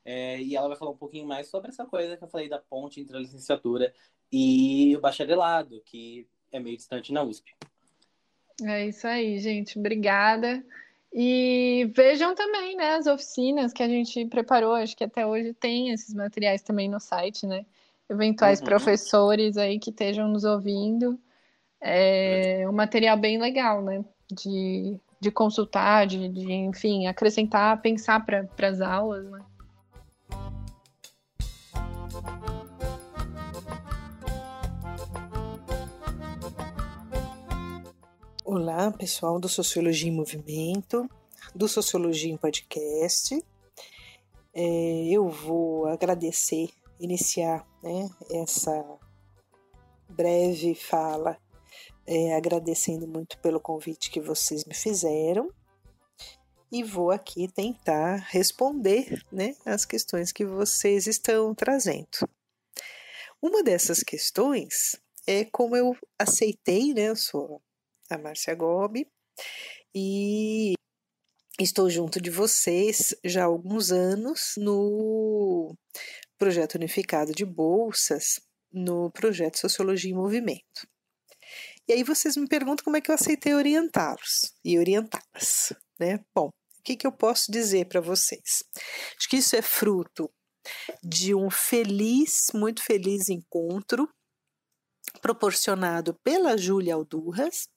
É, 0.03 0.41
e 0.41 0.55
ela 0.55 0.67
vai 0.67 0.75
falar 0.75 0.89
um 0.89 0.97
pouquinho 0.97 1.27
mais 1.27 1.47
sobre 1.49 1.69
essa 1.69 1.85
coisa 1.85 2.17
que 2.17 2.23
eu 2.23 2.27
falei 2.27 2.49
da 2.49 2.57
ponte 2.57 2.99
entre 2.99 3.15
a 3.15 3.19
licenciatura 3.19 3.93
e 4.31 4.95
o 4.97 4.99
bacharelado, 4.99 5.83
que 5.85 6.27
é 6.51 6.59
meio 6.59 6.75
distante 6.75 7.13
na 7.13 7.21
USP. 7.21 7.53
É 8.63 8.87
isso 8.87 9.05
aí, 9.05 9.37
gente. 9.37 9.77
Obrigada. 9.77 10.65
E 11.13 11.87
vejam 11.95 12.33
também, 12.33 12.75
né, 12.75 12.95
as 12.95 13.05
oficinas 13.05 13.71
que 13.73 13.83
a 13.83 13.87
gente 13.87 14.25
preparou. 14.25 14.73
Acho 14.73 14.97
que 14.97 15.03
até 15.03 15.27
hoje 15.27 15.53
tem 15.53 15.91
esses 15.91 16.15
materiais 16.15 16.63
também 16.63 16.89
no 16.89 16.99
site, 16.99 17.45
né? 17.45 17.67
Eventuais 18.09 18.59
uhum. 18.59 18.65
professores 18.65 19.57
aí 19.57 19.77
que 19.77 19.91
estejam 19.91 20.27
nos 20.27 20.43
ouvindo. 20.43 21.19
É 21.79 22.65
um 22.67 22.73
material 22.73 23.15
bem 23.15 23.37
legal, 23.37 23.83
né? 23.83 24.03
De, 24.31 24.97
de 25.19 25.29
consultar, 25.29 26.07
de, 26.07 26.29
de 26.29 26.51
enfim, 26.51 27.05
acrescentar, 27.05 27.81
pensar 27.81 28.25
para 28.25 28.47
as 28.67 28.79
aulas, 28.79 29.29
né? 29.29 29.39
Olá, 38.45 38.91
pessoal 38.91 39.39
do 39.39 39.47
Sociologia 39.47 40.09
em 40.09 40.13
Movimento, 40.13 41.09
do 41.55 41.67
Sociologia 41.67 42.31
em 42.31 42.37
Podcast. 42.37 43.41
É, 44.53 45.05
eu 45.09 45.29
vou 45.29 45.87
agradecer, 45.87 46.69
iniciar 46.99 47.65
né, 47.81 48.09
essa 48.29 48.83
breve 50.09 50.75
fala, 50.75 51.37
é, 52.11 52.35
agradecendo 52.35 53.07
muito 53.07 53.37
pelo 53.37 53.57
convite 53.57 54.11
que 54.11 54.19
vocês 54.19 54.65
me 54.65 54.73
fizeram 54.73 55.49
e 56.69 56.83
vou 56.83 57.09
aqui 57.09 57.47
tentar 57.47 58.17
responder 58.29 59.25
né, 59.31 59.55
as 59.65 59.85
questões 59.85 60.29
que 60.29 60.45
vocês 60.45 61.07
estão 61.07 61.55
trazendo. 61.55 62.27
Uma 63.41 63.63
dessas 63.63 64.03
questões 64.03 64.99
é 65.25 65.45
como 65.45 65.73
eu 65.73 65.95
aceitei, 66.19 66.93
né, 66.93 67.07
eu 67.07 67.15
sou 67.15 67.61
a 68.09 68.17
Márcia 68.17 68.53
Gobi, 68.55 69.07
e 69.95 70.73
estou 71.57 71.89
junto 71.89 72.19
de 72.19 72.29
vocês 72.29 73.15
já 73.23 73.43
há 73.43 73.45
alguns 73.45 73.89
anos 73.89 74.55
no 74.57 75.73
projeto 76.37 76.75
unificado 76.75 77.31
de 77.31 77.45
bolsas, 77.45 78.41
no 78.69 79.09
projeto 79.11 79.59
Sociologia 79.59 80.11
em 80.11 80.15
Movimento. 80.15 80.91
E 81.91 81.93
aí 81.93 82.03
vocês 82.03 82.37
me 82.37 82.47
perguntam 82.47 82.85
como 82.85 82.95
é 82.95 83.01
que 83.01 83.11
eu 83.11 83.15
aceitei 83.15 83.53
orientá-los 83.53 84.53
e 84.63 84.79
orientá-las, 84.79 85.73
né? 85.99 86.23
Bom, 86.33 86.47
o 86.47 86.81
que, 86.81 86.95
que 86.95 87.05
eu 87.05 87.11
posso 87.11 87.51
dizer 87.51 87.89
para 87.89 87.99
vocês? 87.99 88.63
Acho 89.17 89.27
que 89.27 89.35
isso 89.35 89.57
é 89.57 89.61
fruto 89.61 90.31
de 91.03 91.35
um 91.35 91.49
feliz, 91.49 92.45
muito 92.53 92.81
feliz 92.81 93.27
encontro 93.27 94.07
proporcionado 95.21 96.17
pela 96.23 96.57
Júlia 96.57 96.95
Aldurras, 96.95 97.67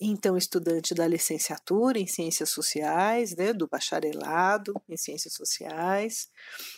então 0.00 0.36
estudante 0.36 0.94
da 0.94 1.06
licenciatura 1.06 1.98
em 1.98 2.06
Ciências 2.06 2.50
Sociais, 2.50 3.34
né, 3.34 3.52
do 3.52 3.66
bacharelado 3.66 4.74
em 4.88 4.96
Ciências 4.96 5.32
Sociais, 5.32 6.28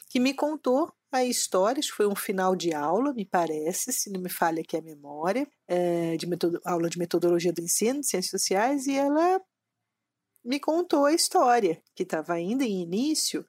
que 0.08 0.20
me 0.20 0.32
contou 0.32 0.92
a 1.10 1.24
história, 1.24 1.80
acho 1.80 1.90
que 1.90 1.96
foi 1.96 2.06
um 2.06 2.14
final 2.14 2.54
de 2.54 2.72
aula, 2.72 3.12
me 3.12 3.24
parece, 3.24 3.92
se 3.92 4.10
não 4.10 4.20
me 4.20 4.28
falha 4.28 4.60
aqui 4.60 4.76
a 4.76 4.82
memória, 4.82 5.48
de 6.18 6.26
aula 6.64 6.88
de 6.88 6.98
metodologia 6.98 7.52
do 7.52 7.62
ensino 7.62 8.00
de 8.00 8.06
Ciências 8.06 8.30
Sociais, 8.30 8.86
e 8.86 8.94
ela 8.94 9.40
me 10.44 10.60
contou 10.60 11.04
a 11.06 11.12
história, 11.12 11.82
que 11.94 12.04
estava 12.04 12.34
ainda 12.34 12.64
em 12.64 12.82
início, 12.82 13.44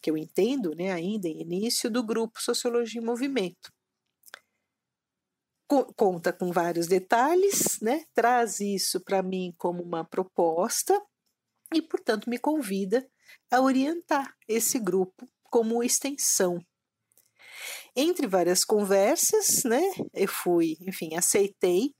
que 0.00 0.10
eu 0.10 0.16
entendo, 0.16 0.74
né, 0.74 0.92
ainda 0.92 1.26
em 1.26 1.40
início, 1.40 1.90
do 1.90 2.02
grupo 2.02 2.40
Sociologia 2.40 3.00
em 3.00 3.04
Movimento 3.04 3.75
conta 5.66 6.32
com 6.32 6.52
vários 6.52 6.86
detalhes, 6.86 7.80
né? 7.80 8.04
traz 8.14 8.60
isso 8.60 9.00
para 9.00 9.22
mim 9.22 9.52
como 9.58 9.82
uma 9.82 10.04
proposta 10.04 11.00
e, 11.74 11.82
portanto, 11.82 12.30
me 12.30 12.38
convida 12.38 13.06
a 13.50 13.60
orientar 13.60 14.34
esse 14.48 14.78
grupo 14.78 15.28
como 15.44 15.82
extensão. 15.82 16.58
Entre 17.94 18.26
várias 18.26 18.64
conversas, 18.64 19.64
né, 19.64 19.82
eu 20.12 20.28
fui, 20.28 20.76
enfim, 20.82 21.14
aceitei, 21.16 21.94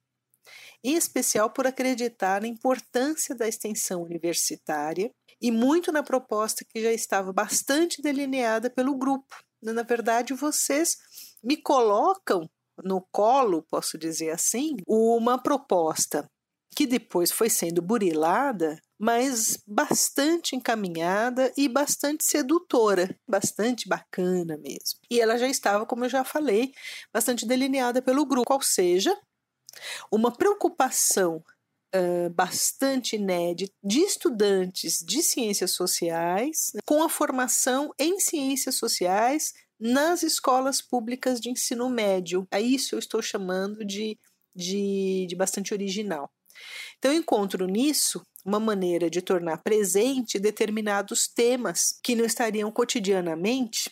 em 0.84 0.94
especial 0.94 1.50
por 1.50 1.66
acreditar 1.66 2.42
na 2.42 2.46
importância 2.46 3.34
da 3.34 3.48
extensão 3.48 4.02
universitária 4.02 5.10
e 5.40 5.50
muito 5.50 5.90
na 5.90 6.02
proposta 6.02 6.64
que 6.68 6.82
já 6.82 6.92
estava 6.92 7.32
bastante 7.32 8.00
delineada 8.00 8.70
pelo 8.70 8.96
grupo. 8.96 9.34
Na 9.62 9.82
verdade, 9.82 10.34
vocês 10.34 10.96
me 11.42 11.56
colocam 11.56 12.48
no 12.84 13.00
colo, 13.12 13.62
posso 13.70 13.98
dizer 13.98 14.30
assim, 14.30 14.76
uma 14.86 15.42
proposta 15.42 16.26
que 16.76 16.86
depois 16.86 17.32
foi 17.32 17.48
sendo 17.48 17.80
burilada, 17.80 18.78
mas 18.98 19.56
bastante 19.66 20.54
encaminhada 20.54 21.50
e 21.56 21.68
bastante 21.68 22.22
sedutora, 22.22 23.18
bastante 23.26 23.88
bacana 23.88 24.58
mesmo. 24.58 25.00
E 25.10 25.18
ela 25.18 25.38
já 25.38 25.48
estava, 25.48 25.86
como 25.86 26.04
eu 26.04 26.08
já 26.10 26.22
falei, 26.22 26.72
bastante 27.12 27.46
delineada 27.46 28.02
pelo 28.02 28.26
grupo, 28.26 28.52
ou 28.52 28.62
seja, 28.62 29.16
uma 30.12 30.30
preocupação 30.30 31.42
Uh, 31.94 32.28
bastante 32.30 33.14
inédita 33.14 33.72
de 33.82 34.00
estudantes 34.00 34.98
de 34.98 35.22
ciências 35.22 35.70
sociais 35.70 36.72
com 36.84 37.02
a 37.02 37.08
formação 37.08 37.90
em 37.98 38.18
ciências 38.18 38.74
sociais 38.74 39.54
nas 39.78 40.22
escolas 40.22 40.80
públicas 40.80 41.40
de 41.40 41.50
ensino 41.50 41.88
médio. 41.88 42.46
A 42.50 42.60
isso 42.60 42.94
eu 42.94 42.98
estou 42.98 43.20
chamando 43.20 43.84
de, 43.84 44.18
de, 44.54 45.26
de 45.28 45.36
bastante 45.36 45.74
original. 45.74 46.30
Então, 46.98 47.12
encontro 47.12 47.66
nisso 47.66 48.22
uma 48.44 48.60
maneira 48.60 49.10
de 49.10 49.20
tornar 49.20 49.62
presente 49.62 50.38
determinados 50.38 51.26
temas 51.26 51.98
que 52.02 52.14
não 52.14 52.24
estariam 52.24 52.70
cotidianamente 52.70 53.90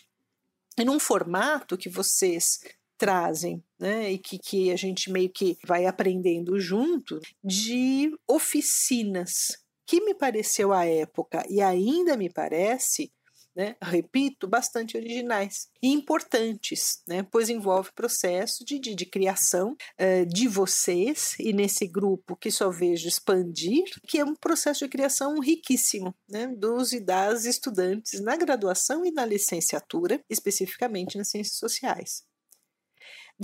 em 0.78 0.88
um 0.88 0.98
formato 0.98 1.76
que 1.76 1.88
vocês 1.88 2.60
trazem, 2.96 3.62
né, 3.78 4.12
e 4.12 4.18
que, 4.18 4.38
que 4.38 4.70
a 4.70 4.76
gente 4.76 5.10
meio 5.10 5.28
que 5.28 5.58
vai 5.66 5.86
aprendendo 5.86 6.58
junto, 6.60 7.20
de 7.42 8.10
oficinas, 8.26 9.58
que 9.86 10.00
me 10.00 10.14
pareceu 10.14 10.72
à 10.72 10.84
época 10.86 11.44
e 11.50 11.60
ainda 11.60 12.16
me 12.16 12.30
parece 12.30 13.12
né, 13.54 13.76
repito, 13.80 14.48
bastante 14.48 14.96
originais 14.96 15.68
e 15.82 15.88
importantes, 15.88 17.02
né, 17.06 17.22
pois 17.30 17.48
envolve 17.48 17.92
processo 17.94 18.64
de, 18.64 18.78
de, 18.78 18.94
de 18.94 19.06
criação 19.06 19.76
uh, 20.00 20.26
de 20.26 20.48
vocês 20.48 21.36
e 21.38 21.52
nesse 21.52 21.86
grupo 21.86 22.36
que 22.36 22.50
só 22.50 22.70
vejo 22.70 23.08
expandir, 23.08 23.84
que 24.06 24.18
é 24.18 24.24
um 24.24 24.34
processo 24.34 24.84
de 24.84 24.90
criação 24.90 25.38
riquíssimo 25.40 26.14
né, 26.28 26.46
dos 26.48 26.92
e 26.92 27.00
das 27.00 27.44
estudantes 27.44 28.20
na 28.20 28.36
graduação 28.36 29.04
e 29.04 29.10
na 29.10 29.24
licenciatura, 29.24 30.20
especificamente 30.28 31.16
nas 31.16 31.28
ciências 31.28 31.56
sociais. 31.56 32.24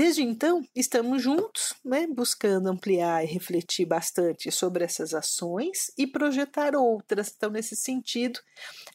Desde 0.00 0.22
então, 0.22 0.66
estamos 0.74 1.22
juntos, 1.22 1.74
né, 1.84 2.06
buscando 2.06 2.70
ampliar 2.70 3.22
e 3.22 3.26
refletir 3.26 3.84
bastante 3.84 4.50
sobre 4.50 4.82
essas 4.82 5.12
ações 5.12 5.92
e 5.98 6.06
projetar 6.06 6.74
outras. 6.74 7.30
Então, 7.36 7.50
nesse 7.50 7.76
sentido, 7.76 8.40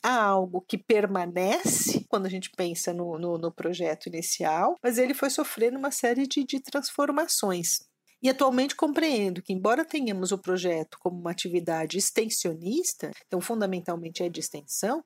há 0.01 0.19
algo 0.19 0.65
que 0.67 0.79
permanece 0.79 2.03
quando 2.09 2.25
a 2.25 2.29
gente 2.29 2.49
pensa 2.57 2.91
no, 2.91 3.19
no, 3.19 3.37
no 3.37 3.51
projeto 3.51 4.07
inicial, 4.07 4.73
mas 4.81 4.97
ele 4.97 5.13
foi 5.13 5.29
sofrendo 5.29 5.77
uma 5.77 5.91
série 5.91 6.25
de, 6.25 6.43
de 6.43 6.59
transformações. 6.59 7.81
E 8.19 8.27
atualmente 8.27 8.75
compreendo 8.75 9.43
que, 9.43 9.53
embora 9.53 9.85
tenhamos 9.85 10.31
o 10.31 10.39
projeto 10.39 10.97
como 10.99 11.19
uma 11.19 11.29
atividade 11.29 11.99
extensionista, 11.99 13.11
então 13.27 13.39
fundamentalmente 13.39 14.23
é 14.23 14.29
de 14.29 14.39
extensão, 14.39 15.03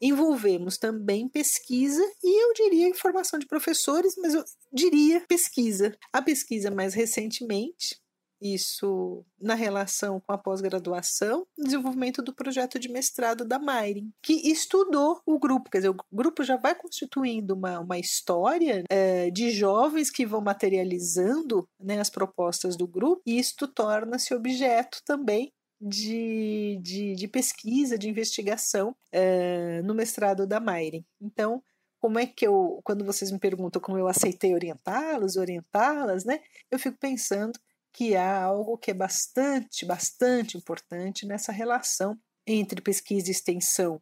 Envolvemos 0.00 0.78
também 0.78 1.28
pesquisa 1.28 2.02
e 2.22 2.44
eu 2.44 2.52
diria 2.54 2.88
informação 2.88 3.38
de 3.38 3.46
professores, 3.46 4.14
mas 4.16 4.34
eu 4.34 4.44
diria 4.72 5.20
pesquisa. 5.28 5.96
A 6.12 6.22
pesquisa 6.22 6.70
mais 6.70 6.94
recentemente, 6.94 8.00
isso 8.40 9.24
na 9.40 9.54
relação 9.54 10.20
com 10.20 10.32
a 10.32 10.38
pós-graduação, 10.38 11.46
desenvolvimento 11.56 12.22
do 12.22 12.34
projeto 12.34 12.78
de 12.78 12.88
mestrado 12.88 13.44
da 13.44 13.58
Mayrin, 13.58 14.12
que 14.22 14.50
estudou 14.50 15.20
o 15.24 15.38
grupo, 15.38 15.70
quer 15.70 15.78
dizer, 15.78 15.90
o 15.90 15.96
grupo 16.12 16.44
já 16.44 16.56
vai 16.56 16.74
constituindo 16.74 17.54
uma, 17.54 17.80
uma 17.80 17.98
história 17.98 18.84
é, 18.90 19.30
de 19.30 19.50
jovens 19.50 20.10
que 20.10 20.26
vão 20.26 20.40
materializando 20.40 21.68
né, 21.80 21.98
as 21.98 22.10
propostas 22.10 22.76
do 22.76 22.86
grupo, 22.86 23.22
e 23.26 23.38
isto 23.38 23.66
torna-se 23.66 24.34
objeto 24.34 25.00
também 25.04 25.52
de, 25.80 26.78
de, 26.82 27.14
de 27.14 27.28
pesquisa, 27.28 27.98
de 27.98 28.08
investigação 28.08 28.96
é, 29.12 29.82
no 29.82 29.94
mestrado 29.94 30.46
da 30.46 30.58
Mayrin. 30.58 31.04
Então, 31.20 31.62
como 32.00 32.18
é 32.18 32.26
que 32.26 32.46
eu, 32.46 32.80
quando 32.84 33.04
vocês 33.04 33.30
me 33.30 33.38
perguntam 33.38 33.80
como 33.80 33.98
eu 33.98 34.08
aceitei 34.08 34.54
orientá-los, 34.54 35.36
orientá-las, 35.36 36.24
né, 36.24 36.40
eu 36.70 36.78
fico 36.78 36.96
pensando 36.98 37.58
que 37.92 38.14
há 38.14 38.42
algo 38.42 38.76
que 38.78 38.90
é 38.90 38.94
bastante, 38.94 39.86
bastante 39.86 40.56
importante 40.56 41.26
nessa 41.26 41.50
relação 41.50 42.18
entre 42.46 42.80
pesquisa 42.80 43.28
e 43.28 43.32
extensão 43.32 44.00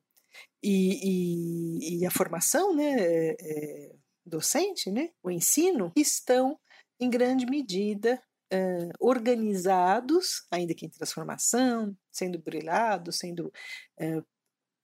e, 0.63 1.99
e, 1.99 2.01
e 2.01 2.07
a 2.07 2.11
formação 2.11 2.75
né, 2.75 3.35
é, 3.41 3.93
docente, 4.27 4.91
né, 4.91 5.11
o 5.23 5.31
ensino, 5.31 5.93
estão 5.97 6.59
em 6.99 7.11
grande 7.11 7.47
medida 7.47 8.21
organizados, 9.01 10.47
ainda 10.51 10.75
que 10.75 10.87
em 10.87 10.91
transformação, 10.91 11.97
sendo 12.11 12.39
brilhados, 12.39 13.19
sendo 13.19 13.53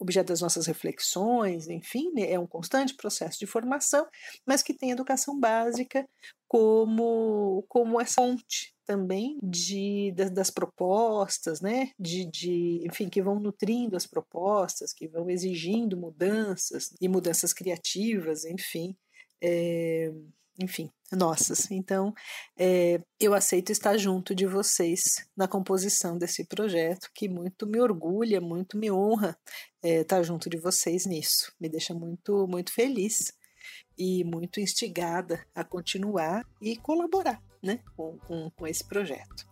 objeto 0.00 0.28
das 0.28 0.40
nossas 0.40 0.66
reflexões, 0.66 1.68
enfim, 1.68 2.10
né, 2.14 2.32
é 2.32 2.38
um 2.38 2.46
constante 2.46 2.94
processo 2.94 3.38
de 3.38 3.46
formação, 3.46 4.06
mas 4.46 4.62
que 4.62 4.72
tem 4.72 4.90
educação 4.90 5.38
básica 5.38 6.08
como, 6.48 7.64
como 7.68 8.00
essa 8.00 8.14
fonte 8.14 8.74
também 8.86 9.38
de, 9.42 10.10
das, 10.16 10.30
das 10.30 10.50
propostas, 10.50 11.60
né, 11.60 11.90
de, 11.98 12.24
de, 12.24 12.82
enfim, 12.84 13.10
que 13.10 13.22
vão 13.22 13.38
nutrindo 13.38 13.94
as 13.94 14.06
propostas, 14.06 14.94
que 14.94 15.06
vão 15.06 15.28
exigindo 15.28 15.98
mudanças 15.98 16.94
e 16.98 17.06
mudanças 17.06 17.52
criativas, 17.52 18.46
enfim, 18.46 18.96
é, 19.42 20.10
enfim, 20.58 20.90
nossas. 21.12 21.70
Então, 21.70 22.12
é, 22.58 23.00
eu 23.18 23.34
aceito 23.34 23.70
estar 23.70 23.96
junto 23.96 24.34
de 24.34 24.46
vocês 24.46 25.00
na 25.36 25.48
composição 25.48 26.16
desse 26.16 26.46
projeto, 26.46 27.08
que 27.14 27.28
muito 27.28 27.66
me 27.66 27.80
orgulha, 27.80 28.40
muito 28.40 28.78
me 28.78 28.90
honra 28.90 29.36
é, 29.82 30.00
estar 30.00 30.22
junto 30.22 30.48
de 30.48 30.58
vocês 30.58 31.06
nisso. 31.06 31.52
Me 31.60 31.68
deixa 31.68 31.94
muito, 31.94 32.46
muito 32.46 32.72
feliz 32.72 33.32
e 33.98 34.24
muito 34.24 34.60
instigada 34.60 35.44
a 35.54 35.64
continuar 35.64 36.44
e 36.60 36.76
colaborar 36.76 37.42
né, 37.62 37.80
com, 37.96 38.18
com, 38.18 38.50
com 38.50 38.66
esse 38.66 38.86
projeto. 38.86 39.48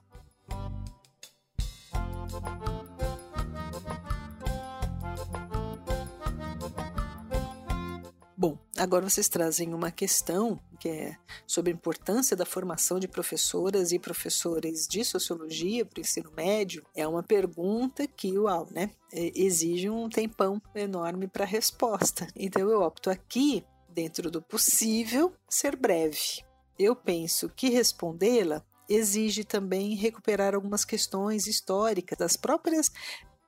Agora 8.78 9.08
vocês 9.08 9.28
trazem 9.28 9.74
uma 9.74 9.90
questão 9.90 10.58
que 10.78 10.88
é 10.88 11.16
sobre 11.46 11.72
a 11.72 11.74
importância 11.74 12.36
da 12.36 12.46
formação 12.46 12.98
de 12.98 13.08
professoras 13.08 13.92
e 13.92 13.98
professores 13.98 14.86
de 14.86 15.04
sociologia 15.04 15.84
para 15.84 15.98
o 15.98 16.00
ensino 16.00 16.30
médio. 16.36 16.84
É 16.94 17.06
uma 17.06 17.22
pergunta 17.22 18.06
que, 18.06 18.38
uau, 18.38 18.68
né, 18.70 18.90
é, 19.12 19.32
exige 19.34 19.90
um 19.90 20.08
tempão 20.08 20.62
enorme 20.74 21.26
para 21.26 21.44
resposta. 21.44 22.26
Então 22.36 22.70
eu 22.70 22.80
opto 22.80 23.10
aqui, 23.10 23.64
dentro 23.88 24.30
do 24.30 24.40
possível, 24.40 25.32
ser 25.48 25.76
breve. 25.76 26.44
Eu 26.78 26.94
penso 26.94 27.48
que 27.48 27.68
respondê-la 27.68 28.64
exige 28.88 29.44
também 29.44 29.94
recuperar 29.94 30.54
algumas 30.54 30.84
questões 30.84 31.46
históricas 31.46 32.16
das 32.16 32.36
próprias 32.36 32.90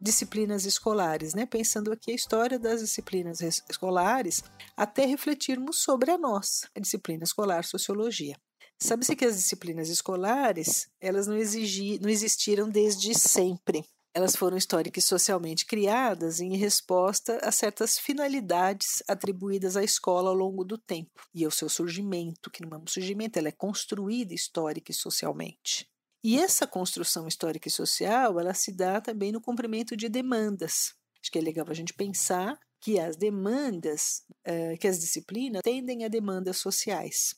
disciplinas 0.00 0.64
escolares, 0.64 1.34
né? 1.34 1.44
Pensando 1.44 1.92
aqui 1.92 2.10
a 2.12 2.14
história 2.14 2.58
das 2.58 2.80
disciplinas 2.80 3.40
escolares, 3.40 4.42
até 4.76 5.04
refletirmos 5.04 5.80
sobre 5.82 6.10
a 6.10 6.18
nossa, 6.18 6.68
a 6.74 6.80
disciplina 6.80 7.24
escolar 7.24 7.64
sociologia. 7.64 8.36
Sabe-se 8.82 9.14
que 9.14 9.26
as 9.26 9.36
disciplinas 9.36 9.90
escolares, 9.90 10.88
elas 10.98 11.26
não, 11.26 11.36
exigi, 11.36 11.98
não 12.00 12.08
existiram 12.08 12.68
desde 12.68 13.14
sempre. 13.14 13.84
Elas 14.12 14.34
foram 14.34 14.56
históricas 14.56 15.04
e 15.04 15.06
socialmente 15.06 15.66
criadas 15.66 16.40
em 16.40 16.56
resposta 16.56 17.38
a 17.42 17.52
certas 17.52 17.98
finalidades 17.98 19.02
atribuídas 19.06 19.76
à 19.76 19.84
escola 19.84 20.30
ao 20.30 20.34
longo 20.34 20.64
do 20.64 20.78
tempo 20.78 21.28
e 21.34 21.44
ao 21.44 21.50
seu 21.50 21.68
surgimento, 21.68 22.50
que 22.50 22.64
não 22.64 22.76
é 22.76 22.80
um 22.80 22.86
surgimento, 22.86 23.38
ela 23.38 23.48
é 23.48 23.52
construída 23.52 24.34
histórica 24.34 24.90
e 24.90 24.94
socialmente. 24.94 25.89
E 26.22 26.38
essa 26.38 26.66
construção 26.66 27.26
histórica 27.26 27.68
e 27.68 27.70
social, 27.70 28.38
ela 28.38 28.52
se 28.52 28.72
dá 28.72 29.00
também 29.00 29.32
no 29.32 29.40
cumprimento 29.40 29.96
de 29.96 30.08
demandas. 30.08 30.94
Acho 31.20 31.30
que 31.32 31.38
é 31.38 31.42
legal 31.42 31.66
a 31.68 31.74
gente 31.74 31.94
pensar 31.94 32.58
que 32.80 32.98
as 32.98 33.16
demandas, 33.16 34.22
uh, 34.46 34.76
que 34.78 34.86
as 34.86 35.00
disciplinas 35.00 35.62
tendem 35.62 36.04
a 36.04 36.08
demandas 36.08 36.58
sociais. 36.58 37.34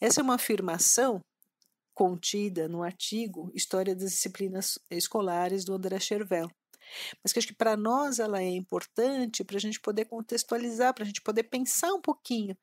Essa 0.00 0.20
é 0.20 0.24
uma 0.24 0.34
afirmação 0.34 1.20
contida 1.94 2.68
no 2.68 2.82
artigo 2.82 3.50
História 3.54 3.94
das 3.94 4.10
Disciplinas 4.12 4.78
Escolares 4.90 5.64
do 5.64 5.74
André 5.74 6.00
Chervel. 6.00 6.50
Mas 7.22 7.32
que 7.32 7.38
acho 7.38 7.48
que 7.48 7.54
para 7.54 7.76
nós 7.76 8.18
ela 8.18 8.42
é 8.42 8.50
importante 8.50 9.44
para 9.44 9.56
a 9.56 9.60
gente 9.60 9.80
poder 9.80 10.06
contextualizar, 10.06 10.92
para 10.94 11.04
a 11.04 11.06
gente 11.06 11.22
poder 11.22 11.44
pensar 11.44 11.92
um 11.92 12.00
pouquinho 12.00 12.56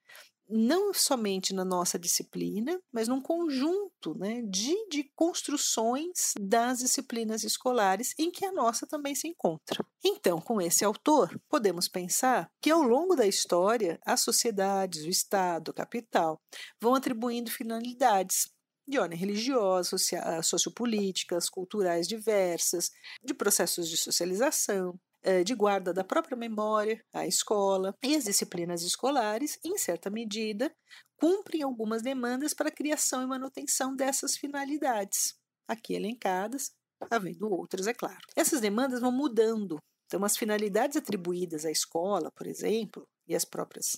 não 0.50 0.94
somente 0.94 1.54
na 1.54 1.64
nossa 1.64 2.00
disciplina, 2.00 2.82
mas 2.92 3.08
num 3.08 3.22
conjunto 3.22 4.18
né, 4.18 4.42
de, 4.42 4.90
de 4.90 5.04
construções 5.16 6.34
das 6.40 6.80
disciplinas 6.80 7.44
escolares 7.44 8.16
em 8.18 8.32
que 8.32 8.44
a 8.44 8.52
nossa 8.52 8.88
também 8.88 9.14
se 9.14 9.28
encontra. 9.28 9.86
Então, 10.04 10.42
com 10.42 10.60
esse 10.60 10.84
autor, 10.84 11.40
podemos 11.48 11.88
pensar 11.88 12.50
que 12.62 12.72
ao 12.72 12.82
longo 12.82 13.16
da 13.16 13.28
história, 13.28 14.00
as 14.06 14.22
sociedades, 14.22 15.04
o 15.04 15.10
Estado, 15.10 15.70
o 15.70 15.74
capital, 15.74 16.42
vão 16.82 16.96
atribuindo 16.96 17.52
finalidades 17.52 18.50
de 18.88 18.98
ordem 18.98 19.20
religiosa, 19.20 19.96
sociopolíticas, 20.42 21.48
culturais 21.48 22.08
diversas, 22.08 22.90
de 23.24 23.36
processos 23.36 23.88
de 23.88 23.96
socialização, 23.96 25.00
de 25.46 25.54
guarda 25.54 25.94
da 25.94 26.04
própria 26.04 26.38
memória, 26.38 27.04
a 27.14 27.28
escola 27.28 27.94
e 28.04 28.16
as 28.16 28.24
disciplinas 28.24 28.84
escolares, 28.84 29.60
em 29.64 29.78
certa 29.78 30.10
medida, 30.10 30.74
cumprem 31.18 31.62
algumas 31.62 32.02
demandas 32.02 32.54
para 32.54 32.70
a 32.70 32.74
criação 32.74 33.22
e 33.22 33.28
manutenção 33.28 33.96
dessas 33.96 34.38
finalidades, 34.38 35.36
aqui 35.68 35.94
elencadas, 35.94 36.72
havendo 37.10 37.52
outras, 37.52 37.88
é 37.88 37.94
claro. 37.94 38.20
Essas 38.36 38.62
demandas 38.62 39.02
vão 39.02 39.12
mudando. 39.12 39.78
Então, 40.06 40.24
as 40.24 40.38
finalidades 40.38 40.98
atribuídas 40.98 41.66
à 41.66 41.72
escola, 41.72 42.32
por 42.36 42.48
exemplo, 42.48 43.08
e 43.28 43.36
as 43.36 43.46
próprias 43.46 43.98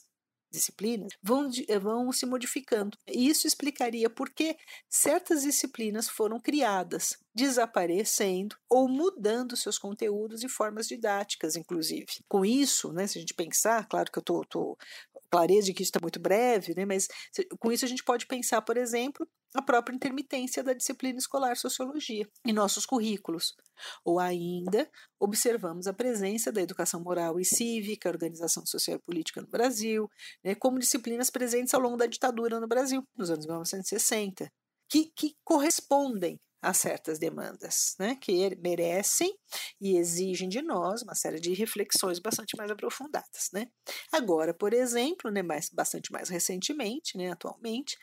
disciplinas 0.52 1.12
vão, 1.24 1.50
vão 1.82 2.12
se 2.12 2.26
modificando. 2.26 2.98
E 3.08 3.28
isso 3.28 3.48
explicaria 3.48 4.10
por 4.10 4.30
que 4.30 4.58
certas 4.90 5.44
disciplinas 5.44 6.10
foram 6.10 6.40
criadas, 6.40 7.18
desaparecendo 7.34 8.56
ou 8.70 8.88
mudando 8.88 9.56
seus 9.56 9.78
conteúdos 9.78 10.44
e 10.44 10.50
formas 10.50 10.88
didáticas, 10.88 11.56
inclusive. 11.56 12.08
Com 12.28 12.46
isso, 12.46 12.92
né, 12.92 13.08
se 13.08 13.18
a 13.18 13.22
gente 13.22 13.34
pensar, 13.34 13.88
claro 13.88 14.12
que 14.12 14.20
eu 14.20 14.42
estou 14.42 14.78
clareza 15.32 15.68
de 15.68 15.74
que 15.74 15.82
isso 15.82 15.90
está 15.90 16.00
muito 16.02 16.20
breve, 16.20 16.76
né, 16.76 16.86
mas 16.86 17.08
com 17.60 17.72
isso 17.72 17.86
a 17.86 17.88
gente 17.88 18.04
pode 18.04 18.28
pensar, 18.28 18.62
por 18.62 18.78
exemplo, 18.78 19.28
a 19.56 19.62
própria 19.62 19.96
intermitência 19.96 20.64
da 20.64 20.74
disciplina 20.74 21.18
escolar 21.18 21.56
sociologia 21.56 22.28
em 22.46 22.54
nossos 22.54 22.86
currículos. 22.86 23.54
Ou 24.06 24.20
ainda, 24.20 24.90
observamos 25.20 25.88
a 25.88 25.94
presença 25.94 26.52
da 26.52 26.62
educação 26.62 27.02
moral 27.02 27.40
e 27.40 27.46
cívica, 27.46 28.10
organização 28.10 28.66
social 28.66 28.98
e 28.98 29.02
política 29.02 29.42
no 29.42 29.48
Brasil, 29.48 30.10
né, 30.44 30.54
como 30.56 30.80
disciplinas 30.80 31.30
presentes 31.30 31.74
ao 31.74 31.82
longo 31.82 31.98
da 31.98 32.06
ditadura 32.06 32.60
no 32.60 32.68
Brasil, 32.68 33.04
nos 33.16 33.30
anos 33.30 33.46
1960, 33.46 34.52
que, 34.90 35.12
que 35.16 35.36
correspondem 35.44 36.40
a 36.62 36.74
certas 36.74 37.18
demandas, 37.18 37.96
né, 38.00 38.16
que 38.16 38.56
merecem 38.58 39.36
e 39.80 39.98
exigem 39.98 40.48
de 40.48 40.62
nós 40.62 41.02
uma 41.02 41.16
série 41.16 41.40
de 41.40 41.54
reflexões 41.54 42.20
bastante 42.20 42.56
mais 42.56 42.70
aprofundadas, 42.70 43.50
né. 43.52 43.68
Agora, 44.12 44.54
por 44.54 44.74
exemplo, 44.74 45.32
né, 45.32 45.42
mais, 45.42 45.70
bastante 45.70 46.12
mais 46.12 46.30
recentemente, 46.30 47.18
né, 47.18 47.32
atualmente, 47.32 47.98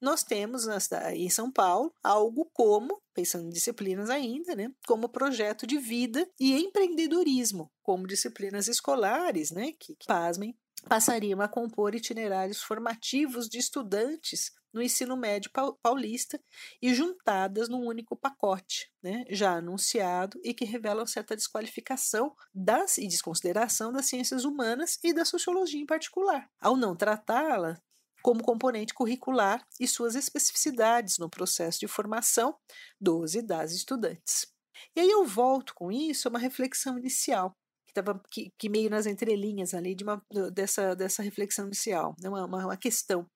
nós 0.00 0.24
temos 0.24 0.66
em 1.12 1.30
São 1.30 1.52
Paulo 1.52 1.94
algo 2.02 2.50
como, 2.52 3.00
pensando 3.14 3.46
em 3.46 3.50
disciplinas 3.50 4.10
ainda, 4.10 4.56
né, 4.56 4.70
como 4.86 5.08
projeto 5.08 5.66
de 5.66 5.78
vida 5.78 6.28
e 6.38 6.54
empreendedorismo, 6.54 7.70
como 7.82 8.06
disciplinas 8.06 8.66
escolares, 8.66 9.50
né, 9.50 9.72
que, 9.78 9.94
que 9.94 10.06
pasmem, 10.06 10.56
passariam 10.88 11.40
a 11.40 11.48
compor 11.48 11.94
itinerários 11.94 12.60
formativos 12.60 13.48
de 13.48 13.58
estudantes 13.58 14.50
no 14.72 14.82
ensino 14.82 15.16
médio 15.16 15.50
paulista 15.82 16.40
e 16.80 16.94
juntadas 16.94 17.68
num 17.68 17.86
único 17.86 18.16
pacote, 18.16 18.90
né, 19.02 19.24
já 19.28 19.52
anunciado 19.56 20.40
e 20.42 20.54
que 20.54 20.64
revelam 20.64 21.06
certa 21.06 21.36
desqualificação 21.36 22.34
das, 22.54 22.98
e 22.98 23.06
desconsideração 23.06 23.92
das 23.92 24.06
ciências 24.06 24.44
humanas 24.44 24.98
e 25.02 25.12
da 25.12 25.24
sociologia 25.24 25.80
em 25.80 25.86
particular, 25.86 26.48
ao 26.60 26.76
não 26.76 26.94
tratá-la 26.94 27.80
como 28.22 28.42
componente 28.42 28.94
curricular 28.94 29.66
e 29.78 29.88
suas 29.88 30.14
especificidades 30.14 31.18
no 31.18 31.30
processo 31.30 31.80
de 31.80 31.88
formação 31.88 32.54
dos 33.00 33.34
e 33.34 33.42
das 33.42 33.72
estudantes. 33.72 34.46
E 34.94 35.00
aí 35.00 35.10
eu 35.10 35.24
volto 35.24 35.74
com 35.74 35.90
isso 35.90 36.28
a 36.28 36.30
uma 36.30 36.38
reflexão 36.38 36.98
inicial 36.98 37.56
que 37.92 38.00
estava 38.00 38.20
que, 38.30 38.52
que, 38.56 38.68
meio 38.68 38.88
nas 38.88 39.06
entrelinhas 39.06 39.74
ali 39.74 39.94
de 39.94 40.04
uma, 40.04 40.22
dessa, 40.52 40.94
dessa 40.94 41.22
reflexão 41.22 41.66
inicial, 41.66 42.14
né? 42.20 42.28
uma, 42.28 42.44
uma, 42.44 42.64
uma 42.66 42.76
questão. 42.76 43.26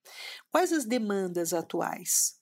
Quais 0.50 0.72
as 0.72 0.84
demandas 0.84 1.52
atuais 1.52 2.38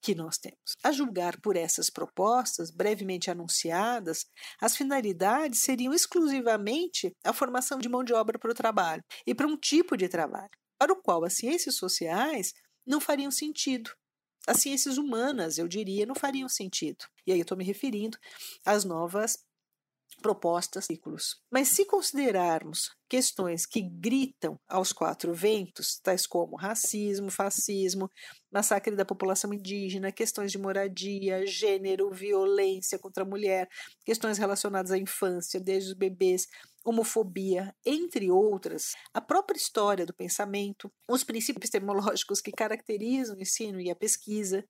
que 0.00 0.14
nós 0.14 0.38
temos? 0.38 0.76
A 0.82 0.90
julgar 0.90 1.38
por 1.40 1.56
essas 1.56 1.90
propostas, 1.90 2.70
brevemente 2.70 3.30
anunciadas, 3.30 4.24
as 4.60 4.76
finalidades 4.76 5.60
seriam 5.60 5.92
exclusivamente 5.92 7.12
a 7.22 7.32
formação 7.32 7.78
de 7.78 7.88
mão 7.88 8.02
de 8.02 8.14
obra 8.14 8.38
para 8.38 8.50
o 8.50 8.54
trabalho 8.54 9.04
e 9.26 9.34
para 9.34 9.46
um 9.46 9.56
tipo 9.56 9.96
de 9.96 10.08
trabalho, 10.08 10.50
para 10.78 10.92
o 10.92 11.02
qual 11.02 11.24
as 11.24 11.34
ciências 11.34 11.76
sociais 11.76 12.54
não 12.86 13.00
fariam 13.00 13.30
sentido. 13.30 13.90
As 14.46 14.62
ciências 14.62 14.96
humanas, 14.96 15.58
eu 15.58 15.68
diria, 15.68 16.06
não 16.06 16.14
fariam 16.14 16.48
sentido. 16.48 17.04
E 17.26 17.32
aí 17.32 17.38
eu 17.38 17.42
estou 17.42 17.58
me 17.58 17.64
referindo 17.64 18.16
às 18.64 18.82
novas 18.82 19.36
propostas, 20.20 20.86
ciclos. 20.86 21.36
Mas 21.50 21.68
se 21.68 21.84
considerarmos 21.84 22.90
questões 23.08 23.64
que 23.64 23.80
gritam 23.80 24.58
aos 24.68 24.92
quatro 24.92 25.32
ventos, 25.32 25.98
tais 26.00 26.26
como 26.26 26.56
racismo, 26.56 27.30
fascismo, 27.30 28.10
massacre 28.50 28.94
da 28.94 29.04
população 29.04 29.52
indígena, 29.52 30.12
questões 30.12 30.52
de 30.52 30.58
moradia, 30.58 31.46
gênero, 31.46 32.10
violência 32.10 32.98
contra 32.98 33.22
a 33.22 33.26
mulher, 33.26 33.68
questões 34.04 34.38
relacionadas 34.38 34.90
à 34.90 34.98
infância, 34.98 35.60
desde 35.60 35.90
os 35.90 35.96
bebês, 35.96 36.46
homofobia, 36.84 37.74
entre 37.84 38.30
outras, 38.30 38.92
a 39.12 39.20
própria 39.20 39.58
história 39.58 40.06
do 40.06 40.14
pensamento, 40.14 40.90
os 41.08 41.24
princípios 41.24 41.58
epistemológicos 41.58 42.40
que 42.40 42.52
caracterizam 42.52 43.36
o 43.36 43.40
ensino 43.40 43.80
e 43.80 43.90
a 43.90 43.96
pesquisa, 43.96 44.64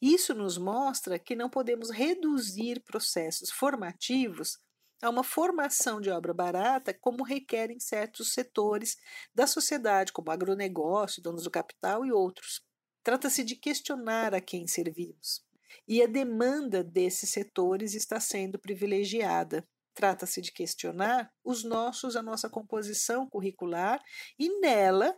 isso 0.00 0.34
nos 0.34 0.56
mostra 0.56 1.18
que 1.18 1.36
não 1.36 1.50
podemos 1.50 1.90
reduzir 1.90 2.80
processos 2.80 3.50
formativos 3.50 4.58
a 5.02 5.10
uma 5.10 5.22
formação 5.22 6.00
de 6.00 6.10
obra 6.10 6.32
barata, 6.32 6.94
como 6.94 7.22
requerem 7.22 7.78
certos 7.78 8.32
setores 8.32 8.96
da 9.34 9.46
sociedade, 9.46 10.12
como 10.12 10.30
agronegócio, 10.30 11.22
donos 11.22 11.44
do 11.44 11.50
capital 11.50 12.04
e 12.04 12.12
outros. 12.12 12.62
Trata-se 13.02 13.44
de 13.44 13.56
questionar 13.56 14.34
a 14.34 14.40
quem 14.40 14.66
servimos. 14.66 15.44
E 15.86 16.02
a 16.02 16.06
demanda 16.06 16.82
desses 16.82 17.30
setores 17.30 17.94
está 17.94 18.18
sendo 18.18 18.58
privilegiada. 18.58 19.66
Trata-se 19.94 20.40
de 20.40 20.52
questionar 20.52 21.30
os 21.44 21.62
nossos, 21.62 22.16
a 22.16 22.22
nossa 22.22 22.50
composição 22.50 23.28
curricular 23.28 24.02
e 24.38 24.60
nela 24.60 25.16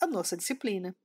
a 0.00 0.06
nossa 0.06 0.36
disciplina. 0.36 0.96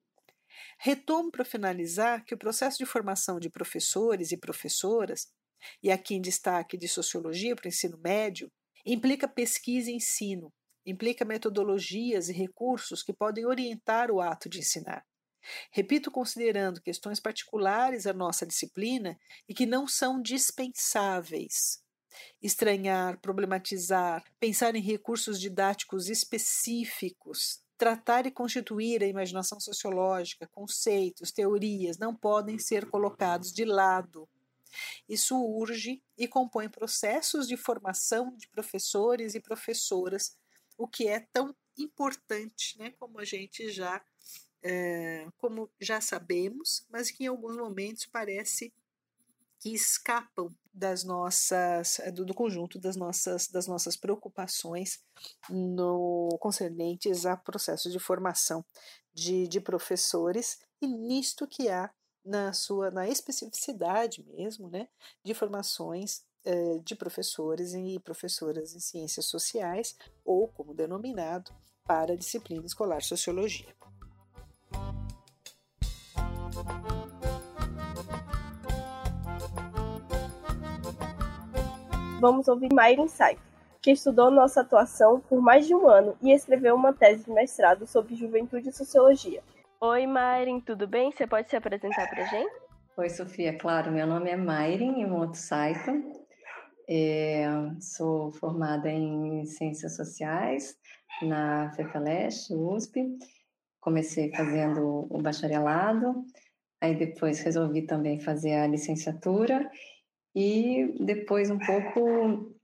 Retomo 0.80 1.32
para 1.32 1.45
finalizar 1.45 2.23
que 2.25 2.34
o 2.34 2.38
processo 2.38 2.78
de 2.78 2.86
formação 2.86 3.39
de 3.39 3.49
professores 3.49 4.32
e 4.32 4.38
professoras 4.38 5.28
e 5.82 5.91
aqui 5.91 6.15
em 6.15 6.21
destaque 6.21 6.78
de 6.78 6.88
sociologia 6.88 7.56
para 7.56 7.65
o 7.65 7.69
ensino 7.69 7.97
médio, 7.97 8.51
implica 8.86 9.28
pesquisa 9.28 9.89
e 9.89 9.95
ensino, 9.95 10.54
implica 10.86 11.25
metodologias 11.25 12.30
e 12.30 12.34
recursos 12.34 13.01
que 13.01 13.13
podem 13.13 13.45
orientar 13.45 14.12
o 14.12 14.21
ato 14.21 14.47
de 14.47 14.60
ensinar. 14.60 15.04
Repito, 15.71 16.12
considerando 16.12 16.82
questões 16.82 17.19
particulares 17.19 18.08
à 18.08 18.13
nossa 18.13 18.45
disciplina 18.45 19.17
e 19.47 19.54
que 19.54 19.65
não 19.65 19.88
são 19.88 20.21
dispensáveis. 20.21 21.84
Estranhar, 22.41 23.19
problematizar, 23.19 24.23
pensar 24.39 24.75
em 24.75 24.82
recursos 24.82 25.39
didáticos 25.39 26.10
específicos, 26.10 27.62
tratar 27.78 28.25
e 28.25 28.32
constituir 28.32 29.04
a 29.04 29.08
imaginação 29.08 29.60
sociológica, 29.60 30.47
conceitos, 30.47 31.32
teorias 31.32 31.97
não 31.97 32.15
podem 32.15 32.58
ser 32.58 32.89
colocados 32.89 33.51
de 33.51 33.65
lado 33.65 34.28
isso 35.08 35.38
urge 35.38 36.01
e 36.17 36.28
compõe 36.28 36.69
processos 36.69 37.47
de 37.47 37.58
formação 37.58 38.36
de 38.36 38.47
professores 38.47 39.36
e 39.36 39.39
professoras, 39.39 40.38
o 40.78 40.88
que 40.88 41.08
é 41.08 41.19
tão 41.32 41.56
importante, 41.78 42.78
né, 42.78 42.91
como 42.99 43.19
a 43.19 43.25
gente 43.25 43.69
já 43.69 44.04
é, 44.63 45.28
como 45.38 45.69
já 45.80 46.01
sabemos, 46.01 46.86
mas 46.89 47.12
que 47.12 47.25
em 47.25 47.28
alguns 47.28 47.56
momentos 47.56 48.08
parece 48.08 48.73
que 49.60 49.73
escapam 49.73 50.54
das 50.73 51.04
nossas 51.04 52.01
do, 52.13 52.25
do, 52.25 52.34
conjunto 52.34 52.78
das 52.78 52.95
nossas 52.95 53.47
das 53.47 53.67
nossas 53.67 53.95
preocupações 53.95 54.99
no 55.49 56.30
concernentes 56.39 57.25
a 57.25 57.38
processos 57.38 57.91
de 57.91 57.99
formação 57.99 58.65
de, 59.13 59.47
de 59.47 59.62
professores 59.62 60.60
e 60.82 60.88
nisto 60.88 61.47
que 61.47 61.69
há 61.69 61.89
na 62.26 62.52
sua 62.52 62.90
na 62.90 63.08
especificidade 63.08 64.26
mesmo, 64.36 64.68
né, 64.70 64.88
de 65.24 65.34
formações 65.34 66.24
eh, 66.44 66.80
de 66.84 66.96
professores 66.96 67.74
e 67.74 68.00
professoras 68.00 68.76
em 68.76 68.80
ciências 68.80 69.26
sociais, 69.26 69.96
ou 70.24 70.48
como 70.48 70.74
denominado, 70.74 71.52
para 71.84 72.14
a 72.14 72.18
disciplina 72.18 72.66
escolar 72.66 73.02
sociologia. 73.02 73.68
Vamos 82.20 82.48
ouvir 82.48 82.74
Mayrin 82.74 83.08
Saif, 83.08 83.40
que 83.82 83.92
estudou 83.92 84.32
nossa 84.32 84.62
atuação 84.62 85.20
por 85.20 85.40
mais 85.40 85.68
de 85.68 85.76
um 85.76 85.88
ano 85.88 86.18
e 86.22 86.32
escreveu 86.32 86.74
uma 86.74 86.92
tese 86.92 87.24
de 87.24 87.32
mestrado 87.32 87.86
sobre 87.86 88.16
juventude 88.16 88.70
e 88.70 88.72
sociologia, 88.72 89.44
Oi, 89.82 90.08
Mairin, 90.08 90.62
tudo 90.62 90.88
bem? 90.88 91.12
Você 91.12 91.28
pode 91.28 91.50
se 91.50 91.56
apresentar 91.56 92.10
para 92.10 92.26
gente? 92.26 92.50
Oi, 92.96 93.10
Sofia. 93.10 93.58
Claro, 93.58 93.92
meu 93.92 94.08
nome 94.08 94.30
é 94.30 94.38
Mairin 94.38 95.02
Imoto 95.02 95.38
Saito. 95.38 95.92
É, 96.88 97.46
sou 97.82 98.32
formada 98.32 98.90
em 98.90 99.46
Ciências 99.46 99.98
Sociais 99.98 100.78
na 101.22 101.74
FEFELESH, 101.74 102.52
USP. 102.52 103.18
Comecei 103.82 104.32
fazendo 104.32 105.08
o 105.10 105.22
bacharelado, 105.22 106.24
aí 106.80 106.95
depois 106.95 107.41
resolvi 107.41 107.86
também 107.86 108.20
fazer 108.20 108.54
a 108.54 108.68
licenciatura 108.68 109.70
e 110.34 110.95
depois 111.02 111.52
um 111.52 111.60
pouco 111.60 112.56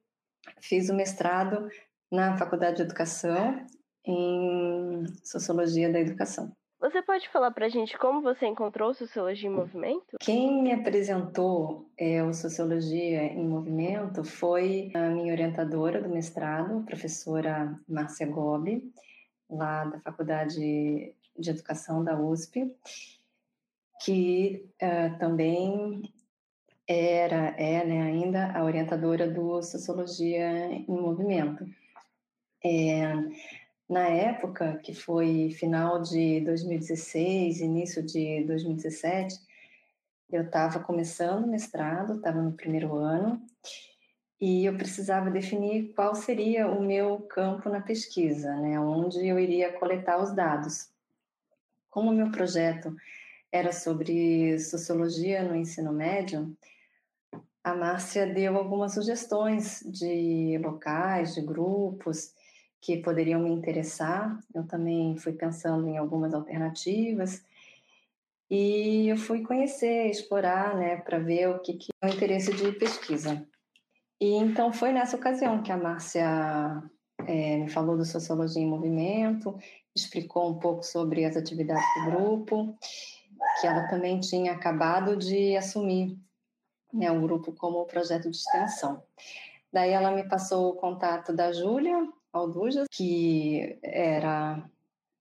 fiz 0.61 0.89
o 0.89 0.95
mestrado 0.95 1.67
na 2.09 2.37
Faculdade 2.37 2.77
de 2.77 2.83
Educação 2.83 3.65
em 4.05 5.03
Sociologia 5.23 5.91
da 5.91 5.99
Educação. 5.99 6.55
Você 6.81 6.99
pode 6.99 7.29
falar 7.29 7.51
para 7.51 7.67
a 7.67 7.69
gente 7.69 7.95
como 7.95 8.23
você 8.23 8.47
encontrou 8.47 8.91
Sociologia 8.91 9.47
em 9.47 9.53
Movimento? 9.53 10.17
Quem 10.19 10.63
me 10.63 10.73
apresentou 10.73 11.87
é, 11.95 12.23
o 12.23 12.33
Sociologia 12.33 13.21
em 13.21 13.47
Movimento 13.47 14.23
foi 14.23 14.89
a 14.95 15.07
minha 15.11 15.31
orientadora 15.31 16.01
do 16.01 16.09
mestrado, 16.09 16.79
a 16.79 16.81
professora 16.83 17.79
Márcia 17.87 18.25
Gobi. 18.25 18.91
lá 19.47 19.85
da 19.85 19.99
Faculdade 19.99 21.13
de 21.37 21.49
Educação 21.51 22.03
da 22.03 22.19
USP, 22.19 22.75
que 24.03 24.67
uh, 24.81 25.19
também 25.19 26.01
era, 26.87 27.53
é 27.59 27.85
né, 27.85 28.01
ainda 28.01 28.57
a 28.57 28.63
orientadora 28.63 29.29
do 29.29 29.61
Sociologia 29.61 30.71
em 30.71 30.87
Movimento. 30.87 31.63
É, 32.65 33.13
na 33.91 34.07
época, 34.07 34.77
que 34.77 34.93
foi 34.93 35.49
final 35.51 36.01
de 36.01 36.39
2016, 36.45 37.59
início 37.59 38.01
de 38.01 38.41
2017, 38.45 39.37
eu 40.31 40.43
estava 40.43 40.79
começando 40.79 41.43
o 41.43 41.47
mestrado, 41.49 42.15
estava 42.15 42.41
no 42.41 42.53
primeiro 42.53 42.95
ano, 42.95 43.45
e 44.39 44.63
eu 44.63 44.77
precisava 44.77 45.29
definir 45.29 45.93
qual 45.93 46.15
seria 46.15 46.67
o 46.67 46.81
meu 46.81 47.19
campo 47.23 47.69
na 47.69 47.81
pesquisa, 47.81 48.55
né, 48.55 48.79
onde 48.79 49.27
eu 49.27 49.37
iria 49.37 49.73
coletar 49.73 50.23
os 50.23 50.33
dados. 50.33 50.89
Como 51.89 52.11
o 52.11 52.15
meu 52.15 52.31
projeto 52.31 52.95
era 53.51 53.73
sobre 53.73 54.57
sociologia 54.57 55.43
no 55.43 55.53
ensino 55.53 55.91
médio, 55.91 56.55
a 57.61 57.75
Márcia 57.75 58.25
deu 58.25 58.55
algumas 58.55 58.93
sugestões 58.93 59.83
de 59.85 60.57
locais, 60.63 61.35
de 61.35 61.41
grupos, 61.41 62.33
que 62.81 62.97
poderiam 62.97 63.39
me 63.39 63.51
interessar. 63.51 64.39
Eu 64.53 64.65
também 64.65 65.15
fui 65.17 65.33
pensando 65.33 65.87
em 65.87 65.97
algumas 65.97 66.33
alternativas 66.33 67.45
e 68.49 69.07
eu 69.07 69.15
fui 69.15 69.43
conhecer, 69.43 70.07
explorar, 70.07 70.75
né, 70.75 70.97
para 70.97 71.19
ver 71.19 71.49
o 71.49 71.59
que, 71.59 71.75
que 71.75 71.87
é 72.01 72.07
o 72.07 72.09
interesse 72.09 72.51
de 72.53 72.71
pesquisa. 72.73 73.47
E 74.19 74.33
então 74.33 74.73
foi 74.73 74.91
nessa 74.91 75.15
ocasião 75.15 75.63
que 75.63 75.71
a 75.71 75.77
Márcia 75.77 76.83
é, 77.27 77.57
me 77.57 77.69
falou 77.69 77.95
do 77.95 78.03
Sociologia 78.03 78.61
em 78.61 78.67
Movimento, 78.67 79.57
explicou 79.95 80.49
um 80.49 80.59
pouco 80.59 80.83
sobre 80.83 81.23
as 81.23 81.37
atividades 81.37 81.85
do 81.95 82.11
grupo, 82.11 82.77
que 83.59 83.67
ela 83.67 83.87
também 83.87 84.19
tinha 84.19 84.51
acabado 84.51 85.15
de 85.15 85.55
assumir 85.55 86.17
né, 86.93 87.09
o 87.11 87.21
grupo 87.21 87.53
como 87.53 87.85
projeto 87.85 88.29
de 88.29 88.37
extensão. 88.37 89.01
Daí 89.71 89.91
ela 89.91 90.11
me 90.11 90.27
passou 90.27 90.71
o 90.71 90.75
contato 90.75 91.33
da 91.33 91.53
Júlia, 91.53 92.05
Aldujas, 92.33 92.87
que 92.91 93.77
era 93.83 94.63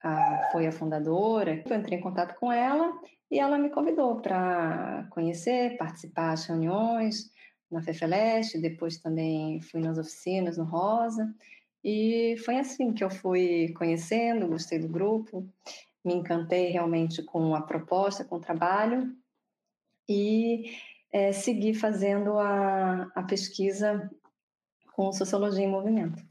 a, 0.03 0.49
foi 0.53 0.67
a 0.67 0.73
fundadora. 0.73 1.63
Eu 1.69 1.77
entrei 1.77 1.99
em 1.99 2.03
contato 2.03 2.39
com 2.39 2.53
ela 2.53 2.93
e 3.31 3.39
ela 3.39 3.59
me 3.59 3.71
convidou 3.71 4.21
para 4.21 5.07
conhecer, 5.11 5.77
participar 5.77 6.31
das 6.31 6.47
reuniões 6.47 7.31
na 7.71 7.83
FEFELEST, 7.83 8.59
depois 8.59 8.99
também 8.99 9.61
fui 9.61 9.81
nas 9.81 9.97
oficinas 9.97 10.59
no 10.59 10.65
Rosa, 10.65 11.33
e 11.85 12.37
foi 12.45 12.59
assim 12.59 12.93
que 12.93 13.05
eu 13.05 13.11
fui 13.11 13.73
conhecendo, 13.77 14.49
gostei 14.49 14.79
do 14.79 14.89
grupo, 14.89 15.49
me 16.05 16.15
encantei 16.15 16.71
realmente 16.71 17.23
com 17.23 17.55
a 17.55 17.63
proposta, 17.63 18.25
com 18.25 18.37
o 18.37 18.41
trabalho, 18.41 19.15
e 20.09 20.73
é, 21.13 21.33
segui 21.33 21.73
fazendo 21.73 22.39
a, 22.39 23.11
a 23.15 23.23
pesquisa 23.23 24.11
com 24.93 25.13
Sociologia 25.13 25.65
em 25.65 25.71
Movimento. 25.71 26.30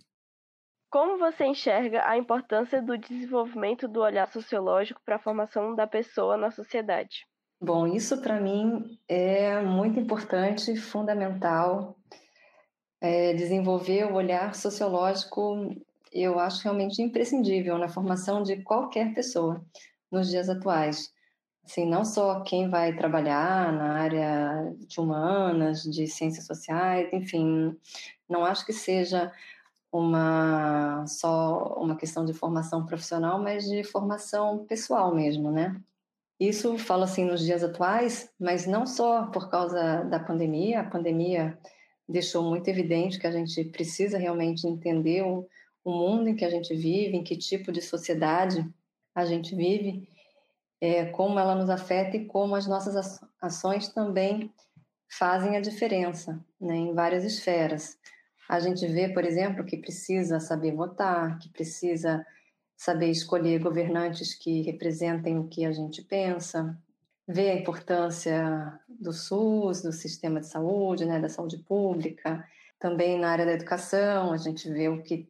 Como 0.89 1.19
você 1.19 1.45
enxerga 1.45 2.03
a 2.07 2.17
importância 2.17 2.81
do 2.81 2.97
desenvolvimento 2.97 3.87
do 3.87 4.01
olhar 4.01 4.27
sociológico 4.27 4.99
para 5.05 5.17
a 5.17 5.19
formação 5.19 5.75
da 5.75 5.85
pessoa 5.85 6.35
na 6.35 6.49
sociedade? 6.49 7.27
Bom, 7.61 7.85
isso 7.85 8.19
para 8.21 8.41
mim 8.41 8.97
é 9.07 9.61
muito 9.61 9.99
importante, 9.99 10.75
fundamental. 10.75 11.95
É, 12.99 13.33
desenvolver 13.33 14.05
o 14.05 14.15
olhar 14.15 14.55
sociológico, 14.55 15.75
eu 16.11 16.39
acho 16.39 16.63
realmente 16.63 17.03
imprescindível 17.03 17.77
na 17.77 17.87
formação 17.87 18.41
de 18.41 18.63
qualquer 18.63 19.13
pessoa 19.13 19.63
nos 20.11 20.27
dias 20.29 20.49
atuais. 20.49 21.13
Assim, 21.63 21.85
não 21.85 22.03
só 22.03 22.41
quem 22.41 22.67
vai 22.67 22.95
trabalhar 22.95 23.71
na 23.71 23.93
área 23.93 24.73
de 24.87 24.99
humanas, 24.99 25.83
de 25.83 26.07
ciências 26.07 26.47
sociais, 26.47 27.13
enfim, 27.13 27.77
não 28.27 28.43
acho 28.43 28.65
que 28.65 28.73
seja 28.73 29.31
uma 29.91 31.05
só 31.07 31.75
uma 31.77 31.95
questão 31.95 32.23
de 32.25 32.33
formação 32.33 32.85
profissional, 32.85 33.41
mas 33.41 33.65
de 33.65 33.83
formação 33.83 34.65
pessoal 34.65 35.13
mesmo, 35.13 35.51
né? 35.51 35.79
Isso 36.39 36.77
falo 36.77 37.03
assim 37.03 37.25
nos 37.25 37.41
dias 37.43 37.63
atuais, 37.63 38.31
mas 38.39 38.65
não 38.65 38.85
só 38.85 39.25
por 39.27 39.49
causa 39.49 40.03
da 40.05 40.19
pandemia. 40.19 40.81
A 40.81 40.89
pandemia 40.89 41.57
deixou 42.07 42.43
muito 42.43 42.67
evidente 42.69 43.19
que 43.19 43.27
a 43.27 43.31
gente 43.31 43.63
precisa 43.65 44.17
realmente 44.17 44.65
entender 44.65 45.23
o, 45.23 45.45
o 45.83 45.91
mundo 45.91 46.29
em 46.29 46.35
que 46.35 46.45
a 46.45 46.49
gente 46.49 46.73
vive, 46.73 47.17
em 47.17 47.23
que 47.23 47.35
tipo 47.35 47.71
de 47.71 47.81
sociedade 47.81 48.65
a 49.13 49.25
gente 49.25 49.53
vive, 49.53 50.07
é, 50.79 51.05
como 51.05 51.37
ela 51.37 51.55
nos 51.55 51.69
afeta 51.69 52.15
e 52.15 52.25
como 52.25 52.55
as 52.55 52.65
nossas 52.65 53.19
ações 53.41 53.89
também 53.89 54.51
fazem 55.09 55.57
a 55.57 55.61
diferença 55.61 56.39
né, 56.59 56.75
em 56.75 56.93
várias 56.93 57.25
esferas. 57.25 57.97
A 58.49 58.59
gente 58.59 58.87
vê, 58.87 59.07
por 59.09 59.23
exemplo, 59.23 59.63
que 59.63 59.77
precisa 59.77 60.39
saber 60.39 60.71
votar, 60.71 61.37
que 61.37 61.47
precisa 61.49 62.25
saber 62.75 63.11
escolher 63.11 63.59
governantes 63.59 64.33
que 64.33 64.63
representem 64.63 65.37
o 65.37 65.47
que 65.47 65.65
a 65.65 65.71
gente 65.71 66.01
pensa, 66.01 66.75
ver 67.27 67.51
a 67.51 67.55
importância 67.55 68.79
do 68.87 69.13
SUS, 69.13 69.83
do 69.83 69.91
sistema 69.91 70.39
de 70.39 70.47
saúde, 70.47 71.05
né, 71.05 71.19
da 71.19 71.29
saúde 71.29 71.59
pública. 71.59 72.43
Também 72.79 73.19
na 73.19 73.29
área 73.29 73.45
da 73.45 73.51
educação, 73.51 74.33
a 74.33 74.37
gente 74.37 74.67
vê 74.67 74.89
o 74.89 75.03
que 75.03 75.29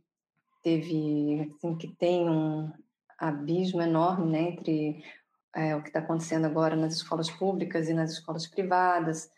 teve, 0.64 1.52
assim, 1.58 1.76
que 1.76 1.90
tem 1.90 2.30
um 2.30 2.72
abismo 3.18 3.82
enorme 3.82 4.32
né, 4.32 4.42
entre 4.52 5.04
é, 5.54 5.76
o 5.76 5.82
que 5.82 5.90
está 5.90 6.00
acontecendo 6.00 6.46
agora 6.46 6.78
nas 6.78 6.94
escolas 6.94 7.30
públicas 7.30 7.90
e 7.90 7.94
nas 7.94 8.12
escolas 8.12 8.48
privadas. 8.48 9.30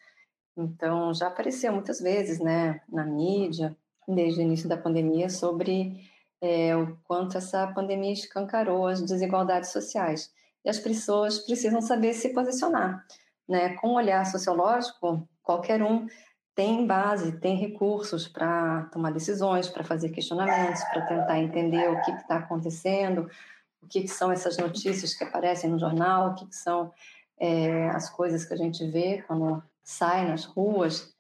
Então, 0.58 1.14
já 1.14 1.28
apareceu 1.28 1.72
muitas 1.72 2.00
vezes 2.00 2.40
né, 2.40 2.82
na 2.90 3.06
mídia, 3.06 3.76
desde 4.08 4.40
o 4.40 4.44
início 4.44 4.68
da 4.68 4.78
pandemia, 4.78 5.30
sobre 5.30 6.10
é, 6.42 6.76
o 6.76 6.98
quanto 7.04 7.38
essa 7.38 7.68
pandemia 7.68 8.12
escancarou 8.12 8.88
as 8.88 9.02
desigualdades 9.02 9.72
sociais. 9.72 10.32
E 10.64 10.70
as 10.70 10.80
pessoas 10.80 11.40
precisam 11.40 11.82
saber 11.82 12.14
se 12.14 12.30
posicionar. 12.30 13.06
Né? 13.48 13.76
Com 13.76 13.90
o 13.90 13.96
olhar 13.96 14.26
sociológico, 14.26 15.28
qualquer 15.42 15.82
um 15.82 16.08
tem 16.54 16.86
base, 16.86 17.40
tem 17.40 17.56
recursos 17.56 18.28
para 18.28 18.84
tomar 18.92 19.12
decisões, 19.12 19.70
para 19.70 19.84
fazer 19.84 20.10
questionamentos, 20.10 20.84
para 20.86 21.06
tentar 21.06 21.40
entender 21.40 21.90
o 21.90 22.02
que 22.02 22.12
está 22.12 22.38
acontecendo, 22.38 23.30
o 23.82 23.88
que, 23.88 24.02
que, 24.02 24.08
são 24.08 24.32
essas 24.32 24.58
notícias 24.58 25.14
que 25.14 25.24
aparecem 25.24 25.70
no 25.70 25.80
jornal, 25.80 26.30
o 26.30 26.36
que, 26.36 26.46
que 26.46 26.56
são 26.56 26.92
é, 27.40 27.90
as 27.90 28.10
coisas 28.10 28.46
que 28.46 28.54
a 28.54 28.58
gente 28.58 28.86
vê 28.86 29.24
quando 29.28 29.64
sai 29.84 30.28
nas 30.28 30.46
ruas, 30.46 31.14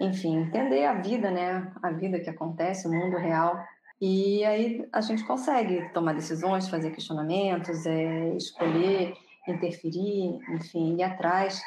enfim, 0.00 0.36
entender 0.38 0.84
a 0.84 0.94
vida, 0.94 1.30
né? 1.30 1.72
A 1.82 1.90
vida 1.90 2.20
que 2.20 2.30
acontece, 2.30 2.86
o 2.86 2.90
mundo 2.90 3.16
real. 3.16 3.62
E 4.00 4.44
aí 4.44 4.86
a 4.92 5.00
gente 5.00 5.24
consegue 5.24 5.88
tomar 5.92 6.14
decisões, 6.14 6.68
fazer 6.68 6.90
questionamentos, 6.90 7.86
é, 7.86 8.34
escolher, 8.36 9.14
interferir, 9.48 10.38
enfim, 10.50 10.96
ir 10.96 11.02
atrás 11.02 11.62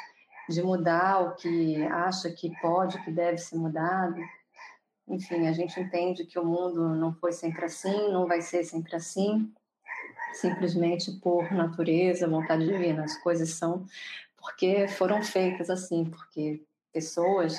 de 0.48 0.62
mudar 0.62 1.22
o 1.22 1.34
que 1.36 1.82
acha 1.84 2.30
que 2.30 2.50
pode, 2.60 3.02
que 3.04 3.10
deve 3.10 3.38
ser 3.38 3.56
mudado. 3.56 4.16
Enfim, 5.08 5.46
a 5.48 5.52
gente 5.52 5.78
entende 5.80 6.24
que 6.24 6.38
o 6.38 6.44
mundo 6.44 6.94
não 6.94 7.12
foi 7.14 7.32
sempre 7.32 7.64
assim, 7.64 8.12
não 8.12 8.26
vai 8.26 8.40
ser 8.40 8.62
sempre 8.64 8.94
assim, 8.94 9.52
simplesmente 10.32 11.10
por 11.20 11.50
natureza, 11.52 12.28
vontade 12.28 12.66
divina. 12.66 13.04
As 13.04 13.16
coisas 13.18 13.50
são 13.50 13.86
porque 14.40 14.88
foram 14.88 15.22
feitas 15.22 15.70
assim, 15.70 16.04
porque 16.04 16.62
pessoas, 16.92 17.56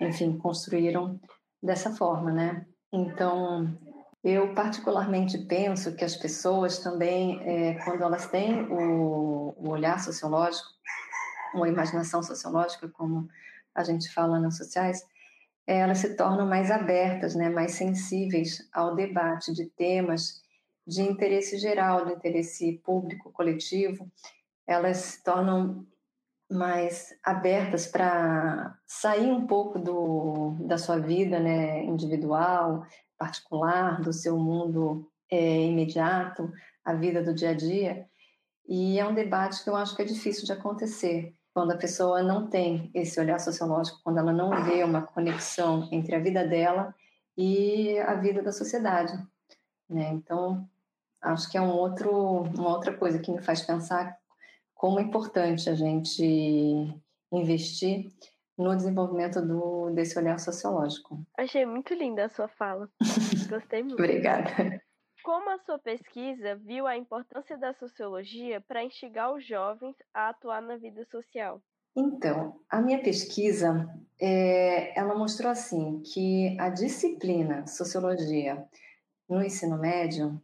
enfim, 0.00 0.36
construíram 0.36 1.20
dessa 1.62 1.94
forma, 1.94 2.32
né? 2.32 2.66
Então, 2.92 3.78
eu 4.22 4.54
particularmente 4.54 5.38
penso 5.38 5.94
que 5.94 6.04
as 6.04 6.16
pessoas 6.16 6.78
também, 6.78 7.40
é, 7.42 7.74
quando 7.84 8.02
elas 8.02 8.26
têm 8.28 8.62
o, 8.70 9.54
o 9.56 9.68
olhar 9.70 9.98
sociológico, 10.00 10.68
ou 11.54 11.64
a 11.64 11.68
imaginação 11.68 12.22
sociológica, 12.22 12.88
como 12.88 13.28
a 13.74 13.82
gente 13.84 14.12
fala 14.12 14.38
nas 14.38 14.56
sociais, 14.56 15.06
elas 15.66 15.98
se 15.98 16.16
tornam 16.16 16.46
mais 16.46 16.70
abertas, 16.70 17.34
né, 17.34 17.48
mais 17.48 17.72
sensíveis 17.72 18.68
ao 18.72 18.94
debate 18.94 19.52
de 19.52 19.66
temas 19.66 20.42
de 20.86 21.02
interesse 21.02 21.58
geral, 21.58 22.04
de 22.04 22.12
interesse 22.12 22.80
público, 22.84 23.30
coletivo, 23.30 24.10
elas 24.66 24.96
se 24.96 25.24
tornam 25.24 25.86
mais 26.52 27.08
abertas 27.24 27.86
para 27.86 28.76
sair 28.86 29.30
um 29.30 29.46
pouco 29.46 29.78
do, 29.78 30.56
da 30.66 30.76
sua 30.76 30.98
vida 30.98 31.40
né, 31.40 31.82
individual, 31.84 32.84
particular, 33.18 34.00
do 34.00 34.12
seu 34.12 34.38
mundo 34.38 35.10
é, 35.30 35.64
imediato, 35.66 36.52
a 36.84 36.92
vida 36.94 37.22
do 37.22 37.34
dia 37.34 37.50
a 37.50 37.54
dia. 37.54 38.06
E 38.68 38.98
é 38.98 39.06
um 39.06 39.14
debate 39.14 39.64
que 39.64 39.70
eu 39.70 39.76
acho 39.76 39.96
que 39.96 40.02
é 40.02 40.04
difícil 40.04 40.44
de 40.44 40.52
acontecer 40.52 41.34
quando 41.54 41.72
a 41.72 41.76
pessoa 41.76 42.22
não 42.22 42.48
tem 42.48 42.90
esse 42.94 43.20
olhar 43.20 43.38
sociológico, 43.38 44.00
quando 44.02 44.18
ela 44.18 44.32
não 44.32 44.64
vê 44.64 44.82
uma 44.82 45.02
conexão 45.02 45.88
entre 45.92 46.14
a 46.14 46.20
vida 46.20 46.46
dela 46.46 46.94
e 47.36 47.98
a 48.00 48.14
vida 48.14 48.42
da 48.42 48.52
sociedade. 48.52 49.12
Né? 49.88 50.10
Então, 50.12 50.66
acho 51.20 51.50
que 51.50 51.58
é 51.58 51.60
um 51.60 51.70
outro, 51.70 52.42
uma 52.42 52.70
outra 52.70 52.96
coisa 52.96 53.18
que 53.18 53.30
me 53.30 53.42
faz 53.42 53.62
pensar 53.62 54.16
como 54.82 54.98
é 54.98 55.02
importante 55.04 55.70
a 55.70 55.76
gente 55.76 56.24
investir 57.30 58.08
no 58.58 58.74
desenvolvimento 58.74 59.40
do, 59.40 59.90
desse 59.90 60.18
olhar 60.18 60.40
sociológico. 60.40 61.24
Achei 61.38 61.64
muito 61.64 61.94
linda 61.94 62.24
a 62.24 62.28
sua 62.28 62.48
fala. 62.48 62.90
Gostei 63.48 63.84
muito. 63.84 63.94
Obrigada. 63.94 64.82
Como 65.22 65.50
a 65.50 65.58
sua 65.60 65.78
pesquisa 65.78 66.56
viu 66.56 66.84
a 66.88 66.96
importância 66.96 67.56
da 67.56 67.72
sociologia 67.74 68.60
para 68.60 68.82
instigar 68.82 69.32
os 69.32 69.46
jovens 69.46 69.94
a 70.12 70.30
atuar 70.30 70.60
na 70.60 70.76
vida 70.76 71.04
social? 71.04 71.62
Então, 71.94 72.60
a 72.68 72.82
minha 72.82 73.00
pesquisa, 73.00 73.88
é, 74.20 74.98
ela 74.98 75.14
mostrou 75.14 75.52
assim 75.52 76.02
que 76.12 76.56
a 76.58 76.68
disciplina 76.68 77.68
sociologia 77.68 78.66
no 79.28 79.44
ensino 79.44 79.78
médio 79.78 80.42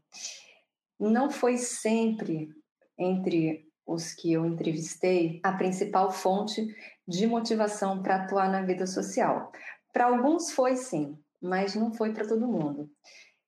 não 0.97 1.28
foi 1.28 1.57
sempre 1.57 2.51
entre 2.97 3.68
os 3.89 4.12
que 4.12 4.32
eu 4.32 4.45
entrevistei 4.45 5.41
a 5.43 5.53
principal 5.53 6.12
fonte 6.12 6.76
de 7.07 7.26
motivação 7.26 8.03
para 8.03 8.16
atuar 8.16 8.53
na 8.53 8.62
vida 8.62 8.86
social. 8.86 9.51
Para 9.93 10.05
alguns 10.05 10.53
foi 10.53 10.76
sim, 10.76 11.18
mas 11.41 11.74
não 11.74 11.93
foi 11.93 12.12
para 12.12 12.28
todo 12.28 12.47
mundo. 12.47 12.91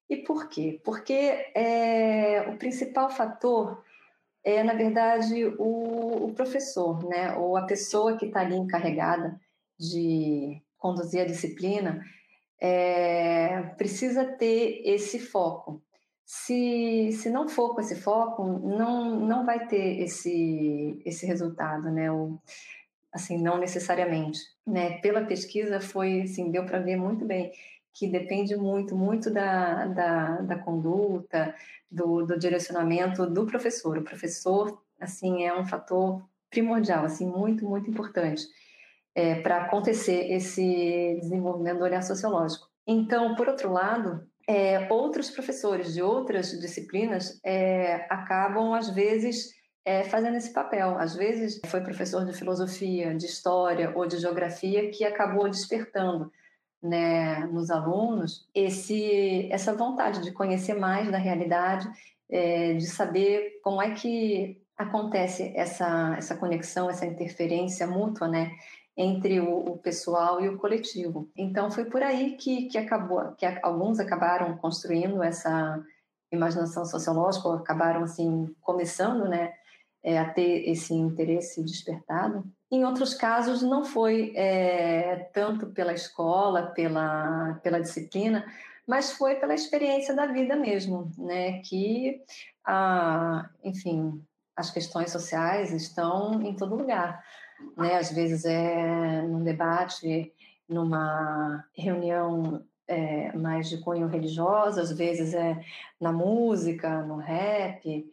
E 0.09 0.17
por 0.17 0.49
quê? 0.49 0.81
Porque 0.83 1.13
é, 1.55 2.47
o 2.49 2.57
principal 2.57 3.11
fator 3.11 3.85
é, 4.43 4.63
na 4.63 4.73
verdade, 4.73 5.45
o, 5.59 6.29
o 6.29 6.35
professor, 6.35 7.07
né? 7.07 7.37
ou 7.37 7.57
a 7.57 7.67
pessoa 7.67 8.17
que 8.17 8.27
está 8.27 8.41
ali 8.41 8.57
encarregada 8.57 9.39
de 9.79 10.61
conduzir 10.79 11.21
a 11.21 11.27
disciplina, 11.27 12.03
é, 12.59 13.63
precisa 13.77 14.25
ter 14.25 14.83
esse 14.85 15.19
foco. 15.19 15.83
Se, 16.33 17.11
se 17.11 17.29
não 17.29 17.49
for 17.49 17.75
com 17.75 17.81
esse 17.81 17.97
foco, 17.97 18.45
não, 18.45 19.19
não 19.19 19.45
vai 19.45 19.67
ter 19.67 20.01
esse, 20.01 21.03
esse 21.05 21.27
resultado, 21.27 21.91
né? 21.91 22.09
O, 22.13 22.39
assim, 23.13 23.37
não 23.43 23.59
necessariamente. 23.59 24.39
Né? 24.65 25.01
Pela 25.01 25.25
pesquisa, 25.25 25.81
foi, 25.81 26.23
assim, 26.23 26.53
deu 26.53 26.65
para 26.65 26.79
ver 26.79 26.95
muito 26.95 27.25
bem 27.25 27.51
que 27.93 28.07
depende 28.07 28.55
muito, 28.55 28.95
muito 28.95 29.29
da, 29.29 29.87
da, 29.87 30.41
da 30.43 30.57
conduta, 30.57 31.53
do, 31.91 32.25
do, 32.25 32.39
direcionamento 32.39 33.27
do 33.27 33.45
professor. 33.45 33.99
O 33.99 34.05
professor, 34.05 34.81
assim, 35.01 35.43
é 35.45 35.53
um 35.53 35.67
fator 35.67 36.23
primordial, 36.49 37.05
assim, 37.07 37.27
muito, 37.27 37.69
muito 37.69 37.91
importante 37.91 38.47
é, 39.17 39.35
para 39.41 39.65
acontecer 39.65 40.31
esse 40.31 41.19
desenvolvimento 41.21 41.79
do 41.79 41.85
olhar 41.85 42.03
sociológico. 42.05 42.71
Então, 42.87 43.35
por 43.35 43.49
outro 43.49 43.73
lado, 43.73 44.30
é, 44.51 44.93
outros 44.93 45.31
professores 45.31 45.95
de 45.95 46.03
outras 46.03 46.51
disciplinas 46.59 47.41
é, 47.45 48.05
acabam, 48.11 48.75
às 48.75 48.91
vezes, 48.91 49.55
é, 49.85 50.03
fazendo 50.03 50.37
esse 50.37 50.53
papel. 50.53 50.99
Às 50.99 51.15
vezes, 51.15 51.61
foi 51.67 51.81
professor 51.83 52.25
de 52.25 52.33
filosofia, 52.33 53.15
de 53.15 53.27
história 53.27 53.93
ou 53.95 54.09
de 54.09 54.19
geografia 54.19 54.91
que 54.91 55.05
acabou 55.05 55.49
despertando 55.49 56.33
né, 56.83 57.47
nos 57.47 57.71
alunos 57.71 58.49
esse, 58.53 59.49
essa 59.53 59.73
vontade 59.73 60.21
de 60.21 60.33
conhecer 60.33 60.75
mais 60.75 61.09
da 61.13 61.19
realidade, 61.19 61.89
é, 62.29 62.75
de 62.75 62.87
saber 62.87 63.61
como 63.63 63.81
é 63.81 63.93
que 63.93 64.61
acontece 64.77 65.53
essa, 65.55 66.17
essa 66.19 66.35
conexão, 66.35 66.91
essa 66.91 67.07
interferência 67.07 67.87
mútua, 67.87 68.27
né, 68.27 68.51
entre 69.01 69.41
o, 69.41 69.73
o, 69.73 69.79
pessoal 69.79 70.43
e 70.43 70.49
o 70.49 70.59
coletivo. 70.59 71.31
Então 71.35 71.71
foi 71.71 71.87
por 71.87 72.03
aí 72.03 72.37
que, 72.37 72.67
que 72.67 72.77
acabou, 72.77 73.33
que 73.33 73.47
alguns 73.63 73.99
acabaram 73.99 74.57
construindo 74.59 75.23
essa 75.23 75.83
imaginação 76.31 76.85
sociológica, 76.85 77.55
acabaram 77.55 78.03
assim 78.03 78.55
começando, 78.61 79.27
né, 79.27 79.55
é, 80.03 80.19
a 80.19 80.29
ter 80.29 80.69
esse 80.69 80.93
interesse 80.93 81.63
despertado. 81.63 82.45
Em 82.71 82.85
outros 82.85 83.15
casos, 83.15 83.63
não 83.63 83.85
foi 83.85 84.33
é, 84.37 85.31
tanto 85.33 85.69
pela 85.69 85.95
escola, 85.95 86.67
pela, 86.67 87.59
pela 87.63 87.81
disciplina, 87.81 88.45
mas 88.87 89.13
foi 89.13 89.37
pela 89.37 89.55
experiência 89.55 90.15
da 90.15 90.27
vida 90.27 90.57
mesmo, 90.57 91.11
né? 91.17 91.61
Que, 91.63 92.23
a, 92.65 93.49
enfim, 93.65 94.23
as 94.57 94.71
questões 94.71 95.11
sociais 95.11 95.73
estão 95.73 96.41
em 96.43 96.55
todo 96.55 96.77
lugar, 96.77 97.25
né? 97.77 97.97
Às 97.97 98.13
vezes 98.13 98.45
é 98.45 99.23
num 99.23 99.43
debate, 99.43 100.33
numa 100.69 101.65
reunião 101.77 102.65
é, 102.87 103.33
mais 103.37 103.69
de 103.69 103.79
cunho 103.79 104.09
religioso, 104.09 104.81
às 104.81 104.93
vezes 104.93 105.35
é 105.35 105.61
na 106.01 106.13
música, 106.13 107.03
no 107.03 107.17
rap, 107.17 108.05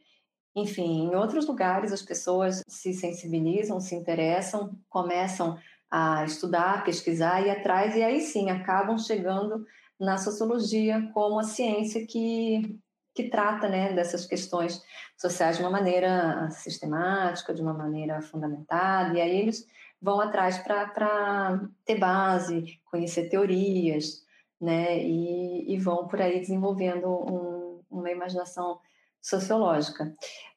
enfim, 0.56 1.10
em 1.10 1.16
outros 1.16 1.46
lugares 1.46 1.92
as 1.92 2.02
pessoas 2.02 2.64
se 2.68 2.94
sensibilizam, 2.94 3.80
se 3.80 3.96
interessam, 3.96 4.76
começam 4.90 5.58
a 5.90 6.26
estudar, 6.26 6.84
pesquisar 6.84 7.46
e 7.46 7.50
atrás, 7.50 7.96
e 7.96 8.04
aí 8.04 8.20
sim 8.22 8.50
acabam 8.50 8.98
chegando 8.98 9.66
na 10.00 10.18
sociologia 10.18 11.10
como 11.14 11.40
a 11.40 11.44
ciência 11.44 12.06
que, 12.06 12.78
que 13.18 13.32
trata 13.32 13.68
né, 13.68 13.94
dessas 13.94 14.28
questões 14.28 14.80
sociais 15.18 15.58
de 15.58 15.64
uma 15.64 15.72
maneira 15.72 16.48
sistemática, 16.52 17.52
de 17.52 17.64
uma 17.64 17.74
maneira 17.74 18.22
fundamentada, 18.22 19.18
e 19.18 19.22
aí 19.22 19.40
eles 19.40 19.68
vão 20.00 20.22
atrás 20.22 20.60
para 20.60 21.60
ter 21.84 21.98
base, 21.98 22.80
conhecer 22.86 23.28
teorias, 23.28 24.24
né, 24.62 25.00
e, 25.00 25.74
e 25.74 25.80
vão 25.80 26.08
por 26.08 26.22
aí 26.22 26.40
desenvolvendo 26.40 27.08
um, 27.08 27.82
uma 27.90 28.12
imaginação 28.12 28.80
sociológica. 29.20 30.14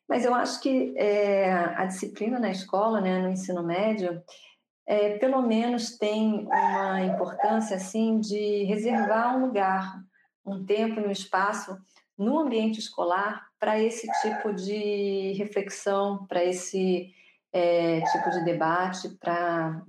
Mas 0.07 0.27
eu 0.27 0.35
acho 0.35 0.61
que 0.61 0.93
é, 0.99 1.51
a 1.51 1.87
disciplina 1.87 2.39
na 2.39 2.51
escola, 2.51 3.01
né, 3.01 3.23
no 3.23 3.31
ensino 3.31 3.63
médio, 3.63 4.23
é, 4.87 5.17
pelo 5.17 5.41
menos 5.41 5.97
tem 5.97 6.45
uma 6.45 7.01
importância 7.05 7.77
assim 7.77 8.21
de 8.21 8.65
reservar 8.65 9.35
um 9.35 9.47
lugar, 9.47 9.99
um 10.45 10.63
tempo 10.63 11.01
e 11.01 11.07
um 11.07 11.11
espaço 11.11 11.79
no 12.21 12.39
ambiente 12.39 12.79
escolar 12.79 13.49
para 13.59 13.81
esse 13.81 14.07
tipo 14.21 14.53
de 14.53 15.33
reflexão, 15.39 16.27
para 16.27 16.45
esse 16.45 17.15
é, 17.51 18.03
tipo 18.03 18.31
de 18.31 18.45
debate, 18.45 19.09
para 19.19 19.83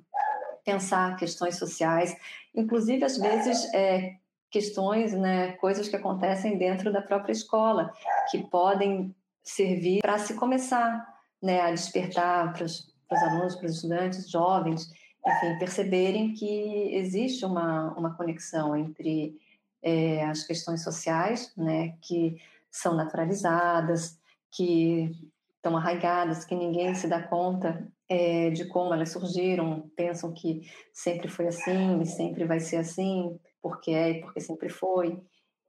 pensar 0.64 1.18
questões 1.18 1.58
sociais, 1.58 2.16
inclusive 2.56 3.04
às 3.04 3.18
vezes 3.18 3.74
é, 3.74 4.16
questões, 4.50 5.12
né, 5.12 5.52
coisas 5.54 5.90
que 5.90 5.96
acontecem 5.96 6.58
dentro 6.58 6.90
da 6.90 7.02
própria 7.02 7.34
escola, 7.34 7.92
que 8.30 8.38
podem 8.48 9.14
servir 9.44 10.00
para 10.00 10.18
se 10.18 10.34
começar 10.36 11.06
né, 11.42 11.60
a 11.60 11.72
despertar 11.72 12.54
para 12.54 12.64
os 12.64 12.94
alunos, 13.12 13.56
para 13.58 13.66
os 13.66 13.76
estudantes, 13.76 14.30
jovens, 14.30 14.90
enfim, 15.28 15.60
perceberem 15.60 16.34
que 16.34 16.96
existe 16.96 17.44
uma, 17.44 17.94
uma 17.98 18.16
conexão 18.16 18.74
entre 18.74 19.38
é, 19.82 20.24
as 20.26 20.44
questões 20.44 20.84
sociais, 20.84 21.52
né, 21.58 21.96
que 22.02 22.38
são 22.70 22.96
naturalizadas, 22.96 24.20
que 24.52 25.12
estão 25.56 25.78
arraigadas, 25.78 26.46
que 26.46 26.56
ninguém 26.56 26.96
se 26.96 27.08
dá 27.08 27.22
conta 27.22 27.88
é, 28.10 28.50
de 28.50 28.66
como 28.66 28.94
elas 28.94 29.12
surgiram, 29.12 29.90
pensam 29.96 30.34
que 30.34 30.62
sempre 30.92 31.28
foi 31.28 31.48
assim 31.48 32.02
e 32.02 32.06
sempre 32.06 32.46
vai 32.46 32.60
ser 32.60 32.78
assim, 32.78 33.40
porque 33.62 33.92
é 33.92 34.12
e 34.12 34.22
porque 34.22 34.42
sempre 34.42 34.70
foi, 34.70 35.22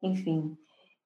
enfim. 0.02 0.56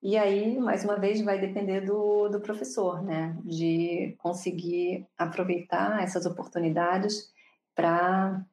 E 0.03 0.17
aí, 0.17 0.57
mais 0.59 0.85
uma 0.85 0.97
vez, 0.97 1.21
vai 1.21 1.41
depender 1.41 1.81
do, 1.81 2.29
do 2.29 2.41
professor, 2.41 3.03
né? 3.03 3.37
De 3.45 4.15
conseguir 4.19 5.07
aproveitar 5.19 6.03
essas 6.03 6.27
oportunidades 6.27 7.33
para 7.75 8.45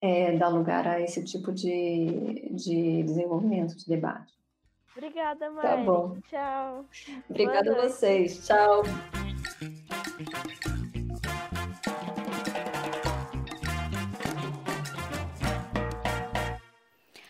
é, 0.00 0.36
dar 0.36 0.48
lugar 0.48 0.86
a 0.86 1.00
esse 1.00 1.24
tipo 1.24 1.52
de, 1.52 2.50
de 2.52 3.02
desenvolvimento, 3.02 3.76
de 3.76 3.86
debate. 3.86 4.32
Obrigada, 4.96 5.50
Mari. 5.50 5.68
Tá 5.68 5.76
bom. 5.76 6.16
Tchau. 6.28 6.86
Obrigada 7.28 7.72
a 7.72 7.88
vocês. 7.88 8.46
Tchau. 8.46 8.82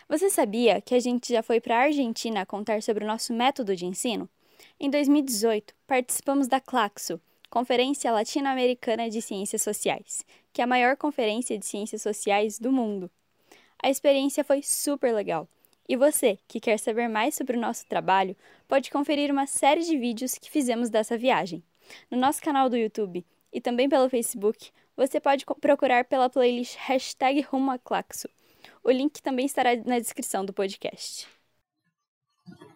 Você 0.07 0.29
sabia 0.29 0.79
que 0.79 0.95
a 0.95 0.99
gente 0.99 1.33
já 1.33 1.43
foi 1.43 1.59
para 1.59 1.75
a 1.75 1.83
Argentina 1.83 2.45
contar 2.45 2.81
sobre 2.81 3.03
o 3.03 3.07
nosso 3.07 3.33
método 3.33 3.75
de 3.75 3.85
ensino? 3.85 4.29
Em 4.79 4.89
2018, 4.89 5.75
participamos 5.85 6.47
da 6.47 6.61
CLACSO, 6.61 7.19
Conferência 7.49 8.11
Latino-Americana 8.11 9.09
de 9.09 9.21
Ciências 9.21 9.61
Sociais, 9.61 10.25
que 10.51 10.61
é 10.61 10.63
a 10.63 10.67
maior 10.67 10.97
conferência 10.97 11.57
de 11.57 11.65
ciências 11.65 12.01
sociais 12.01 12.59
do 12.59 12.71
mundo. 12.71 13.09
A 13.81 13.89
experiência 13.89 14.43
foi 14.43 14.61
super 14.61 15.13
legal. 15.13 15.47
E 15.87 15.95
você, 15.95 16.37
que 16.47 16.59
quer 16.59 16.77
saber 16.77 17.07
mais 17.07 17.35
sobre 17.35 17.55
o 17.55 17.59
nosso 17.59 17.85
trabalho, 17.87 18.35
pode 18.67 18.91
conferir 18.91 19.31
uma 19.31 19.47
série 19.47 19.81
de 19.81 19.97
vídeos 19.97 20.37
que 20.37 20.51
fizemos 20.51 20.89
dessa 20.89 21.17
viagem. 21.17 21.63
No 22.11 22.17
nosso 22.17 22.41
canal 22.41 22.69
do 22.69 22.75
YouTube 22.75 23.25
e 23.53 23.61
também 23.61 23.87
pelo 23.87 24.09
Facebook, 24.09 24.69
você 24.95 25.19
pode 25.19 25.45
procurar 25.61 26.03
pela 26.05 26.29
playlist 26.29 26.75
hashtag 26.77 27.41
Rumo. 27.41 27.71
O 28.83 28.91
link 28.91 29.21
também 29.21 29.45
estará 29.45 29.75
na 29.85 29.99
descrição 29.99 30.43
do 30.43 30.51
podcast. 30.51 31.27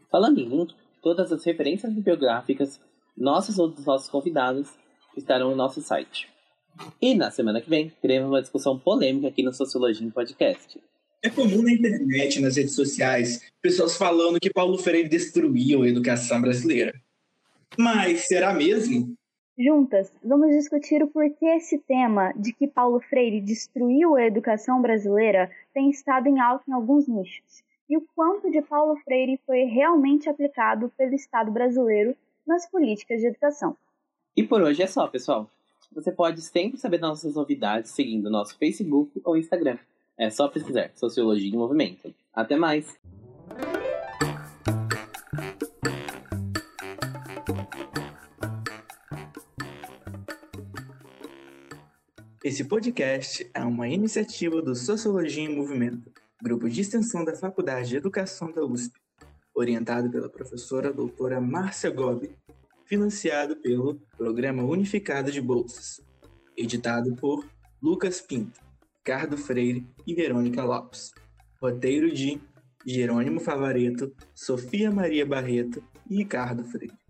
Falando 0.09 0.39
em 0.39 0.45
link, 0.45 0.74
Todas 1.01 1.32
as 1.32 1.43
referências 1.43 1.91
bibliográficas, 1.91 2.80
nossas 3.18 3.57
ou 3.59 3.68
dos 3.68 3.86
nossos 3.86 4.09
convidados, 4.09 4.70
estarão 5.16 5.51
no 5.51 5.55
nosso 5.55 5.82
site. 5.82 6.30
E 7.01 7.14
na 7.16 7.32
semana 7.32 7.62
que 7.62 7.70
vem, 7.70 7.91
teremos 8.01 8.30
uma 8.30 8.41
discussão 8.41 8.78
polêmica 8.78 9.28
aqui 9.28 9.43
no 9.43 9.53
Sociologia 9.53 10.05
em 10.05 10.09
Podcast. 10.09 10.82
É 11.24 11.30
comum 11.30 11.62
na 11.62 11.72
internet, 11.72 12.39
nas 12.39 12.55
redes 12.55 12.74
sociais, 12.74 13.51
pessoas 13.62 13.95
falando 13.95 14.39
que 14.39 14.49
Paulo 14.49 14.78
Freire 14.78 15.07
destruiu 15.07 15.84
a 15.84 15.88
educação 15.88 16.41
brasileira. 16.41 16.93
Mas 17.78 18.28
será 18.28 18.53
mesmo? 18.53 19.14
Juntas, 19.57 20.12
vamos 20.24 20.49
discutir 20.55 21.03
o 21.03 21.07
porquê 21.07 21.45
esse 21.45 21.78
tema 21.78 22.34
de 22.36 22.51
que 22.51 22.68
Paulo 22.68 22.99
Freire 23.01 23.39
destruiu 23.39 24.16
a 24.16 24.26
educação 24.26 24.82
brasileira 24.82 25.51
tem 25.74 25.89
estado 25.89 26.28
em 26.28 26.39
alta 26.39 26.64
em 26.68 26.74
alguns 26.74 27.07
nichos, 27.07 27.64
e 27.88 27.97
o 27.97 28.03
quanto 28.16 28.49
de 28.49 28.62
Paulo 28.62 28.95
Freire 29.03 29.39
foi 29.45 29.66
realmente 29.66 30.30
aplicado 30.30 30.91
pelo 30.97 31.14
Estado 31.14 31.51
brasileiro 31.51 32.16
nas 32.46 32.70
políticas 32.70 33.20
de 33.20 33.28
educação. 33.28 33.76
E 34.36 34.44
por 34.44 34.62
hoje 34.62 34.82
é 34.82 34.88
só, 34.88 35.08
pessoal. 35.08 35.50
Você 35.94 36.12
pode 36.12 36.42
sempre 36.42 36.80
saber 36.80 36.98
das 37.00 37.10
nossas 37.10 37.36
novidades 37.36 37.92
seguindo 37.92 38.30
nosso 38.30 38.58
Facebook 38.58 39.22
ou 39.24 39.38
Instagram. 39.38 39.78
É 40.18 40.30
só 40.30 40.48
pesquisar 40.48 40.92
Sociologia 40.96 41.50
em 41.50 41.58
Movimento. 41.58 42.14
Até 42.34 42.56
mais! 42.56 42.98
Esse 52.44 52.64
podcast 52.66 53.50
é 53.54 53.62
uma 53.62 53.88
iniciativa 53.88 54.62
do 54.62 54.76
Sociologia 54.76 55.44
em 55.44 55.56
Movimento, 55.56 56.12
grupo 56.42 56.70
de 56.70 56.82
extensão 56.82 57.24
da 57.24 57.36
Faculdade 57.36 57.89
de 57.89 57.98
Educação 57.98 58.52
da 58.52 58.66
USP, 58.66 59.00
orientado 59.54 60.10
pela 60.10 60.30
professora 60.30 60.91
doutora 60.91 61.39
Márcia 61.41 61.89
Gobi, 61.89 62.36
financiado 62.86 63.56
pelo 63.58 63.99
Programa 64.18 64.64
Unificado 64.64 65.32
de 65.32 65.41
Bolsas, 65.41 66.02
editado 66.58 67.16
por 67.16 67.45
Lucas 67.82 68.22
Pinto, 68.22 68.60
Ricardo 68.97 69.38
Freire 69.38 69.88
e 70.06 70.14
Verônica 70.14 70.64
Lopes. 70.64 71.12
Roteiro 71.62 72.12
de 72.12 72.41
Jerônimo 72.86 73.39
Favareto, 73.39 74.12
Sofia 74.34 74.89
Maria 74.89 75.26
Barreto 75.26 75.84
e 76.10 76.18
Ricardo 76.18 76.64
Freire. 76.64 77.01